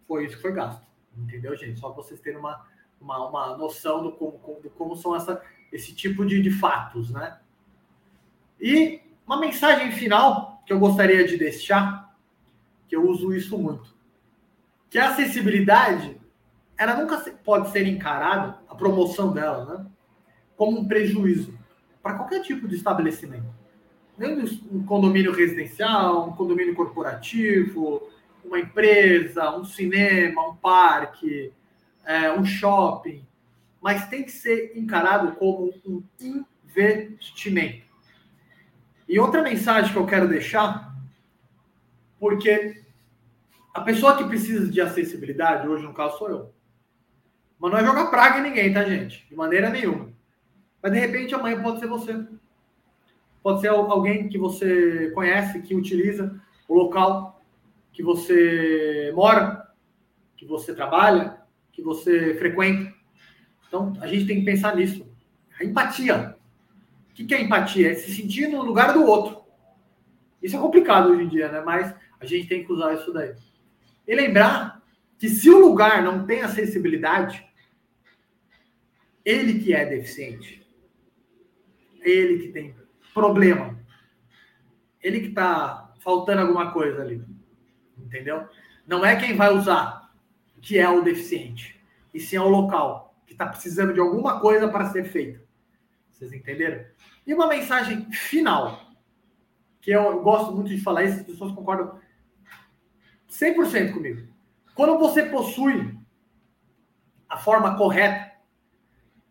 foi 0.07 0.25
isso 0.25 0.35
que 0.35 0.41
foi 0.41 0.53
gasto. 0.53 0.85
Entendeu, 1.17 1.55
gente? 1.57 1.79
Só 1.79 1.89
para 1.89 2.03
vocês 2.03 2.21
terem 2.21 2.39
uma, 2.39 2.65
uma, 3.01 3.27
uma 3.27 3.57
noção 3.57 4.03
do 4.03 4.11
como, 4.13 4.39
do 4.61 4.69
como 4.69 4.95
são 4.95 5.15
essa, 5.15 5.41
esse 5.71 5.93
tipo 5.93 6.25
de, 6.25 6.41
de 6.41 6.51
fatos, 6.51 7.11
né? 7.11 7.39
E 8.61 9.01
uma 9.25 9.39
mensagem 9.39 9.91
final 9.91 10.61
que 10.65 10.71
eu 10.71 10.79
gostaria 10.79 11.27
de 11.27 11.37
deixar, 11.37 12.15
que 12.87 12.95
eu 12.95 13.07
uso 13.07 13.33
isso 13.33 13.57
muito, 13.57 13.93
que 14.89 14.97
a 14.97 15.09
acessibilidade, 15.09 16.19
ela 16.77 16.95
nunca 16.95 17.17
pode 17.43 17.69
ser 17.71 17.87
encarada, 17.87 18.59
a 18.67 18.75
promoção 18.75 19.33
dela, 19.33 19.65
né, 19.65 19.85
como 20.55 20.79
um 20.79 20.87
prejuízo 20.87 21.58
para 22.01 22.15
qualquer 22.15 22.41
tipo 22.41 22.67
de 22.67 22.75
estabelecimento. 22.75 23.47
Nem 24.17 24.37
um 24.71 24.83
condomínio 24.85 25.31
residencial, 25.31 26.29
um 26.29 26.33
condomínio 26.33 26.75
corporativo, 26.75 28.09
uma 28.43 28.59
empresa, 28.59 29.55
um 29.55 29.63
cinema, 29.63 30.49
um 30.49 30.55
parque, 30.55 31.53
é, 32.05 32.31
um 32.33 32.43
shopping, 32.43 33.25
mas 33.81 34.07
tem 34.07 34.23
que 34.23 34.31
ser 34.31 34.73
encarado 34.75 35.33
como 35.33 35.73
um 35.85 36.03
investimento. 36.67 37.87
E 39.07 39.19
outra 39.19 39.41
mensagem 39.41 39.91
que 39.91 39.97
eu 39.97 40.05
quero 40.05 40.27
deixar, 40.27 40.93
porque 42.19 42.83
a 43.73 43.81
pessoa 43.81 44.17
que 44.17 44.25
precisa 44.25 44.69
de 44.69 44.81
acessibilidade, 44.81 45.67
hoje 45.67 45.83
no 45.83 45.93
caso 45.93 46.17
sou 46.17 46.29
eu, 46.29 46.53
mas 47.57 47.71
não 47.71 47.77
é 47.79 47.83
jogar 47.83 48.07
praga 48.07 48.39
em 48.39 48.43
ninguém, 48.43 48.73
tá, 48.73 48.83
gente? 48.83 49.27
De 49.27 49.35
maneira 49.35 49.69
nenhuma. 49.69 50.13
Mas 50.81 50.91
de 50.91 50.99
repente 50.99 51.35
amanhã 51.35 51.61
pode 51.61 51.79
ser 51.79 51.87
você. 51.87 52.25
Pode 53.41 53.61
ser 53.61 53.67
alguém 53.67 54.27
que 54.29 54.37
você 54.37 55.11
conhece, 55.11 55.61
que 55.61 55.75
utiliza 55.75 56.39
o 56.67 56.73
local 56.73 57.41
que 57.91 58.03
você 58.03 59.11
mora, 59.15 59.67
que 60.37 60.45
você 60.45 60.73
trabalha, 60.73 61.37
que 61.71 61.81
você 61.81 62.35
frequenta. 62.35 62.93
Então 63.67 63.93
a 64.01 64.07
gente 64.07 64.25
tem 64.25 64.39
que 64.39 64.45
pensar 64.45 64.75
nisso. 64.75 65.07
A 65.59 65.63
empatia 65.63 66.39
que, 67.19 67.25
que 67.25 67.35
é 67.35 67.41
empatia? 67.41 67.91
É 67.91 67.95
se 67.95 68.13
sentir 68.13 68.47
no 68.47 68.63
lugar 68.63 68.93
do 68.93 69.03
outro. 69.03 69.43
Isso 70.41 70.55
é 70.55 70.59
complicado 70.59 71.09
hoje 71.09 71.23
em 71.23 71.27
dia, 71.27 71.51
né? 71.51 71.59
Mas 71.59 71.93
a 72.17 72.25
gente 72.25 72.47
tem 72.47 72.63
que 72.63 72.71
usar 72.71 72.93
isso 72.93 73.11
daí. 73.11 73.35
E 74.07 74.15
lembrar 74.15 74.81
que 75.17 75.27
se 75.27 75.49
o 75.49 75.59
lugar 75.59 76.01
não 76.01 76.25
tem 76.25 76.41
acessibilidade, 76.41 77.45
ele 79.25 79.59
que 79.59 79.73
é 79.73 79.85
deficiente, 79.85 80.65
ele 82.09 82.47
que 82.47 82.51
tem 82.51 82.75
problema, 83.13 83.77
ele 85.01 85.19
que 85.21 85.27
está 85.27 85.93
faltando 85.99 86.41
alguma 86.41 86.71
coisa 86.71 87.01
ali, 87.01 87.23
entendeu? 87.97 88.47
Não 88.87 89.05
é 89.05 89.15
quem 89.15 89.35
vai 89.35 89.53
usar 89.53 90.11
que 90.61 90.77
é 90.77 90.89
o 90.89 91.01
deficiente, 91.01 91.79
e 92.13 92.19
sim 92.19 92.35
é 92.35 92.41
o 92.41 92.49
local 92.49 93.15
que 93.25 93.33
está 93.33 93.45
precisando 93.45 93.93
de 93.93 93.99
alguma 93.99 94.39
coisa 94.39 94.67
para 94.67 94.89
ser 94.89 95.05
feita. 95.05 95.41
Vocês 96.09 96.33
entenderam? 96.33 96.83
E 97.25 97.33
uma 97.33 97.47
mensagem 97.47 98.11
final, 98.11 98.91
que 99.79 99.91
eu 99.91 100.21
gosto 100.21 100.51
muito 100.51 100.69
de 100.69 100.81
falar 100.81 101.03
isso, 101.03 101.19
as 101.19 101.25
pessoas 101.25 101.53
concordam 101.53 101.99
100% 103.29 103.93
comigo. 103.93 104.27
Quando 104.73 104.97
você 104.97 105.23
possui 105.23 105.97
a 107.29 107.37
forma 107.37 107.77
correta, 107.77 108.33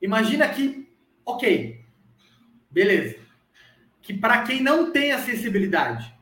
imagina 0.00 0.48
que, 0.48 0.88
ok, 1.26 1.77
beleza, 2.70 3.16
que 4.02 4.14
para 4.14 4.42
quem 4.42 4.62
não 4.62 4.90
tem 4.90 5.12
acessibilidade, 5.12 6.14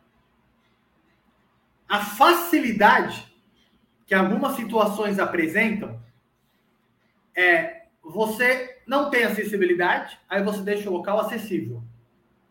a 1.88 2.00
facilidade 2.00 3.32
que 4.06 4.14
algumas 4.14 4.56
situações 4.56 5.18
apresentam 5.18 6.00
é 7.34 7.82
você 8.02 8.80
não 8.86 9.10
tem 9.10 9.24
acessibilidade, 9.24 10.18
aí 10.28 10.42
você 10.42 10.62
deixa 10.62 10.88
o 10.88 10.92
local 10.92 11.20
acessível. 11.20 11.82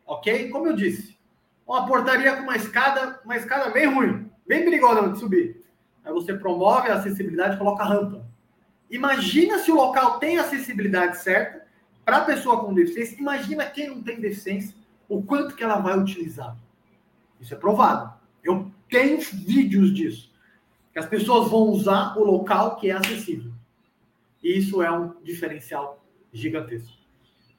Ok? 0.06 0.50
Como 0.50 0.68
eu 0.68 0.76
disse, 0.76 1.18
uma 1.66 1.88
portaria 1.88 2.36
com 2.36 2.44
uma 2.44 2.56
escada, 2.56 3.20
uma 3.24 3.38
escada 3.38 3.72
bem 3.72 3.88
ruim, 3.88 4.30
bem 4.46 4.64
perigosa 4.64 5.10
de 5.10 5.18
subir. 5.18 5.66
Aí 6.04 6.14
você 6.14 6.34
promove 6.34 6.90
a 6.90 6.96
acessibilidade 6.96 7.58
coloca 7.58 7.84
rampa. 7.84 8.26
Imagina 8.90 9.60
se 9.60 9.72
o 9.72 9.76
local 9.76 10.20
tem 10.20 10.38
acessibilidade 10.38 11.18
certa 11.18 11.65
para 12.06 12.18
a 12.18 12.26
pessoa 12.26 12.64
com 12.64 12.74
deficiência. 12.74 13.20
Imagina 13.20 13.66
quem 13.66 13.90
não 13.90 14.02
tem 14.02 14.22
deficiência, 14.22 14.76
o 15.10 15.24
quanto 15.24 15.56
que 15.56 15.64
ela 15.64 15.80
vai 15.80 15.98
utilizar. 15.98 16.56
Isso 17.42 17.54
é 17.54 17.58
provado. 17.58 18.14
Eu 18.44 18.72
tenho 18.88 19.20
vídeos 19.20 19.94
disso. 19.94 20.32
Que 20.94 21.00
as 21.00 21.08
pessoas 21.08 21.50
vão 21.50 21.64
usar 21.64 22.18
o 22.18 22.24
local 22.24 22.78
que 22.78 22.90
é 22.90 22.94
acessível. 22.94 23.52
E 24.42 24.58
isso 24.58 24.82
é 24.82 24.92
um 24.92 25.16
diferencial 25.24 26.02
gigantesco. 26.32 26.94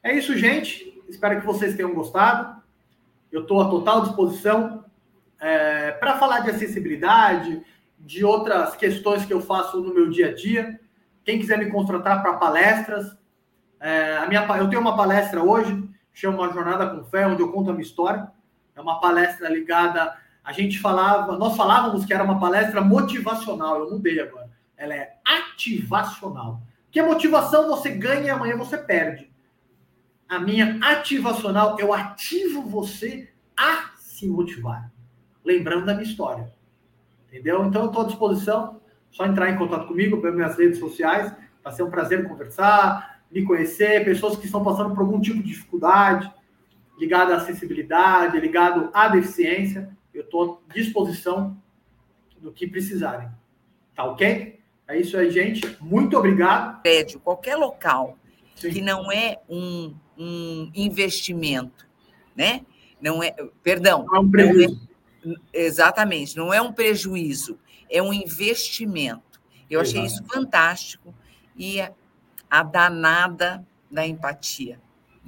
É 0.03 0.17
isso, 0.17 0.37
gente. 0.39 1.03
Espero 1.09 1.41
que 1.41 1.47
vocês 1.47 1.77
tenham 1.77 1.93
gostado. 1.93 2.63
Eu 3.31 3.43
estou 3.43 3.61
à 3.61 3.69
total 3.69 4.03
disposição 4.03 4.85
é, 5.41 5.91
para 5.93 6.19
falar 6.19 6.41
de 6.41 6.51
acessibilidade, 6.51 7.63
de 7.99 8.25
outras 8.25 8.77
questões 8.77 9.25
que 9.25 9.33
eu 9.33 9.41
faço 9.41 9.81
no 9.81 9.93
meu 9.93 10.09
dia 10.09 10.29
a 10.29 10.35
dia. 10.35 10.81
Quem 11.25 11.39
quiser 11.39 11.59
me 11.59 11.71
contratar 11.71 12.23
para 12.23 12.35
palestras, 12.35 13.17
é, 13.81 14.17
a 14.17 14.27
minha, 14.27 14.47
eu 14.59 14.69
tenho 14.69 14.81
uma 14.81 14.97
palestra 14.97 15.43
hoje, 15.43 15.89
chama 16.13 16.53
Jornada 16.53 16.89
com 16.89 17.05
Fé, 17.05 17.27
onde 17.27 17.43
eu 17.43 17.53
conto 17.53 17.71
a 17.71 17.73
minha 17.73 17.85
história. 17.85 18.29
É 18.75 18.81
uma 18.81 19.01
palestra 19.01 19.49
ligada. 19.49 20.17
A 20.43 20.53
gente 20.53 20.79
falava, 20.79 21.37
nós 21.37 21.57
falávamos 21.57 22.05
que 22.05 22.15
era 22.15 22.25
uma 22.25 22.39
palestra 22.39 22.81
motivacional, 22.81 23.81
eu 23.81 23.91
mudei 23.91 24.21
agora. 24.21 24.51
Ela 24.77 24.95
é 24.95 25.17
ativacional. 25.25 26.61
Que 26.91 27.01
a 27.01 27.07
motivação 27.07 27.69
você 27.69 27.91
ganha 27.91 28.27
e 28.27 28.31
amanhã 28.31 28.57
você 28.57 28.79
perde. 28.79 29.31
A 30.29 30.39
minha 30.39 30.79
ativacional, 30.83 31.79
eu 31.79 31.93
ativo 31.93 32.63
você 32.63 33.31
a 33.57 33.91
se 33.99 34.27
motivar. 34.27 34.91
Lembrando 35.45 35.87
da 35.87 35.95
minha 35.95 36.09
história. 36.09 36.53
Entendeu? 37.29 37.65
Então 37.65 37.83
eu 37.83 37.89
estou 37.89 38.03
à 38.03 38.07
disposição. 38.07 38.81
Só 39.11 39.25
entrar 39.27 39.51
em 39.51 39.57
contato 39.57 39.87
comigo 39.87 40.21
pelas 40.21 40.37
minhas 40.37 40.59
redes 40.59 40.79
sociais. 40.79 41.33
Vai 41.63 41.73
ser 41.73 41.83
um 41.83 41.91
prazer 41.91 42.29
conversar, 42.29 43.16
me 43.31 43.45
conhecer. 43.45 44.05
Pessoas 44.05 44.37
que 44.37 44.47
estão 44.47 44.63
passando 44.63 44.95
por 44.95 45.01
algum 45.01 45.21
tipo 45.21 45.43
de 45.43 45.49
dificuldade 45.49 46.31
ligado 46.99 47.33
à 47.33 47.37
acessibilidade, 47.37 48.39
ligado 48.41 48.91
à 48.93 49.09
deficiência. 49.09 49.91
Eu 50.13 50.23
estou 50.23 50.63
à 50.69 50.73
disposição 50.73 51.57
do 52.39 52.53
que 52.53 52.67
precisarem. 52.67 53.29
Tá 53.95 54.05
ok? 54.05 54.59
É 54.89 54.99
isso 54.99 55.17
aí, 55.17 55.31
gente. 55.31 55.77
Muito 55.81 56.17
obrigado. 56.17 56.81
Prédio, 56.83 57.21
qualquer 57.21 57.57
local 57.57 58.17
Sim. 58.55 58.71
que 58.71 58.81
não 58.81 59.11
é 59.11 59.39
um, 59.49 59.95
um 60.17 60.71
investimento, 60.75 61.87
né? 62.35 62.65
Não 63.01 63.23
é, 63.23 63.35
perdão. 63.63 64.07
Não 64.07 64.17
é 64.17 64.21
um 64.21 64.31
prejuízo. 64.31 64.89
Não 65.25 65.35
é, 65.53 65.65
exatamente, 65.65 66.37
não 66.37 66.55
é 66.55 66.63
um 66.63 66.73
prejuízo, 66.73 67.59
é 67.91 68.01
um 68.01 68.13
investimento. 68.13 69.41
Eu 69.69 69.81
Exato. 69.81 69.99
achei 69.99 70.07
isso 70.07 70.25
fantástico 70.33 71.13
e 71.57 71.81
a 72.51 72.63
danada 72.63 73.67
da 73.91 74.07
empatia, 74.07 74.81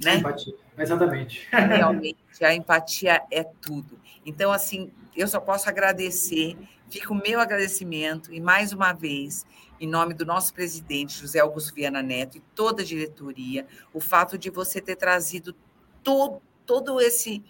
né? 0.03 0.15
Empatia, 0.15 0.55
exatamente. 0.77 1.47
Realmente, 1.51 2.17
a 2.41 2.53
empatia 2.53 3.21
é 3.31 3.43
tudo. 3.43 3.99
Então, 4.25 4.51
assim, 4.51 4.91
eu 5.15 5.27
só 5.27 5.39
posso 5.39 5.67
agradecer 5.69 6.57
Fica 6.89 7.13
o 7.13 7.15
meu 7.15 7.39
agradecimento 7.39 8.33
e, 8.33 8.41
mais 8.41 8.73
uma 8.73 8.93
vez, 8.93 9.45
em 9.79 9.87
nome 9.87 10.15
do 10.15 10.25
nosso 10.25 10.53
presidente, 10.53 11.21
José 11.21 11.39
Augusto 11.39 11.73
Viana 11.73 12.01
Neto, 12.01 12.37
e 12.37 12.43
toda 12.55 12.81
a 12.81 12.85
diretoria, 12.85 13.65
o 13.93 13.99
fato 13.99 14.37
de 14.37 14.49
você 14.49 14.81
ter 14.81 14.95
trazido 14.95 15.55
todo, 16.03 16.41
todo 16.65 16.99
esse. 16.99 17.43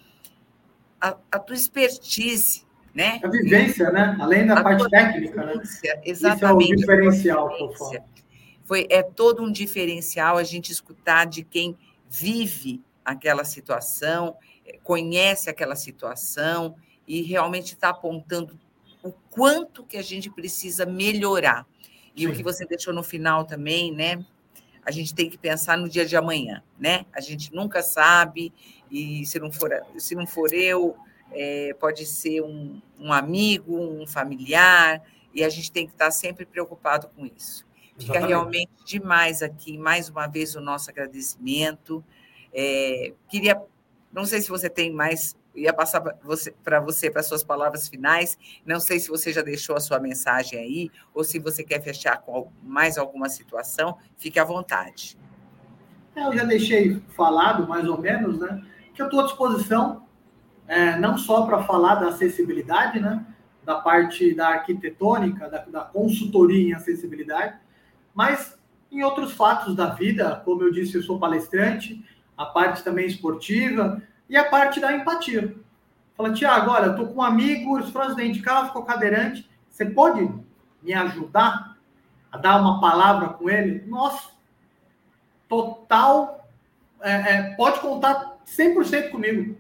a, 1.00 1.16
a 1.32 1.40
tua 1.40 1.56
expertise, 1.56 2.66
né? 2.94 3.22
A 3.24 3.30
vivência, 3.30 3.90
né? 3.92 4.18
Além 4.20 4.46
da 4.46 4.60
a 4.60 4.64
parte 4.64 4.90
técnica, 4.90 5.46
né? 5.46 5.54
Exatamente. 6.04 6.04
Isso 6.04 6.46
é 6.46 6.54
o 6.54 6.76
diferencial 6.76 7.58
eu 7.58 7.74
falo. 7.76 8.04
Foi, 8.70 8.86
é 8.88 9.02
todo 9.02 9.42
um 9.42 9.52
diferencial 9.52 10.38
a 10.38 10.44
gente 10.44 10.72
escutar 10.72 11.26
de 11.26 11.44
quem 11.44 11.76
vive 12.08 12.84
aquela 13.04 13.44
situação, 13.44 14.38
conhece 14.84 15.50
aquela 15.50 15.76
situação 15.76 16.76
e 17.08 17.24
realmente 17.24 17.74
está 17.74 17.90
apontando 17.90 18.60
o 19.02 19.12
quanto 19.12 19.84
que 19.84 19.98
a 19.98 20.04
gente 20.04 20.30
precisa 20.30 20.86
melhorar. 20.86 21.66
E 22.16 22.22
Sim. 22.22 22.28
o 22.28 22.36
que 22.36 22.44
você 22.44 22.64
deixou 22.64 22.94
no 22.94 23.02
final 23.02 23.44
também, 23.44 23.92
né? 23.92 24.24
A 24.86 24.92
gente 24.92 25.16
tem 25.16 25.32
que 25.32 25.38
pensar 25.40 25.76
no 25.76 25.90
dia 25.90 26.06
de 26.06 26.16
amanhã, 26.16 26.62
né? 26.78 27.08
A 27.12 27.22
gente 27.22 27.52
nunca 27.52 27.82
sabe, 27.82 28.54
e 28.92 29.26
se 29.26 29.40
não 29.40 29.52
for, 29.52 29.72
se 29.98 30.14
não 30.14 30.28
for 30.28 30.54
eu, 30.54 30.96
é, 31.32 31.76
pode 31.80 32.06
ser 32.06 32.44
um, 32.44 32.80
um, 33.00 33.12
amigo, 33.12 33.76
um 33.76 34.06
familiar, 34.06 35.02
e 35.34 35.44
a 35.44 35.50
gente 35.50 35.72
tem 35.72 35.88
que 35.88 35.94
estar 35.94 36.12
sempre 36.12 36.46
preocupado 36.46 37.10
com 37.16 37.26
isso. 37.26 37.68
Fica 38.00 38.14
Exatamente. 38.14 38.30
realmente 38.30 38.72
demais 38.86 39.42
aqui, 39.42 39.78
mais 39.78 40.10
uma 40.10 40.26
vez, 40.26 40.56
o 40.56 40.62
nosso 40.62 40.90
agradecimento. 40.90 42.04
É, 42.54 43.14
queria 43.28 43.62
Não 44.12 44.26
sei 44.26 44.42
se 44.42 44.50
você 44.50 44.70
tem 44.70 44.92
mais, 44.92 45.36
ia 45.54 45.74
passar 45.74 46.00
para 46.00 46.16
você, 46.24 46.52
para 46.64 46.80
você, 46.80 47.12
suas 47.22 47.44
palavras 47.44 47.90
finais. 47.90 48.38
Não 48.66 48.80
sei 48.80 49.00
se 49.00 49.10
você 49.10 49.34
já 49.34 49.42
deixou 49.42 49.76
a 49.76 49.82
sua 49.82 50.00
mensagem 50.00 50.58
aí, 50.58 50.90
ou 51.14 51.24
se 51.26 51.40
você 51.40 51.62
quer 51.62 51.82
fechar 51.82 52.22
com 52.22 52.50
mais 52.64 52.98
alguma 52.98 53.28
situação, 53.28 53.98
fique 54.18 54.40
à 54.40 54.46
vontade. 54.46 55.18
É, 56.16 56.26
eu 56.26 56.34
já 56.34 56.46
deixei 56.46 57.02
falado, 57.10 57.68
mais 57.68 57.88
ou 57.88 58.00
menos, 58.00 58.40
né? 58.40 58.64
Que 58.94 59.02
eu 59.02 59.08
estou 59.08 59.20
à 59.20 59.24
disposição, 59.24 60.08
é, 60.68 60.98
não 60.98 61.18
só 61.18 61.46
para 61.46 61.64
falar 61.64 61.96
da 61.96 62.08
acessibilidade, 62.08 63.00
né? 63.00 63.26
Da 63.66 63.76
parte 63.76 64.34
da 64.34 64.48
arquitetônica, 64.48 65.50
da, 65.50 65.66
da 65.66 65.82
consultoria 65.82 66.70
em 66.70 66.74
acessibilidade, 66.74 67.60
mas 68.20 68.60
em 68.92 69.02
outros 69.02 69.32
fatos 69.32 69.74
da 69.74 69.92
vida, 69.92 70.42
como 70.44 70.62
eu 70.62 70.74
disse, 70.74 70.98
eu 70.98 71.02
sou 71.02 71.18
palestrante, 71.18 72.04
a 72.36 72.46
parte 72.46 72.84
também 72.84 73.06
esportiva 73.08 74.02
e 74.28 74.36
a 74.36 74.44
parte 74.44 74.82
da 74.82 74.92
empatia. 74.92 75.56
Fala, 76.18 76.34
Tiago, 76.34 76.70
olha, 76.70 76.88
eu 76.88 76.98
tô 76.98 77.08
com 77.08 77.20
um 77.20 77.24
amigo, 77.24 77.78
ele 77.78 77.88
ficou 77.88 78.02
acidente 78.02 78.34
de 78.34 78.42
carro, 78.42 78.68
ficou 78.68 78.84
cadeirante, 78.84 79.50
você 79.70 79.86
pode 79.86 80.30
me 80.84 80.94
ajudar 80.94 81.78
a 82.30 82.38
dar 82.38 82.60
uma 82.60 82.82
palavra 82.82 83.30
com 83.30 83.50
ele? 83.50 83.86
Nossa, 83.88 84.32
total, 85.48 86.46
é, 87.00 87.12
é, 87.14 87.56
pode 87.56 87.80
contar 87.80 88.38
100% 88.46 89.12
comigo. 89.12 89.56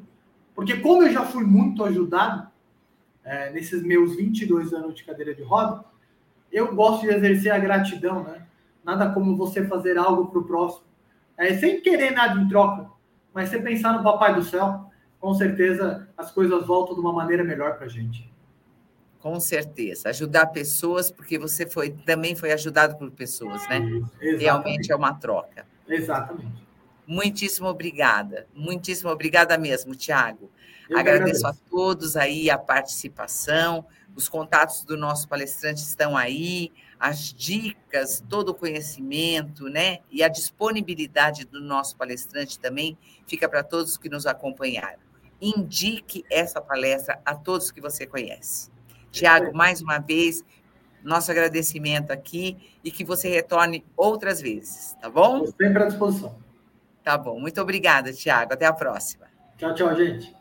Porque 0.54 0.76
como 0.82 1.04
eu 1.04 1.14
já 1.14 1.24
fui 1.24 1.46
muito 1.46 1.82
ajudado 1.86 2.50
é, 3.24 3.52
nesses 3.52 3.82
meus 3.84 4.18
22 4.18 4.74
anos 4.74 4.96
de 4.96 5.06
cadeira 5.06 5.34
de 5.34 5.44
roda, 5.44 5.86
eu 6.52 6.76
gosto 6.76 7.04
de 7.04 7.14
exercer 7.14 7.54
a 7.54 7.58
gratidão, 7.58 8.22
né? 8.26 8.49
Nada 8.84 9.12
como 9.12 9.36
você 9.36 9.66
fazer 9.66 9.98
algo 9.98 10.28
para 10.28 10.40
o 10.40 10.44
próximo 10.44 10.90
é, 11.40 11.58
sem 11.58 11.80
querer 11.80 12.12
nada 12.12 12.38
em 12.38 12.50
troca, 12.50 12.90
mas 13.34 13.48
você 13.48 13.60
pensar 13.62 13.94
no 13.94 14.04
Papai 14.04 14.36
do 14.36 14.44
Céu, 14.44 14.92
com 15.22 15.34
certeza 15.34 16.10
as 16.18 16.30
coisas 16.32 16.68
voltam 16.68 16.94
de 16.94 17.00
uma 17.00 17.14
maneira 17.14 17.46
melhor 17.46 17.78
para 17.78 17.86
a 17.86 17.90
gente. 17.90 18.30
Com 19.20 19.40
certeza. 19.40 20.10
Ajudar 20.10 20.48
pessoas, 20.48 21.10
porque 21.10 21.40
você 21.40 21.66
foi 21.66 21.92
também 21.92 22.36
foi 22.36 22.52
ajudado 22.52 22.98
por 22.98 23.10
pessoas, 23.12 23.66
né? 23.70 23.80
Realmente 24.38 24.92
é 24.92 24.96
uma 24.96 25.14
troca. 25.14 25.66
Exatamente. 25.88 26.68
Muitíssimo 27.08 27.68
obrigada. 27.68 28.46
Muitíssimo 28.54 29.10
obrigada 29.10 29.58
mesmo, 29.58 29.96
Tiago. 29.96 30.52
Agradeço, 30.90 31.46
agradeço 31.46 31.48
a 31.48 31.54
todos 31.70 32.18
aí 32.18 32.50
a 32.50 32.58
participação. 32.58 33.86
Os 34.14 34.28
contatos 34.28 34.84
do 34.84 34.98
nosso 34.98 35.28
palestrante 35.28 35.82
estão 35.82 36.18
aí 36.18 36.72
as 37.00 37.34
dicas, 37.34 38.24
todo 38.28 38.50
o 38.50 38.54
conhecimento, 38.54 39.70
né? 39.70 40.00
E 40.12 40.22
a 40.22 40.28
disponibilidade 40.28 41.46
do 41.46 41.62
nosso 41.62 41.96
palestrante 41.96 42.60
também 42.60 42.98
fica 43.26 43.48
para 43.48 43.64
todos 43.64 43.98
que 43.98 44.10
nos 44.10 44.26
acompanharam. 44.26 45.00
Indique 45.42 46.26
essa 46.30 46.60
palestra 46.60 47.22
a 47.26 47.34
todos 47.34 47.72
que 47.72 47.80
você 47.80 48.06
conhece. 48.06 48.70
Tiago, 49.12 49.56
mais 49.56 49.82
uma 49.82 49.98
vez, 49.98 50.44
nosso 51.02 51.32
agradecimento 51.32 52.12
aqui 52.12 52.58
e 52.84 52.92
que 52.92 53.06
você 53.06 53.30
retorne 53.30 53.86
outras 53.96 54.42
vezes, 54.42 54.96
tá 55.02 55.10
bom? 55.10 55.46
Estou 55.46 55.68
sempre 55.68 55.84
à 55.84 55.86
disposição. 55.88 56.36
Tá 57.02 57.18
bom. 57.18 57.40
Muito 57.40 57.62
obrigada, 57.62 58.12
Tiago. 58.12 58.54
Até 58.54 58.66
a 58.66 58.74
próxima. 58.74 59.28
Tchau, 59.58 59.74
tchau, 59.74 59.96
gente. 59.96 60.36